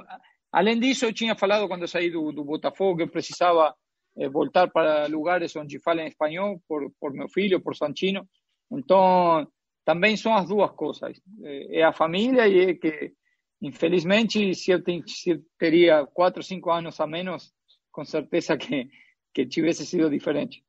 Além 0.51 0.79
disso, 0.79 1.05
eu 1.05 1.13
tinha 1.13 1.35
falado 1.35 1.67
quando 1.67 1.81
eu 1.81 1.87
saí 1.87 2.09
do, 2.09 2.31
do 2.31 2.43
Botafogo 2.43 2.97
que 2.97 3.03
eu 3.03 3.09
precisava 3.09 3.75
eh, 4.17 4.29
voltar 4.29 4.69
para 4.69 5.07
lugares 5.07 5.55
onde 5.55 5.79
falem 5.79 6.07
espanhol 6.07 6.61
por, 6.67 6.91
por 6.99 7.13
meu 7.13 7.27
filho, 7.29 7.61
por 7.61 7.75
Sanchino. 7.75 8.27
Então, 8.71 9.47
também 9.85 10.17
são 10.17 10.35
as 10.35 10.47
duas 10.47 10.71
coisas. 10.71 11.21
É 11.43 11.83
a 11.83 11.93
família 11.93 12.47
e 12.47 12.71
é 12.71 12.73
que, 12.73 13.13
infelizmente, 13.61 14.53
se 14.55 14.71
eu, 14.71 14.83
ten, 14.83 15.03
se 15.05 15.31
eu 15.31 15.41
teria 15.57 16.05
quatro, 16.05 16.41
cinco 16.41 16.71
anos 16.71 16.99
a 16.99 17.07
menos, 17.07 17.53
com 17.91 18.03
certeza 18.03 18.57
que, 18.57 18.89
que 19.33 19.45
tivesse 19.45 19.85
sido 19.85 20.09
diferente. 20.09 20.63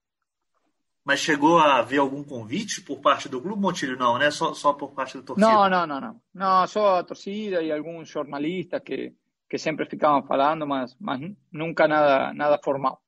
Mas 1.05 1.21
chegou 1.21 1.59
a 1.59 1.79
haver 1.79 1.99
algum 1.99 2.23
convite 2.23 2.83
por 2.83 3.01
parte 3.01 3.31
do 3.31 3.41
clube, 3.41 3.63
Montilho? 3.63 3.97
Não, 3.97 4.19
né? 4.19 4.31
Só, 4.31 4.53
só 4.53 4.75
por 4.75 4.93
parte 4.93 5.17
da 5.17 5.23
torcida? 5.23 5.51
Não, 5.51 5.71
não, 5.71 5.87
não, 5.87 6.01
não. 6.01 6.23
Não, 6.35 6.67
só 6.67 6.97
a 6.97 7.03
torcida 7.03 7.63
e 7.63 7.73
alguns 7.73 8.09
jornalistas 8.09 8.83
que, 8.85 9.15
que 9.49 9.59
sempre 9.59 9.87
ficavam 9.87 10.23
falando, 10.23 10.67
mas, 10.67 10.97
mas 11.01 11.21
nunca 11.51 11.89
nada, 11.89 12.33
nada 12.35 12.59
formal. 12.63 13.01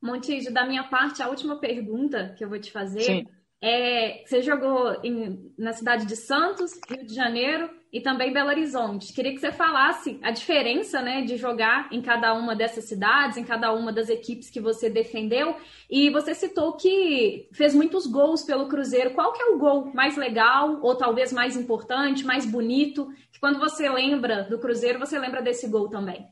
Montijo, 0.00 0.52
da 0.52 0.66
minha 0.66 0.84
parte, 0.84 1.22
a 1.22 1.28
última 1.28 1.58
pergunta 1.58 2.34
que 2.36 2.44
eu 2.44 2.48
vou 2.48 2.60
te 2.60 2.70
fazer 2.70 3.00
Sim. 3.00 3.26
é: 3.60 4.22
você 4.24 4.42
jogou 4.42 5.00
em, 5.02 5.52
na 5.58 5.72
cidade 5.72 6.06
de 6.06 6.14
Santos, 6.14 6.72
Rio 6.88 7.04
de 7.04 7.14
Janeiro 7.14 7.77
e 7.92 8.00
também 8.00 8.32
Belo 8.32 8.50
Horizonte. 8.50 9.12
Queria 9.12 9.32
que 9.32 9.40
você 9.40 9.50
falasse 9.50 10.18
a 10.22 10.30
diferença 10.30 11.00
né, 11.00 11.22
de 11.22 11.36
jogar 11.36 11.88
em 11.90 12.02
cada 12.02 12.34
uma 12.34 12.54
dessas 12.54 12.84
cidades, 12.84 13.38
em 13.38 13.44
cada 13.44 13.72
uma 13.72 13.92
das 13.92 14.10
equipes 14.10 14.50
que 14.50 14.60
você 14.60 14.90
defendeu. 14.90 15.56
E 15.88 16.10
você 16.10 16.34
citou 16.34 16.74
que 16.74 17.48
fez 17.52 17.74
muitos 17.74 18.06
gols 18.06 18.42
pelo 18.42 18.68
Cruzeiro. 18.68 19.14
Qual 19.14 19.32
que 19.32 19.42
é 19.42 19.46
o 19.46 19.58
gol 19.58 19.90
mais 19.94 20.16
legal, 20.16 20.80
ou 20.82 20.94
talvez 20.96 21.32
mais 21.32 21.56
importante, 21.56 22.24
mais 22.24 22.44
bonito, 22.44 23.08
que 23.32 23.40
quando 23.40 23.58
você 23.58 23.88
lembra 23.88 24.42
do 24.44 24.58
Cruzeiro, 24.58 24.98
você 24.98 25.18
lembra 25.18 25.40
desse 25.40 25.66
gol 25.68 25.88
também? 25.88 26.26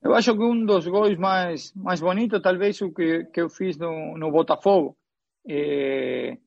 Eu 0.00 0.14
acho 0.14 0.32
que 0.32 0.42
um 0.42 0.64
dos 0.64 0.86
gols 0.86 1.16
mais, 1.18 1.74
mais 1.74 2.00
bonitos, 2.00 2.40
talvez 2.40 2.80
o 2.80 2.92
que, 2.92 3.24
que 3.24 3.40
eu 3.40 3.48
fiz 3.48 3.76
no, 3.76 4.16
no 4.16 4.30
Botafogo, 4.30 4.96
é, 5.44 6.38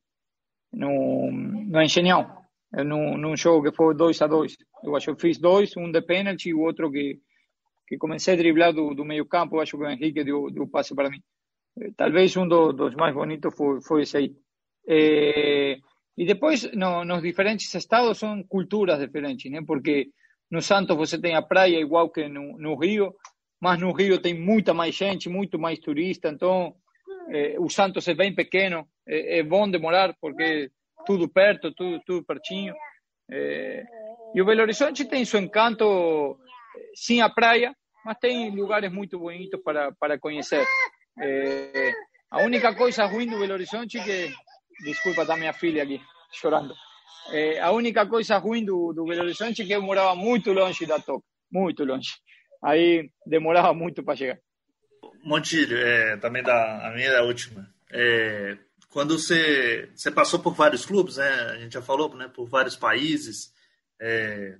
no, 0.72 1.30
no 1.32 1.82
Engenhão, 1.82 2.41
num, 2.74 3.18
num 3.18 3.36
jogo 3.36 3.70
que 3.70 3.76
foi 3.76 3.94
2 3.96 4.22
a 4.22 4.28
2 4.28 4.58
Eu 4.84 4.96
acho 4.96 5.16
que 5.16 5.22
fiz 5.22 5.38
dois, 5.38 5.76
um 5.76 5.92
de 5.92 6.02
pênalti 6.02 6.50
e 6.50 6.54
o 6.54 6.62
outro 6.62 6.92
que, 6.92 7.20
que 7.88 7.98
comecei 7.98 8.34
a 8.34 8.38
driblar 8.38 8.74
do, 8.74 8.94
do 8.94 9.06
meio 9.06 9.26
campo, 9.26 9.56
eu 9.56 9.62
acho 9.62 9.78
que 9.78 9.84
o 9.84 9.90
Henrique 9.90 10.24
deu, 10.24 10.50
deu 10.50 10.68
passe 10.68 10.96
para 10.96 11.10
mim. 11.10 11.22
Talvez 11.96 12.36
um 12.38 12.48
do, 12.48 12.72
dos 12.72 12.96
mais 12.96 13.14
bonitos 13.14 13.54
foi, 13.56 13.82
foi 13.82 14.02
esse 14.04 14.18
aí. 14.18 14.36
É, 14.88 15.78
e 16.18 16.26
depois, 16.26 16.70
no, 16.74 17.06
nos 17.06 17.22
diferentes 17.22 17.74
estados, 17.74 18.20
são 18.20 18.44
culturas 18.44 19.00
diferentes, 19.00 19.50
né? 19.52 19.62
Porque 19.66 20.10
no 20.50 20.62
Santos 20.62 20.98
você 20.98 21.20
tem 21.20 21.36
a 21.36 21.42
praia 21.42 21.80
igual 21.80 22.10
que 22.10 22.28
no, 22.28 22.58
no 22.58 22.76
Rio, 22.76 23.14
mas 23.60 23.80
no 23.80 23.92
Rio 23.92 24.20
tem 24.20 24.38
muita 24.38 24.74
mais 24.74 24.96
gente, 24.96 25.30
muito 25.30 25.58
mais 25.58 25.80
turista, 25.80 26.30
então 26.30 26.76
eh, 27.30 27.56
o 27.60 27.70
Santos 27.70 28.08
é 28.08 28.14
bem 28.14 28.36
pequeno, 28.36 28.86
é, 29.08 29.40
é, 29.40 29.44
bom 29.44 29.70
demorar 29.70 30.16
porque 30.20 30.70
tudo 31.06 31.30
perto, 31.30 31.74
tudo, 31.74 32.02
tudo 32.06 32.26
pertinho. 32.26 32.74
Eh, 33.32 33.84
e 34.34 34.42
o 34.42 34.46
Belo 34.46 34.62
Horizonte 34.62 35.06
tem 35.06 35.26
seu 35.26 35.40
encanto, 35.40 36.38
sim 36.96 37.22
a 37.22 37.30
praia, 37.30 37.76
mas 38.06 38.18
tem 38.20 38.50
lugares 38.56 38.92
muito 38.92 39.20
bonitos 39.20 39.62
para, 39.64 39.92
para 40.00 40.20
conhecer. 40.20 40.66
Eh, 41.22 41.92
a 42.30 42.40
única 42.40 42.76
coisa 42.76 43.06
ruim 43.06 43.28
do 43.28 43.40
Belo 43.40 43.54
Horizonte 43.54 43.98
é 43.98 44.04
que, 44.04 44.34
desculpa, 44.84 45.26
tá 45.26 45.36
minha 45.36 45.54
filha 45.54 45.84
aqui 45.84 46.02
chorando. 46.32 46.74
Eh, 47.32 47.60
a 47.60 47.72
única 47.72 48.06
coisa 48.08 48.38
ruim 48.38 48.64
do, 48.66 48.94
do 48.94 49.06
Belo 49.06 49.24
Horizonte 49.24 49.62
é 49.62 49.66
que 49.66 49.74
eu 49.74 49.82
morava 49.82 50.16
muito 50.16 50.52
longe 50.54 50.86
da 50.86 51.00
toca, 51.00 51.24
muito 51.52 51.84
longe 51.84 52.12
aí 52.62 53.10
demorava 53.26 53.74
muito 53.74 54.04
para 54.04 54.16
chegar. 54.16 54.38
Montilho, 55.24 55.78
é, 55.78 56.18
também 56.18 56.44
da 56.44 56.88
a 56.88 56.92
minha 56.92 57.10
é 57.10 57.18
a 57.18 57.24
última. 57.24 57.68
É, 57.92 58.58
quando 58.92 59.18
você, 59.18 59.90
você 59.96 60.12
passou 60.12 60.40
por 60.40 60.54
vários 60.54 60.86
clubes, 60.86 61.16
né? 61.16 61.26
A 61.26 61.58
gente 61.58 61.74
já 61.74 61.82
falou, 61.82 62.14
né? 62.14 62.28
Por 62.28 62.46
vários 62.46 62.76
países. 62.76 63.54
É, 64.00 64.58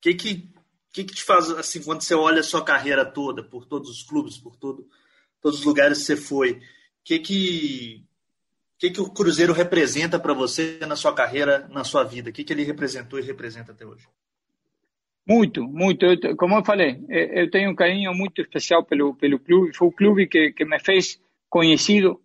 que 0.00 0.14
que 0.14 0.48
que 0.92 1.04
que 1.04 1.14
te 1.14 1.24
faz 1.24 1.50
assim 1.50 1.82
quando 1.82 2.02
você 2.02 2.14
olha 2.14 2.40
a 2.40 2.44
sua 2.44 2.64
carreira 2.64 3.04
toda, 3.04 3.42
por 3.42 3.66
todos 3.66 3.90
os 3.90 4.02
clubes, 4.04 4.38
por 4.38 4.56
todo, 4.56 4.88
todos 5.42 5.58
os 5.58 5.64
lugares 5.64 5.98
que 5.98 6.04
você 6.04 6.16
foi? 6.16 6.62
Que 7.04 7.18
que 7.18 8.04
que 8.78 8.90
que 8.90 9.00
o 9.00 9.10
Cruzeiro 9.10 9.52
representa 9.52 10.20
para 10.20 10.32
você 10.32 10.78
na 10.86 10.94
sua 10.94 11.12
carreira, 11.12 11.66
na 11.68 11.82
sua 11.82 12.04
vida? 12.04 12.30
O 12.30 12.32
que 12.32 12.44
que 12.44 12.52
ele 12.52 12.62
representou 12.62 13.18
e 13.18 13.22
representa 13.22 13.72
até 13.72 13.84
hoje? 13.84 14.06
Muito, 15.28 15.64
muito. 15.64 16.06
Eu, 16.06 16.36
como 16.36 16.54
eu 16.56 16.64
falei, 16.64 17.04
eu 17.08 17.50
tenho 17.50 17.72
um 17.72 17.74
carinho 17.74 18.14
muito 18.14 18.40
especial 18.40 18.84
pelo, 18.84 19.16
pelo 19.16 19.40
clube. 19.40 19.74
Foi 19.74 19.88
o 19.88 19.92
clube 19.92 20.28
que, 20.28 20.52
que 20.52 20.64
me 20.64 20.78
fez 20.78 21.20
conhecido 21.50 22.20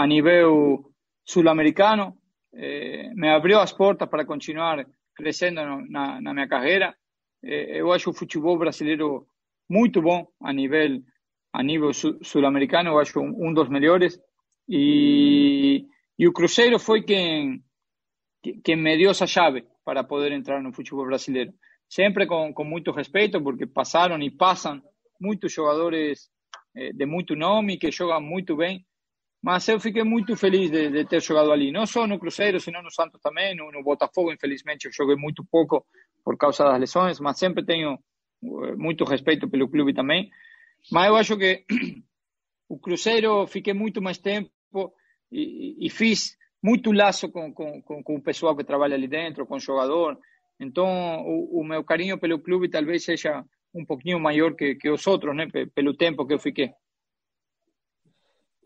a 0.00 0.06
nível 0.06 0.92
sul-americano. 1.24 2.06
Eh, 2.54 3.10
me 3.14 3.28
abriu 3.30 3.58
as 3.58 3.72
portas 3.72 4.08
para 4.08 4.24
continuar 4.32 4.86
crescendo 5.14 5.60
na, 5.90 6.32
minha 6.34 6.48
carreira. 6.48 6.94
Eh, 7.42 7.80
eu 7.80 7.92
acho 7.92 8.10
o 8.10 8.18
futebol 8.20 8.56
brasileiro 8.56 9.26
muito 9.68 10.00
bom 10.00 10.20
a 10.40 10.52
nível 10.52 11.02
a 11.52 11.62
nível 11.62 11.90
sul-americano. 12.30 12.90
Eu 12.90 12.98
acho 13.00 13.18
um, 13.20 13.52
dos 13.52 13.68
melhores. 13.68 14.20
E 14.68 15.84
o 16.20 16.32
Cruzeiro 16.32 16.78
foi 16.78 17.02
quem, 17.02 17.60
quem 18.62 18.76
me 18.76 18.96
deu 18.96 19.10
essa 19.10 19.26
chave 19.26 19.66
para 19.84 20.04
poder 20.04 20.30
entrar 20.30 20.62
no 20.62 20.72
futebol 20.72 21.06
brasileiro 21.06 21.52
sempre 21.88 22.26
com, 22.26 22.52
com 22.52 22.64
muito 22.64 22.92
respeito, 22.92 23.42
porque 23.42 23.66
passaram 23.66 24.20
e 24.20 24.30
passam 24.30 24.80
muitos 25.20 25.52
jogadores 25.52 26.30
eh, 26.76 26.92
de 26.92 27.06
muito 27.06 27.34
nome 27.34 27.78
que 27.78 27.90
jogam 27.90 28.20
muito 28.20 28.54
bem. 28.54 28.84
Mas 29.42 29.68
eu 29.68 29.78
fiquei 29.78 30.02
muito 30.02 30.36
feliz 30.36 30.70
de, 30.70 30.90
de, 30.90 31.04
ter 31.04 31.22
jogado 31.22 31.52
ali, 31.52 31.70
não 31.70 31.86
só 31.86 32.06
no 32.06 32.18
Cruzeiro, 32.18 32.58
sino 32.58 32.82
no 32.82 32.90
Santos 32.90 33.20
também, 33.20 33.54
no, 33.54 33.70
no 33.70 33.84
Botafogo, 33.84 34.32
infelizmente 34.32 34.86
eu 34.86 34.92
joguei 34.92 35.14
muito 35.16 35.44
pouco 35.44 35.86
por 36.24 36.36
causa 36.36 36.64
das 36.64 36.80
lesões, 36.80 37.20
mas 37.20 37.38
sempre 37.38 37.64
tenho 37.64 37.98
eh, 38.42 38.74
muito 38.76 39.04
respeito 39.04 39.48
pelo 39.48 39.68
clube 39.68 39.94
também. 39.94 40.28
Mas 40.90 41.06
eu 41.06 41.16
acho 41.16 41.36
que 41.36 41.64
o 42.68 42.78
Cruzeiro 42.78 43.46
fiquei 43.46 43.72
muito 43.72 44.02
mais 44.02 44.18
tempo 44.18 44.50
e, 45.30 45.86
e 45.86 45.88
fiz 45.88 46.36
muito 46.62 46.90
laço 46.92 47.30
com, 47.30 47.52
com, 47.52 47.80
com, 47.82 48.16
o 48.16 48.22
pessoal 48.22 48.56
que 48.56 48.64
trabalha 48.64 48.96
ali 48.96 49.06
dentro, 49.06 49.46
com 49.46 49.56
o 49.56 49.60
jogador. 49.60 50.18
Então, 50.58 50.86
o, 51.24 51.60
o 51.60 51.64
meu 51.64 51.84
carinho 51.84 52.18
pelo 52.18 52.40
clube 52.40 52.68
talvez 52.68 53.04
seja 53.04 53.44
um 53.72 53.84
pouquinho 53.84 54.18
maior 54.18 54.54
que, 54.54 54.74
que 54.74 54.90
os 54.90 55.06
outros, 55.06 55.36
né? 55.36 55.46
Pelo 55.74 55.94
tempo 55.94 56.26
que 56.26 56.34
eu 56.34 56.38
fiquei. 56.38 56.70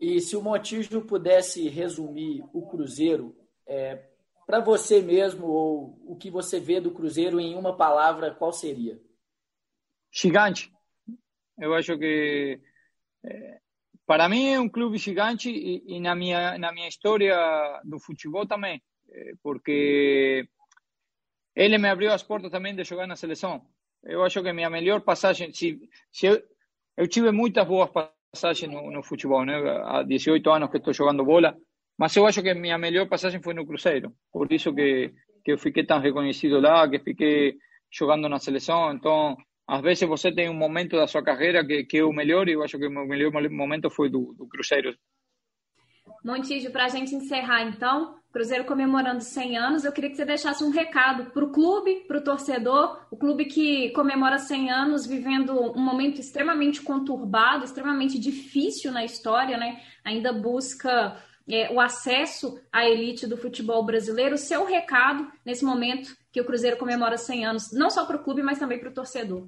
E 0.03 0.19
se 0.19 0.35
o 0.35 0.41
Montijo 0.41 1.01
pudesse 1.03 1.69
resumir 1.69 2.43
o 2.51 2.67
Cruzeiro 2.67 3.33
é, 3.65 4.03
para 4.45 4.59
você 4.59 5.01
mesmo, 5.01 5.47
ou 5.47 5.97
o 6.05 6.17
que 6.17 6.29
você 6.29 6.59
vê 6.59 6.81
do 6.81 6.91
Cruzeiro 6.91 7.39
em 7.39 7.55
uma 7.55 7.77
palavra, 7.77 8.35
qual 8.35 8.51
seria? 8.51 8.99
Gigante. 10.11 10.69
Eu 11.57 11.73
acho 11.73 11.97
que 11.97 12.59
é, 13.23 13.59
para 14.05 14.27
mim 14.27 14.49
é 14.49 14.59
um 14.59 14.67
clube 14.67 14.97
gigante 14.97 15.49
e, 15.49 15.95
e, 15.95 16.01
na 16.01 16.13
minha 16.13 16.57
na 16.57 16.73
minha 16.73 16.89
história 16.89 17.33
do 17.85 17.97
futebol 17.97 18.45
também, 18.45 18.83
é, 19.09 19.31
porque 19.41 20.45
ele 21.55 21.77
me 21.77 21.87
abriu 21.87 22.11
as 22.11 22.23
portas 22.23 22.51
também 22.51 22.75
de 22.75 22.83
jogar 22.83 23.07
na 23.07 23.15
seleção. 23.15 23.65
Eu 24.03 24.21
acho 24.21 24.43
que 24.43 24.51
minha 24.51 24.69
melhor 24.69 24.99
passagem, 24.99 25.53
se, 25.53 25.79
se 26.11 26.25
eu, 26.25 26.43
eu 26.97 27.07
tive 27.07 27.31
muitas 27.31 27.65
boas 27.65 27.89
passagens 27.89 28.22
no, 28.67 28.91
no 28.91 29.03
futebol, 29.03 29.45
né? 29.45 29.55
Há 29.85 30.03
18 30.03 30.49
anos 30.49 30.69
que 30.71 30.77
estou 30.77 30.93
jogando 30.93 31.23
bola, 31.23 31.55
mas 31.97 32.15
eu 32.15 32.25
acho 32.25 32.41
que 32.41 32.53
minha 32.53 32.77
melhor 32.77 33.07
passagem 33.07 33.41
foi 33.41 33.53
no 33.53 33.65
Cruzeiro. 33.65 34.11
Por 34.31 34.51
isso 34.51 34.73
que, 34.73 35.13
que 35.43 35.51
eu 35.51 35.57
fiquei 35.57 35.85
tão 35.85 35.99
reconhecido 35.99 36.59
lá, 36.59 36.89
que 36.89 36.99
fiquei 36.99 37.55
jogando 37.91 38.27
na 38.27 38.39
seleção. 38.39 38.91
Então, 38.91 39.37
às 39.67 39.81
vezes 39.81 40.07
você 40.07 40.31
tem 40.31 40.49
um 40.49 40.53
momento 40.53 40.97
da 40.97 41.07
sua 41.07 41.23
carreira 41.23 41.65
que, 41.65 41.83
que 41.83 41.97
é 41.99 42.03
o 42.03 42.11
melhor, 42.11 42.49
e 42.49 42.53
eu 42.53 42.63
acho 42.63 42.77
que 42.77 42.87
o 42.87 42.91
meu 42.91 43.05
melhor 43.05 43.31
momento 43.51 43.89
foi 43.89 44.09
do, 44.09 44.33
do 44.33 44.47
Cruzeiro. 44.47 44.95
Montijo, 46.25 46.71
para 46.71 46.85
a 46.85 46.89
gente 46.89 47.13
encerrar 47.13 47.63
então, 47.63 48.15
Cruzeiro 48.33 48.65
comemorando 48.65 49.21
100 49.21 49.57
anos, 49.59 49.85
eu 49.85 49.91
queria 49.91 50.09
que 50.09 50.15
você 50.15 50.25
deixasse 50.25 50.63
um 50.63 50.71
recado 50.71 51.29
para 51.29 51.45
o 51.45 51.51
clube, 51.51 52.03
para 52.07 52.17
o 52.17 52.23
torcedor, 52.23 53.05
o 53.11 53.15
clube 53.15 53.45
que 53.45 53.91
comemora 53.91 54.39
100 54.39 54.71
anos 54.71 55.05
vivendo 55.05 55.53
um 55.53 55.79
momento 55.79 56.19
extremamente 56.19 56.81
conturbado, 56.81 57.63
extremamente 57.63 58.17
difícil 58.17 58.91
na 58.91 59.05
história, 59.05 59.55
né? 59.55 59.79
Ainda 60.03 60.33
busca 60.33 61.15
é, 61.47 61.71
o 61.71 61.79
acesso 61.79 62.59
à 62.71 62.89
elite 62.89 63.27
do 63.27 63.37
futebol 63.37 63.85
brasileiro. 63.85 64.35
Seu 64.35 64.65
recado 64.65 65.31
nesse 65.45 65.63
momento 65.63 66.17
que 66.31 66.41
o 66.41 66.45
Cruzeiro 66.45 66.77
comemora 66.77 67.19
100 67.19 67.45
anos, 67.45 67.71
não 67.71 67.91
só 67.91 68.03
para 68.03 68.17
o 68.17 68.23
clube, 68.23 68.41
mas 68.41 68.57
também 68.57 68.79
para 68.79 68.89
o 68.89 68.93
torcedor. 68.93 69.47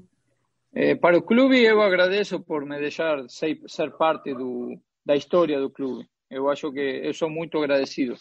É, 0.72 0.94
para 0.94 1.18
o 1.18 1.24
clube, 1.24 1.60
eu 1.60 1.82
agradeço 1.82 2.40
por 2.40 2.64
me 2.64 2.78
deixar 2.78 3.28
ser, 3.30 3.60
ser 3.66 3.90
parte 3.98 4.32
do, 4.36 4.78
da 5.04 5.16
história 5.16 5.60
do 5.60 5.72
clube. 5.72 6.08
Eu 6.30 6.48
acho 6.50 6.72
que 6.72 7.02
eu 7.04 7.14
sou 7.16 7.32
muito 7.32 7.58
agradecido. 7.58 8.14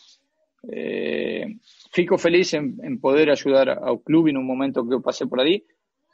É, 0.73 1.47
fico 1.93 2.17
feliz 2.17 2.53
em, 2.55 2.77
em, 2.83 2.97
poder 2.99 3.31
ajudar 3.31 3.69
ao 3.79 3.99
clube 3.99 4.33
no 4.33 4.43
momento 4.43 4.87
que 4.87 4.95
eu 4.95 5.03
passei 5.03 5.27
por 5.27 5.41
ali, 5.41 5.65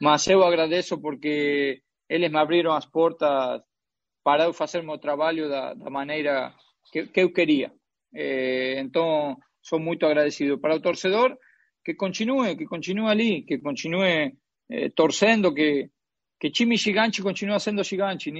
mas 0.01 0.27
eu 0.27 0.43
agradeço 0.43 0.99
porque 0.99 1.81
eles 2.09 2.31
me 2.31 2.37
abriram 2.37 2.73
as 2.73 2.85
portas 2.85 3.61
para 4.23 4.45
eu 4.45 4.53
fazer 4.53 4.83
meu 4.83 4.97
trabalho 4.97 5.47
da, 5.49 5.73
da 5.73 5.89
maneira 5.89 6.53
que, 6.91 7.07
que 7.07 7.21
eu 7.21 7.31
queria. 7.31 7.71
Eh, 8.13 8.79
então, 8.79 9.37
sou 9.61 9.79
muito 9.79 10.05
agradecido. 10.05 10.59
Para 10.59 10.75
o 10.75 10.81
torcedor, 10.81 11.37
que 11.83 11.93
continue, 11.95 12.55
que 12.55 12.65
continue 12.65 13.07
ali, 13.07 13.43
que 13.43 13.57
continue 13.59 14.33
eh, 14.69 14.89
torcendo, 14.95 15.53
que, 15.53 15.89
que 16.39 16.51
time 16.51 16.75
gigante 16.77 17.21
continua 17.21 17.59
sendo 17.59 17.83
gigante. 17.83 18.31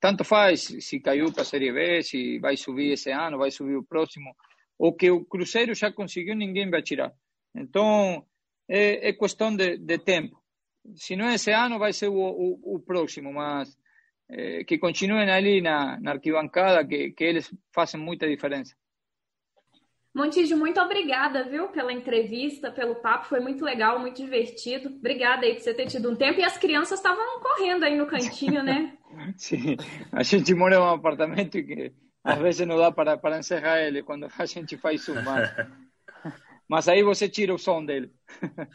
Tanto 0.00 0.24
faz 0.24 0.62
se 0.80 1.00
caiu 1.00 1.32
para 1.32 1.42
a 1.42 1.44
Série 1.44 1.72
B, 1.72 2.02
se 2.02 2.38
vai 2.38 2.56
subir 2.56 2.92
esse 2.92 3.10
ano, 3.10 3.38
vai 3.38 3.50
subir 3.50 3.76
o 3.76 3.84
próximo. 3.84 4.34
O 4.78 4.92
que 4.92 5.10
o 5.10 5.24
Cruzeiro 5.24 5.74
já 5.74 5.90
conseguiu, 5.90 6.34
ninguém 6.34 6.70
vai 6.70 6.82
tirar. 6.82 7.12
Então, 7.54 8.24
é, 8.68 9.08
é 9.08 9.12
questão 9.12 9.54
de, 9.54 9.78
de, 9.78 9.98
tempo. 9.98 10.42
Se 10.94 11.16
não 11.16 11.26
é 11.26 11.34
esse 11.34 11.50
ano, 11.50 11.78
vai 11.78 11.92
ser 11.92 12.08
o, 12.08 12.14
o, 12.14 12.76
o 12.76 12.80
próximo, 12.80 13.32
mas 13.32 13.76
é, 14.28 14.64
que 14.64 14.78
continuem 14.78 15.30
ali 15.30 15.60
na, 15.60 15.98
na 16.00 16.12
arquibancada, 16.12 16.86
que, 16.86 17.12
que 17.12 17.24
eles 17.24 17.52
fazem 17.72 18.00
muita 18.00 18.28
diferença. 18.28 18.74
Montijo, 20.16 20.56
muito 20.56 20.80
obrigada, 20.80 21.44
viu, 21.44 21.68
pela 21.68 21.92
entrevista, 21.92 22.70
pelo 22.70 22.94
papo, 22.94 23.26
foi 23.26 23.38
muito 23.38 23.62
legal, 23.62 23.98
muito 23.98 24.16
divertido. 24.16 24.88
Obrigada 24.88 25.44
aí 25.44 25.52
por 25.52 25.60
você 25.60 25.74
ter 25.74 25.88
tido 25.88 26.10
um 26.10 26.16
tempo. 26.16 26.40
E 26.40 26.42
as 26.42 26.56
crianças 26.56 26.98
estavam 26.98 27.38
correndo 27.40 27.84
aí 27.84 27.94
no 27.94 28.06
cantinho, 28.06 28.62
né? 28.62 28.96
Sim, 29.36 29.76
a 30.10 30.22
gente 30.22 30.54
mora 30.54 30.76
em 30.76 30.78
um 30.78 30.88
apartamento 30.88 31.62
que 31.62 31.92
às 32.26 32.38
vezes 32.38 32.66
não 32.66 32.76
dá 32.76 32.90
para, 32.90 33.16
para 33.16 33.38
encerrar 33.38 33.80
ele 33.80 34.02
quando 34.02 34.28
a 34.36 34.44
gente 34.46 34.76
faz 34.76 35.06
mais. 35.08 35.48
Mas 36.68 36.88
aí 36.88 37.00
você 37.00 37.28
tira 37.28 37.54
o 37.54 37.58
som 37.58 37.84
dele. 37.84 38.12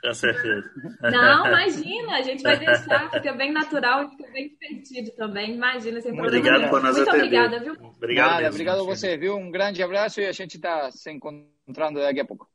Com 0.01 0.13
certeza. 0.13 0.71
Não, 1.01 1.45
imagina, 1.45 2.15
a 2.15 2.21
gente 2.21 2.41
vai 2.41 2.57
deixar, 2.57 3.11
fica 3.11 3.33
bem 3.33 3.51
natural 3.51 4.05
e 4.05 4.09
fica 4.11 4.31
bem 4.31 4.47
divertido 4.47 5.11
também. 5.11 5.55
Imagina, 5.55 5.99
sem 5.99 6.13
Muito 6.13 6.31
problema. 6.31 6.55
Obrigado 6.55 6.69
por 6.69 6.81
nós 6.81 6.95
Muito 6.95 7.09
atender. 7.09 7.25
obrigada, 7.25 7.59
viu? 7.59 7.73
Obrigado, 7.73 8.29
Nada, 8.29 8.41
mesmo, 8.43 8.53
obrigado 8.53 8.79
a 8.79 8.83
você, 8.85 9.17
viu? 9.17 9.35
Um 9.35 9.51
grande 9.51 9.83
abraço 9.83 10.21
e 10.21 10.25
a 10.25 10.31
gente 10.31 10.55
está 10.55 10.89
se 10.89 11.11
encontrando 11.11 11.99
daqui 11.99 12.21
a 12.21 12.25
pouco. 12.25 12.49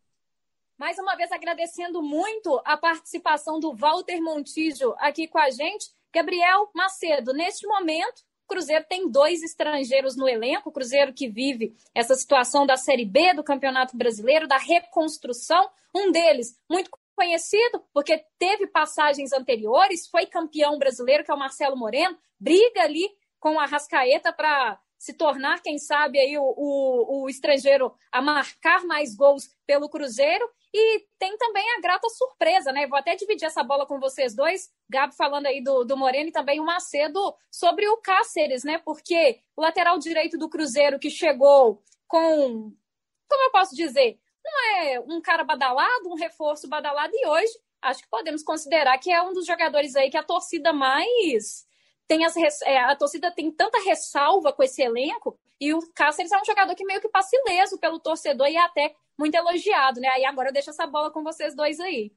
Mais 0.79 0.99
uma 0.99 1.15
vez 1.17 1.31
agradecendo 1.31 2.03
muito 2.03 2.59
a 2.65 2.79
participação 2.79 3.61
do 3.61 3.75
Walter 3.75 4.21
Montijo 4.23 4.95
aqui 4.99 5.29
com 5.29 5.39
a 5.39 5.51
gente. 5.51 5.91
Gabriel 6.15 6.71
Macedo, 6.75 7.35
neste 7.35 7.67
momento, 7.67 8.23
Cruzeiro 8.47 8.85
tem 8.89 9.11
dois 9.11 9.43
estrangeiros 9.43 10.17
no 10.17 10.29
elenco, 10.29 10.73
Cruzeiro 10.73 11.13
que 11.13 11.29
vive 11.29 11.75
essa 11.95 12.15
situação 12.15 12.67
da 12.67 12.77
Série 12.77 13.05
B 13.05 13.35
do 13.35 13.45
Campeonato 13.45 13.97
Brasileiro, 13.97 14.47
da 14.47 14.59
reconstrução. 14.59 15.69
Um 15.95 16.13
deles, 16.13 16.59
muito 16.71 16.91
conhecido, 17.15 17.83
porque 17.93 18.23
teve 18.39 18.67
passagens 18.67 19.33
anteriores, 19.33 20.07
foi 20.07 20.27
campeão 20.27 20.79
brasileiro, 20.79 21.25
que 21.25 21.31
é 21.31 21.35
o 21.35 21.39
Marcelo 21.39 21.77
Moreno, 21.77 22.17
briga 22.39 22.83
ali 22.83 23.09
com 23.41 23.59
a 23.59 23.67
Rascaeta 23.67 24.33
para 24.33 24.79
se 25.07 25.15
tornar, 25.15 25.63
quem 25.63 25.79
sabe, 25.79 26.19
aí 26.19 26.37
o, 26.37 26.43
o, 26.43 27.23
o, 27.23 27.29
estrangeiro 27.29 27.95
a 28.11 28.21
marcar 28.21 28.85
mais 28.85 29.15
gols 29.15 29.49
pelo 29.65 29.89
Cruzeiro. 29.89 30.45
E 30.75 31.07
tem 31.17 31.39
também 31.39 31.65
a 31.75 31.81
grata 31.81 32.09
surpresa, 32.09 32.73
né? 32.73 32.89
Vou 32.89 32.99
até 32.99 33.15
dividir 33.15 33.47
essa 33.47 33.63
bola 33.63 33.87
com 33.87 34.01
vocês 34.01 34.35
dois, 34.35 34.69
Gabi 34.91 35.15
falando 35.15 35.47
aí 35.47 35.63
do, 35.63 35.85
do 35.85 35.97
Moreno 35.97 36.29
e 36.29 36.33
também 36.33 36.59
o 36.59 36.65
Macedo 36.65 37.35
sobre 37.53 37.89
o 37.89 37.97
Cáceres, 37.99 38.65
né? 38.65 38.79
Porque 38.79 39.41
o 39.57 39.63
lateral 39.63 39.97
direito 39.97 40.37
do 40.37 40.49
Cruzeiro 40.49 40.99
que 40.99 41.09
chegou 41.09 41.81
com, 42.09 42.73
como 43.29 43.45
eu 43.45 43.51
posso 43.53 43.77
dizer, 43.77 44.19
não 44.45 44.65
é 44.75 45.01
um 45.01 45.21
cara 45.21 45.45
badalado, 45.45 46.09
um 46.09 46.17
reforço 46.17 46.69
badalado, 46.69 47.13
e 47.15 47.27
hoje 47.27 47.53
acho 47.81 48.03
que 48.03 48.11
podemos 48.11 48.43
considerar 48.43 48.99
que 48.99 49.13
é 49.13 49.23
um 49.23 49.33
dos 49.33 49.47
jogadores 49.47 49.95
aí 49.95 50.11
que 50.11 50.17
a 50.17 50.23
torcida 50.25 50.73
mais 50.73 51.65
tem 52.07 52.25
as, 52.25 52.37
é, 52.63 52.79
a 52.79 52.97
torcida 52.97 53.31
tem 53.31 53.51
tanta 53.51 53.79
ressalva 53.85 54.53
com 54.53 54.63
esse 54.63 54.83
elenco 54.83 55.39
e 55.61 55.73
o 55.73 55.81
Cáceres 55.95 56.33
é 56.33 56.41
um 56.41 56.45
jogador 56.45 56.75
que 56.75 56.85
meio 56.85 57.01
que 57.01 57.09
passa 57.09 57.31
ileso 57.35 57.79
pelo 57.79 57.99
torcedor 57.99 58.47
e 58.47 58.57
é 58.57 58.65
até 58.65 58.95
muito 59.19 59.35
elogiado, 59.35 60.01
né? 60.01 60.09
Aí 60.09 60.25
agora 60.25 60.51
eu 60.51 60.53
deixo 60.53 60.71
essa 60.71 60.87
bola 60.87 61.11
com 61.11 61.23
vocês 61.23 61.55
dois 61.55 61.81
aí. 61.81 62.13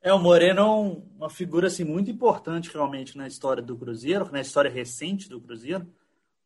É, 0.00 0.12
o 0.12 0.18
Moreno 0.18 0.60
é 0.60 1.16
uma 1.16 1.30
figura 1.30 1.66
assim, 1.66 1.84
muito 1.84 2.10
importante 2.10 2.70
realmente 2.72 3.16
na 3.16 3.26
história 3.26 3.62
do 3.62 3.76
Cruzeiro, 3.76 4.30
na 4.30 4.40
história 4.40 4.70
recente 4.70 5.28
do 5.28 5.40
Cruzeiro, 5.40 5.92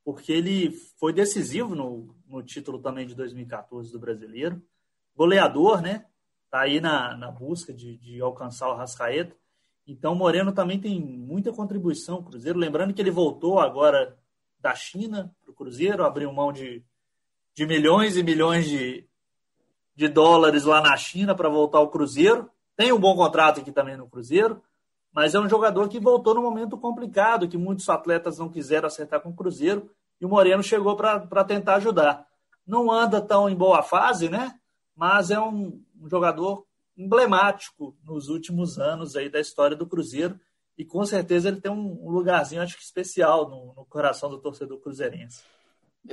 porque 0.05 0.33
ele 0.33 0.71
foi 0.99 1.13
decisivo 1.13 1.75
no, 1.75 2.15
no 2.27 2.43
título 2.43 2.79
também 2.79 3.07
de 3.07 3.15
2014 3.15 3.93
do 3.93 3.99
Brasileiro. 3.99 4.63
Goleador, 5.15 5.83
né? 5.83 6.07
Tá 6.51 6.61
aí 6.61 6.81
na, 6.81 7.15
na 7.17 7.31
busca 7.31 7.73
de, 7.73 7.99
de 7.99 8.21
alcançar 8.21 8.69
o 8.69 8.75
Rascaeta. 8.75 9.37
Então, 9.87 10.15
Moreno 10.15 10.53
também 10.53 10.79
tem 10.79 11.01
muita 11.01 11.53
contribuição 11.53 12.23
Cruzeiro. 12.23 12.59
Lembrando 12.59 12.95
que 12.95 13.01
ele 13.01 13.11
voltou 13.11 13.59
agora 13.59 14.17
da 14.61 14.75
China 14.75 15.35
para 15.43 15.51
o 15.51 15.55
Cruzeiro, 15.55 16.05
abriu 16.05 16.33
mão 16.33 16.53
de, 16.53 16.83
de 17.55 17.67
milhões 17.67 18.17
e 18.17 18.23
milhões 18.23 18.69
de, 18.69 19.05
de 19.95 20.09
dólares 20.09 20.65
lá 20.65 20.81
na 20.81 20.97
China 20.97 21.35
para 21.35 21.49
voltar 21.49 21.79
ao 21.79 21.91
Cruzeiro. 21.91 22.49
Tem 22.77 22.93
um 22.93 22.99
bom 22.99 23.17
contrato 23.17 23.61
aqui 23.61 23.73
também 23.73 23.97
no 23.97 24.09
Cruzeiro, 24.09 24.63
mas 25.13 25.35
é 25.35 25.41
um 25.41 25.49
jogador 25.49 25.89
que 25.89 25.99
voltou 25.99 26.35
num 26.35 26.43
momento 26.43 26.79
complicado, 26.79 27.49
que 27.49 27.59
muitos 27.59 27.89
atletas 27.89 28.39
não 28.39 28.49
quiseram 28.49 28.87
acertar 28.87 29.21
com 29.21 29.31
o 29.31 29.35
Cruzeiro, 29.35 29.91
e 30.21 30.25
o 30.25 30.29
Moreno 30.29 30.63
chegou 30.63 30.97
para 30.97 31.45
tentar 31.45 31.75
ajudar. 31.75 32.25
Não 32.65 32.91
anda 32.91 33.21
tão 33.21 33.51
em 33.51 33.57
boa 33.57 33.83
fase, 33.83 34.29
né? 34.29 34.55
Mas 34.95 35.33
é 35.33 35.41
um, 35.41 35.83
um 36.01 36.09
jogador 36.09 36.65
emblemático 36.97 37.97
nos 38.05 38.29
últimos 38.29 38.79
anos 38.79 39.17
aí 39.17 39.29
da 39.29 39.41
história 39.41 39.77
do 39.77 39.87
Cruzeiro 39.87 40.39
e 40.77 40.85
com 40.85 41.05
certeza 41.05 41.49
ele 41.49 41.61
tem 41.61 41.71
um 41.71 42.11
lugarzinho 42.11 42.63
acho 42.63 42.77
que 42.77 42.83
especial 42.83 43.49
no, 43.49 43.75
no 43.75 43.85
coração 43.85 44.31
do 44.31 44.39
torcedor 44.39 44.81
cruzeirense. 44.81 45.43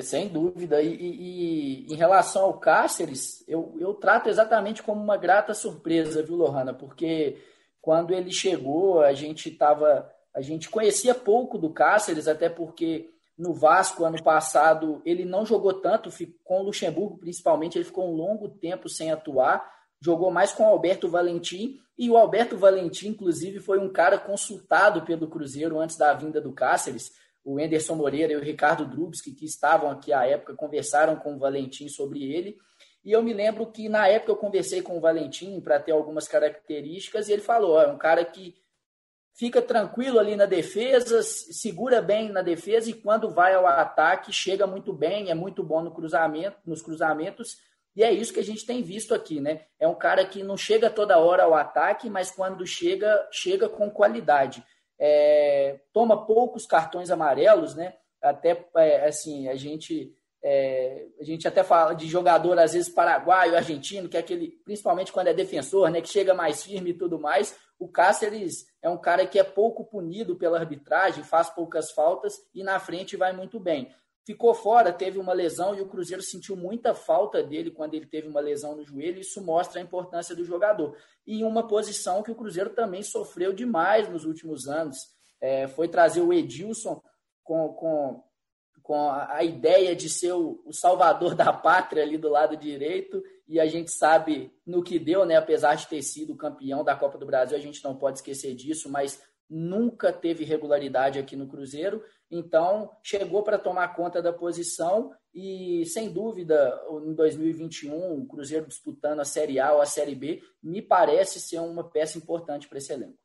Sem 0.02 0.28
dúvida. 0.28 0.82
E, 0.82 0.94
e, 0.94 1.88
e, 1.88 1.94
em 1.94 1.96
relação 1.96 2.44
ao 2.44 2.60
Cáceres, 2.60 3.44
eu, 3.48 3.76
eu 3.80 3.94
trato 3.94 4.30
exatamente 4.30 4.84
como 4.84 5.02
uma 5.02 5.18
grata 5.18 5.54
surpresa, 5.54 6.22
viu, 6.22 6.36
Lohana? 6.36 6.74
Porque 6.74 7.38
quando 7.82 8.14
ele 8.14 8.32
chegou, 8.32 9.02
a 9.02 9.14
gente 9.14 9.50
tava, 9.50 10.08
a 10.36 10.42
gente 10.42 10.70
conhecia 10.70 11.16
pouco 11.16 11.58
do 11.58 11.72
Cáceres, 11.72 12.28
até 12.28 12.50
porque 12.50 13.10
no 13.36 13.54
Vasco 13.54 14.04
ano 14.04 14.22
passado 14.22 15.02
ele 15.06 15.26
não 15.26 15.46
jogou 15.46 15.74
tanto, 15.74 16.12
com 16.44 16.60
o 16.60 16.64
Luxemburgo 16.64 17.18
principalmente, 17.18 17.78
ele 17.78 17.86
ficou 17.86 18.12
um 18.12 18.16
longo 18.16 18.50
tempo 18.50 18.88
sem 18.90 19.12
atuar 19.12 19.79
jogou 20.02 20.32
mais 20.32 20.52
com 20.52 20.64
o 20.64 20.68
Alberto 20.68 21.10
Valentim, 21.10 21.80
e 21.98 22.10
o 22.10 22.18
Alberto 22.18 22.58
Valentim, 22.58 23.10
inclusive, 23.10 23.60
foi 23.60 23.78
um 23.78 23.92
cara 23.92 24.18
consultado 24.18 25.02
pelo 25.02 25.28
Cruzeiro 25.28 25.80
antes 25.80 25.98
da 25.98 26.14
vinda 26.14 26.40
do 26.40 26.54
Cáceres. 26.54 27.12
O 27.44 27.60
Enderson 27.60 27.96
Moreira 27.96 28.34
e 28.34 28.38
o 28.38 28.42
Ricardo 28.42 28.86
Drubski, 28.86 29.34
que 29.34 29.46
estavam 29.46 29.92
aqui 29.92 30.14
à 30.14 30.26
época, 30.26 30.56
conversaram 30.56 31.18
com 31.18 31.36
o 31.36 31.40
Valentim 31.40 31.90
sobre 31.90 32.24
ele. 32.24 32.58
E 33.04 33.12
eu 33.12 33.22
me 33.22 33.34
lembro 33.34 33.70
que 33.70 33.90
na 33.90 34.08
época 34.08 34.32
eu 34.32 34.38
conversei 34.38 34.82
com 34.82 34.98
o 34.98 35.02
Valentim 35.02 35.60
para 35.60 35.80
ter 35.80 35.92
algumas 35.92 36.28
características, 36.28 37.28
e 37.28 37.34
ele 37.34 37.42
falou: 37.42 37.82
é 37.82 37.88
um 37.88 37.98
cara 37.98 38.24
que 38.24 38.56
fica 39.34 39.62
tranquilo 39.62 40.20
ali 40.20 40.36
na 40.36 40.46
defesa, 40.46 41.24
segura 41.24 42.02
bem 42.02 42.30
na 42.30 42.42
defesa 42.42 42.90
e 42.90 42.94
quando 42.94 43.32
vai 43.32 43.54
ao 43.54 43.66
ataque 43.66 44.34
chega 44.34 44.68
muito 44.68 44.92
bem, 44.92 45.30
é 45.30 45.34
muito 45.34 45.64
bom 45.64 45.82
no 45.82 45.92
cruzamento, 45.92 46.58
nos 46.66 46.82
cruzamentos 46.82 47.58
e 47.96 48.04
é 48.04 48.12
isso 48.12 48.34
que 48.34 48.40
a 48.40 48.44
gente 48.44 48.66
tem 48.66 48.82
visto 48.82 49.14
aqui, 49.14 49.40
né? 49.40 49.66
É 49.80 49.88
um 49.88 49.96
cara 49.96 50.26
que 50.26 50.44
não 50.44 50.56
chega 50.56 50.90
toda 50.90 51.20
hora 51.20 51.44
ao 51.44 51.56
ataque, 51.56 52.10
mas 52.10 52.32
quando 52.32 52.66
chega, 52.66 53.28
chega 53.32 53.68
com 53.68 53.90
qualidade. 53.90 54.64
É, 54.98 55.80
toma 55.94 56.26
poucos 56.26 56.66
cartões 56.66 57.10
amarelos, 57.10 57.76
né? 57.76 57.96
Até 58.22 58.66
é, 58.76 59.08
assim, 59.08 59.48
a 59.48 59.56
gente 59.56 60.16
é, 60.42 61.08
a 61.20 61.24
gente 61.24 61.48
até 61.48 61.64
fala 61.64 61.94
de 61.94 62.08
jogador, 62.08 62.58
às 62.58 62.74
vezes, 62.74 62.90
paraguaio, 62.90 63.56
argentino, 63.56 64.08
que 64.08 64.16
é 64.16 64.22
aquele, 64.22 64.52
principalmente 64.64 65.12
quando 65.12 65.28
é 65.28 65.34
defensor, 65.34 65.90
né, 65.90 66.02
que 66.02 66.08
chega 66.08 66.34
mais 66.34 66.64
firme 66.64 66.92
e 66.92 66.98
tudo 66.98 67.20
mais. 67.20 67.58
O 67.78 67.88
Cáceres 67.88 68.66
é 68.82 68.90
um 68.90 68.98
cara 68.98 69.26
que 69.26 69.40
é 69.40 69.44
pouco 69.44 69.86
punido 69.86 70.38
pela 70.38 70.60
arbitragem, 70.60 71.24
faz 71.24 71.50
poucas 71.50 71.92
faltas 71.92 72.38
e 72.54 72.64
na 72.64 72.80
frente 72.80 73.18
vai 73.18 73.34
muito 73.34 73.60
bem 73.60 73.94
ficou 74.30 74.54
fora, 74.54 74.94
teve 74.94 75.18
uma 75.18 75.34
lesão 75.34 75.74
e 75.74 75.82
o 75.82 75.88
Cruzeiro 75.88 76.22
sentiu 76.22 76.56
muita 76.56 76.94
falta 76.94 77.42
dele 77.42 77.72
quando 77.72 77.96
ele 77.96 78.06
teve 78.06 78.28
uma 78.28 78.40
lesão 78.40 78.76
no 78.76 78.86
joelho. 78.86 79.20
Isso 79.20 79.44
mostra 79.44 79.80
a 79.80 79.84
importância 79.84 80.36
do 80.36 80.46
jogador. 80.46 80.96
E 81.26 81.44
uma 81.44 81.68
posição 81.68 82.22
que 82.22 82.30
o 82.30 82.36
Cruzeiro 82.36 82.70
também 82.70 83.02
sofreu 83.02 83.52
demais 83.52 84.08
nos 84.08 84.26
últimos 84.26 84.68
anos. 84.68 84.98
É, 85.42 85.68
foi 85.68 85.88
trazer 85.88 86.22
o 86.22 86.32
Edilson 86.32 87.02
com, 87.44 87.70
com, 87.70 88.24
com 88.84 89.10
a 89.10 89.44
ideia 89.44 89.96
de 89.96 90.08
ser 90.08 90.34
o, 90.34 90.62
o, 90.64 90.72
salvador 90.72 91.34
da 91.34 91.52
pátria 91.52 92.04
ali 92.04 92.16
do 92.16 92.30
lado 92.30 92.56
direito. 92.56 93.24
E 93.48 93.60
a 93.60 93.66
gente 93.66 93.90
sabe 93.90 94.54
no 94.64 94.84
que 94.84 95.00
deu, 95.00 95.26
né? 95.26 95.38
Apesar 95.38 95.74
de 95.74 95.88
ter 95.88 96.04
sido 96.04 96.38
campeão 96.38 96.84
da 96.84 96.96
Copa 96.96 97.18
do 97.18 97.26
Brasil, 97.26 97.58
a 97.58 97.62
gente 97.62 97.84
não 97.84 97.96
pode 97.96 98.20
esquecer 98.20 98.54
disso, 98.54 98.92
mas 98.92 99.20
nunca 99.50 100.14
teve 100.14 100.44
regularidade 100.44 101.18
aqui 101.18 101.36
no 101.36 101.48
Cruzeiro, 101.48 102.04
então 102.30 102.96
chegou 103.02 103.44
para 103.44 103.58
tomar 103.58 103.96
conta 103.96 104.22
da 104.22 104.32
posição 104.32 105.12
e, 105.34 105.86
sem 105.88 106.12
dúvida, 106.12 106.80
em 107.04 107.14
2021, 107.14 108.22
o 108.22 108.28
Cruzeiro 108.28 108.68
disputando 108.68 109.20
a 109.20 109.26
Série 109.26 109.60
A 109.60 109.74
ou 109.74 109.82
a 109.82 109.86
Série 109.86 110.16
B, 110.16 110.42
me 110.62 110.82
parece 110.82 111.40
ser 111.40 111.60
uma 111.60 111.84
peça 111.90 112.18
importante 112.18 112.68
para 112.68 112.78
esse 112.78 112.94
elenco. 112.94 113.18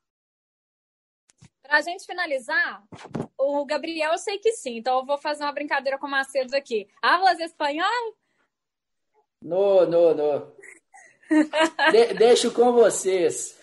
Para 1.62 1.79
a 1.79 1.81
gente 1.81 2.05
finalizar, 2.05 2.83
o 3.39 3.64
Gabriel 3.64 4.12
eu 4.12 4.18
sei 4.18 4.39
que 4.39 4.53
sim, 4.53 4.77
então 4.77 4.99
eu 4.99 5.07
vou 5.07 5.18
fazer 5.18 5.45
uma 5.45 5.53
brincadeira 5.53 5.99
com 5.99 6.07
o 6.07 6.11
Macedo 6.11 6.55
aqui. 6.55 6.89
Hablas 7.03 7.41
espanhol? 7.41 8.16
No, 9.41 9.87
no, 9.87 10.14
no. 10.14 10.53
De, 11.91 12.14
deixo 12.14 12.53
com 12.53 12.72
vocês. 12.72 13.59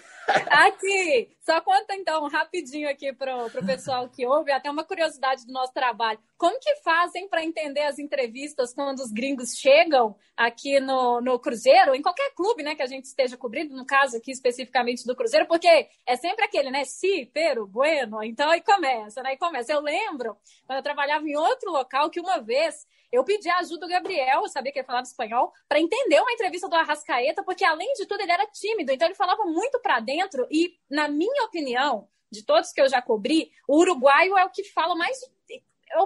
Aqui, 0.47 1.29
só 1.41 1.59
conta 1.61 1.95
então 1.95 2.27
rapidinho 2.27 2.89
aqui 2.89 3.11
para 3.11 3.45
o 3.45 3.65
pessoal 3.65 4.07
que 4.07 4.25
ouve, 4.25 4.51
até 4.51 4.69
uma 4.69 4.83
curiosidade 4.83 5.45
do 5.45 5.51
nosso 5.51 5.73
trabalho. 5.73 6.19
Como 6.37 6.59
que 6.59 6.75
fazem 6.77 7.27
para 7.27 7.43
entender 7.43 7.81
as 7.81 7.99
entrevistas 7.99 8.73
quando 8.73 8.99
os 8.99 9.11
gringos 9.11 9.57
chegam 9.57 10.15
aqui 10.37 10.79
no, 10.79 11.19
no 11.21 11.39
Cruzeiro, 11.39 11.95
em 11.95 12.01
qualquer 12.01 12.33
clube 12.33 12.63
né, 12.63 12.75
que 12.75 12.81
a 12.81 12.87
gente 12.87 13.05
esteja 13.05 13.35
cobrindo, 13.37 13.75
no 13.75 13.85
caso 13.85 14.17
aqui 14.17 14.31
especificamente 14.31 15.05
do 15.05 15.15
Cruzeiro, 15.15 15.47
porque 15.47 15.87
é 16.05 16.15
sempre 16.15 16.45
aquele, 16.45 16.71
né? 16.71 16.85
Si, 16.85 17.29
pero, 17.33 17.65
bueno, 17.67 18.23
então 18.23 18.49
aí 18.49 18.61
começa, 18.61 19.21
né? 19.23 19.33
E 19.33 19.37
começa. 19.37 19.71
Eu 19.71 19.81
lembro, 19.81 20.37
quando 20.65 20.77
eu 20.77 20.83
trabalhava 20.83 21.27
em 21.27 21.35
outro 21.35 21.71
local, 21.71 22.09
que 22.09 22.19
uma 22.19 22.39
vez 22.39 22.85
eu 23.11 23.23
pedi 23.23 23.49
ajuda 23.49 23.85
do 23.85 23.91
Gabriel, 23.91 24.41
eu 24.41 24.47
sabia 24.47 24.71
que 24.71 24.79
ele 24.79 24.85
falava 24.85 25.05
espanhol, 25.05 25.51
para 25.67 25.79
entender 25.79 26.19
uma 26.19 26.31
entrevista 26.31 26.69
do 26.69 26.75
Arrascaeta, 26.75 27.43
porque 27.43 27.65
além 27.65 27.91
de 27.93 28.05
tudo 28.05 28.21
ele 28.21 28.31
era 28.31 28.45
tímido, 28.47 28.91
então 28.91 29.07
ele 29.07 29.15
falava 29.15 29.43
muito 29.45 29.79
para 29.79 29.99
dentro 29.99 30.47
e, 30.49 30.77
na 30.89 31.07
minha 31.07 31.43
opinião, 31.43 32.07
de 32.31 32.43
todos 32.43 32.71
que 32.71 32.81
eu 32.81 32.87
já 32.87 33.01
cobri, 33.01 33.51
o 33.67 33.77
uruguaio 33.79 34.37
é 34.37 34.45
o 34.45 34.49
que 34.49 34.63
fala 34.63 34.95
mais 34.95 35.19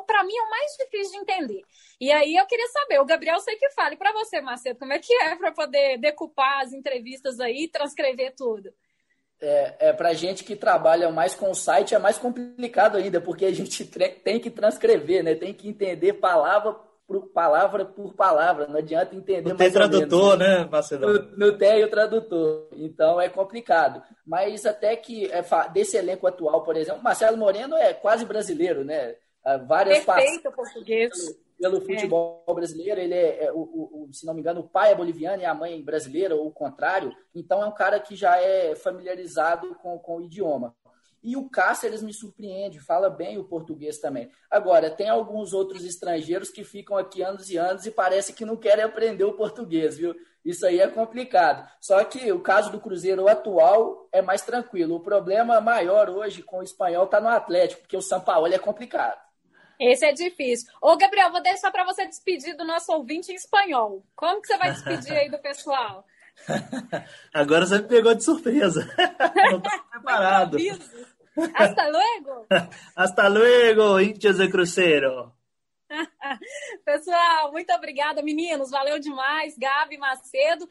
para 0.08 0.24
mim 0.24 0.36
é 0.36 0.42
o 0.42 0.50
mais 0.50 0.72
difícil 0.80 1.12
de 1.12 1.18
entender. 1.20 1.62
E 2.02 2.12
aí 2.12 2.36
eu 2.36 2.46
queria 2.48 2.68
saber, 2.70 3.00
o 3.00 3.06
Gabriel 3.06 3.40
sei 3.40 3.56
que 3.56 3.70
fala, 3.70 3.94
e 3.94 3.98
para 3.98 4.12
você, 4.14 4.42
Macedo, 4.42 4.80
como 4.80 4.94
é 4.94 4.98
que 4.98 5.14
é 5.14 5.36
para 5.36 5.52
poder 5.52 6.00
decupar 6.00 6.64
as 6.64 6.74
entrevistas 6.74 7.40
aí 7.40 7.68
transcrever 7.68 8.34
tudo? 8.36 8.74
É, 9.40 9.90
é 9.90 9.94
para 9.94 10.14
gente 10.14 10.44
que 10.44 10.56
trabalha 10.56 11.12
mais 11.12 11.36
com 11.36 11.52
o 11.52 11.56
site 11.56 11.94
é 11.94 12.00
mais 12.00 12.18
complicado 12.18 12.98
ainda, 12.98 13.20
porque 13.20 13.46
a 13.46 13.54
gente 13.54 13.86
tem 14.24 14.40
que 14.40 14.50
transcrever, 14.50 15.24
né? 15.24 15.36
Tem 15.36 15.54
que 15.54 15.68
entender 15.68 16.14
palavra 16.14 16.74
por 17.08 17.28
palavra 17.30 17.86
por 17.86 18.14
palavra, 18.14 18.68
não 18.68 18.78
adianta 18.78 19.16
entender 19.16 19.50
não 19.50 19.58
mais 19.58 19.72
tem 19.72 19.72
tradutor, 19.72 20.38
menos, 20.38 20.58
né, 20.58 20.70
Macedão? 20.72 21.14
Não, 21.14 21.38
não 21.38 21.58
tem 21.58 21.84
o 21.84 21.90
tradutor, 21.90 22.68
então 22.74 23.22
é 23.22 23.30
complicado. 23.30 24.02
Mas 24.26 24.66
até 24.66 24.96
que 24.96 25.32
é, 25.32 25.44
desse 25.72 25.98
elenco 25.98 26.26
atual, 26.26 26.64
por 26.64 26.76
exemplo, 26.76 27.04
Marcelo 27.04 27.38
Moreno 27.38 27.76
é 27.76 27.94
quase 27.94 28.26
brasileiro, 28.26 28.84
né? 28.84 29.16
Várias 29.68 30.04
Perfeito 30.04 30.52
português. 30.52 31.12
Pelo, 31.60 31.80
pelo 31.80 31.82
futebol 31.82 32.44
é. 32.48 32.54
brasileiro, 32.54 33.00
ele 33.00 33.14
é, 33.14 33.46
é 33.46 33.52
o, 33.52 33.60
o, 33.60 34.10
se 34.12 34.26
não 34.26 34.34
me 34.34 34.42
engano, 34.42 34.62
o 34.62 34.68
pai 34.68 34.92
é 34.92 34.96
boliviano 34.96 35.44
e 35.44 35.46
a 35.46 35.54
mãe 35.54 35.80
brasileira, 35.84 36.36
ou 36.36 36.48
o 36.48 36.52
contrário. 36.52 37.16
Então 37.34 37.62
é 37.62 37.66
um 37.68 37.72
cara 37.72 38.00
que 38.00 38.16
já 38.16 38.42
é 38.42 38.76
familiarizado 38.76 39.76
com, 39.76 40.00
com 40.00 40.18
o 40.18 40.22
idioma. 40.24 40.76
E 41.26 41.36
o 41.36 41.50
Cáceres 41.50 42.04
me 42.04 42.14
surpreende, 42.14 42.80
fala 42.80 43.10
bem 43.10 43.40
o 43.40 43.44
português 43.44 43.98
também. 43.98 44.30
Agora, 44.48 44.92
tem 44.92 45.10
alguns 45.10 45.54
outros 45.54 45.84
estrangeiros 45.84 46.52
que 46.52 46.64
ficam 46.64 46.96
aqui 46.96 47.24
anos 47.24 47.50
e 47.50 47.58
anos 47.58 47.84
e 47.88 47.90
parece 47.90 48.32
que 48.32 48.46
não 48.46 48.56
querem 48.56 48.84
aprender 48.84 49.24
o 49.24 49.34
português, 49.34 49.98
viu? 49.98 50.16
Isso 50.46 50.64
aí 50.68 50.80
é 50.80 50.88
complicado. 50.88 51.68
Só 51.82 52.04
que 52.04 52.32
o 52.32 52.40
caso 52.40 52.72
do 52.72 52.80
Cruzeiro 52.80 53.28
atual 53.28 54.08
é 54.12 54.22
mais 54.22 54.44
tranquilo. 54.44 54.98
O 54.98 55.00
problema 55.00 55.60
maior 55.60 56.12
hoje 56.12 56.44
com 56.44 56.60
o 56.60 56.64
espanhol 56.64 57.06
está 57.06 57.20
no 57.20 57.28
Atlético, 57.28 57.82
porque 57.82 57.98
o 57.98 58.04
São 58.04 58.22
Paulo 58.22 58.54
é 58.54 58.60
complicado. 58.60 59.20
Esse 59.80 60.06
é 60.06 60.14
difícil. 60.14 60.72
Ô, 60.80 60.96
Gabriel, 60.96 61.32
vou 61.32 61.42
deixar 61.42 61.72
para 61.72 61.84
você 61.86 62.06
despedir 62.06 62.56
do 62.56 62.64
nosso 62.64 62.94
ouvinte 62.94 63.32
em 63.32 63.36
espanhol. 63.36 64.06
Como 64.16 64.42
que 64.42 64.48
você 64.48 64.58
vai 64.60 64.72
despedir 64.72 65.14
aí 65.14 65.30
do 65.32 65.40
pessoal? 65.40 66.06
Agora 67.34 67.66
você 67.66 67.80
me 67.80 67.88
pegou 67.88 68.14
de 68.14 68.24
surpresa. 68.24 68.88
Não 69.36 69.58
estava 69.58 69.84
preparado. 69.92 70.58
Hasta 71.54 71.90
luego. 71.90 72.48
Hasta 72.96 73.28
luego, 73.28 74.00
hinchas 74.00 74.38
de 74.38 74.50
Cruzeiro. 74.50 75.34
Pessoal, 76.86 77.52
muito 77.52 77.72
obrigada, 77.74 78.22
meninos. 78.22 78.72
Valeu 78.72 79.00
demais, 79.00 79.58
Gabi 79.58 79.98
Macedo. 79.98 80.68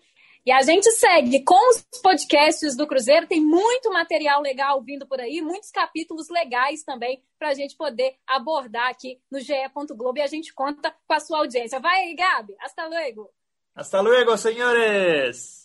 E 0.46 0.52
a 0.52 0.60
gente 0.60 0.90
segue 0.90 1.42
com 1.42 1.70
os 1.70 1.82
podcasts 2.02 2.76
do 2.76 2.86
Cruzeiro. 2.86 3.26
Tem 3.26 3.40
muito 3.40 3.90
material 3.90 4.42
legal 4.42 4.82
vindo 4.82 5.06
por 5.06 5.18
aí, 5.18 5.40
muitos 5.40 5.70
capítulos 5.70 6.28
legais 6.28 6.82
também 6.82 7.22
para 7.38 7.48
a 7.48 7.54
gente 7.54 7.74
poder 7.76 8.16
abordar 8.26 8.90
aqui 8.90 9.18
no 9.30 9.40
GE. 9.40 9.54
Globo 9.96 10.18
e 10.18 10.22
a 10.22 10.26
gente 10.26 10.52
conta 10.52 10.94
com 11.06 11.14
a 11.14 11.20
sua 11.20 11.38
audiência. 11.38 11.80
Vai 11.80 12.02
aí, 12.02 12.14
Gabi. 12.14 12.54
Hasta 12.60 12.86
luego. 12.86 13.30
Hasta 13.74 14.00
luego, 14.02 14.36
senhores. 14.36 15.63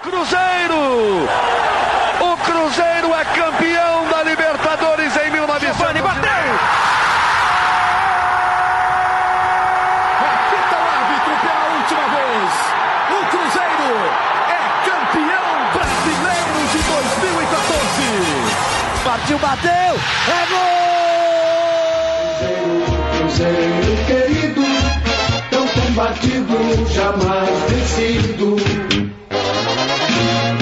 Cruzeiro! 0.00 1.28
O 2.20 2.36
Cruzeiro 2.38 3.14
é 3.14 3.24
campeão 3.24 4.08
da 4.08 4.22
Libertadores 4.22 5.16
em 5.16 5.30
1900. 5.30 5.62
Giovani 5.76 6.00
bateu! 6.00 6.30
Repita 10.18 10.76
o 10.76 10.86
árbitro 10.88 11.34
pela 11.42 11.64
última 11.76 12.06
vez. 12.08 12.50
O 13.10 13.20
Cruzeiro 13.30 13.92
é 14.48 14.60
campeão 14.88 15.48
brasileiro 15.74 16.56
de 16.72 16.80
2014. 16.88 18.02
Partiu, 19.04 19.38
bateu! 19.38 19.92
É 20.28 20.40
gol! 20.50 20.82
Cruzeiro, 22.40 22.86
Cruzeiro 23.18 23.94
querido, 24.06 24.64
tão 25.50 25.64
combatido, 25.68 26.56
jamais 26.92 27.50
vencido 27.68 28.56
Thank 30.24 30.60
you. 30.60 30.61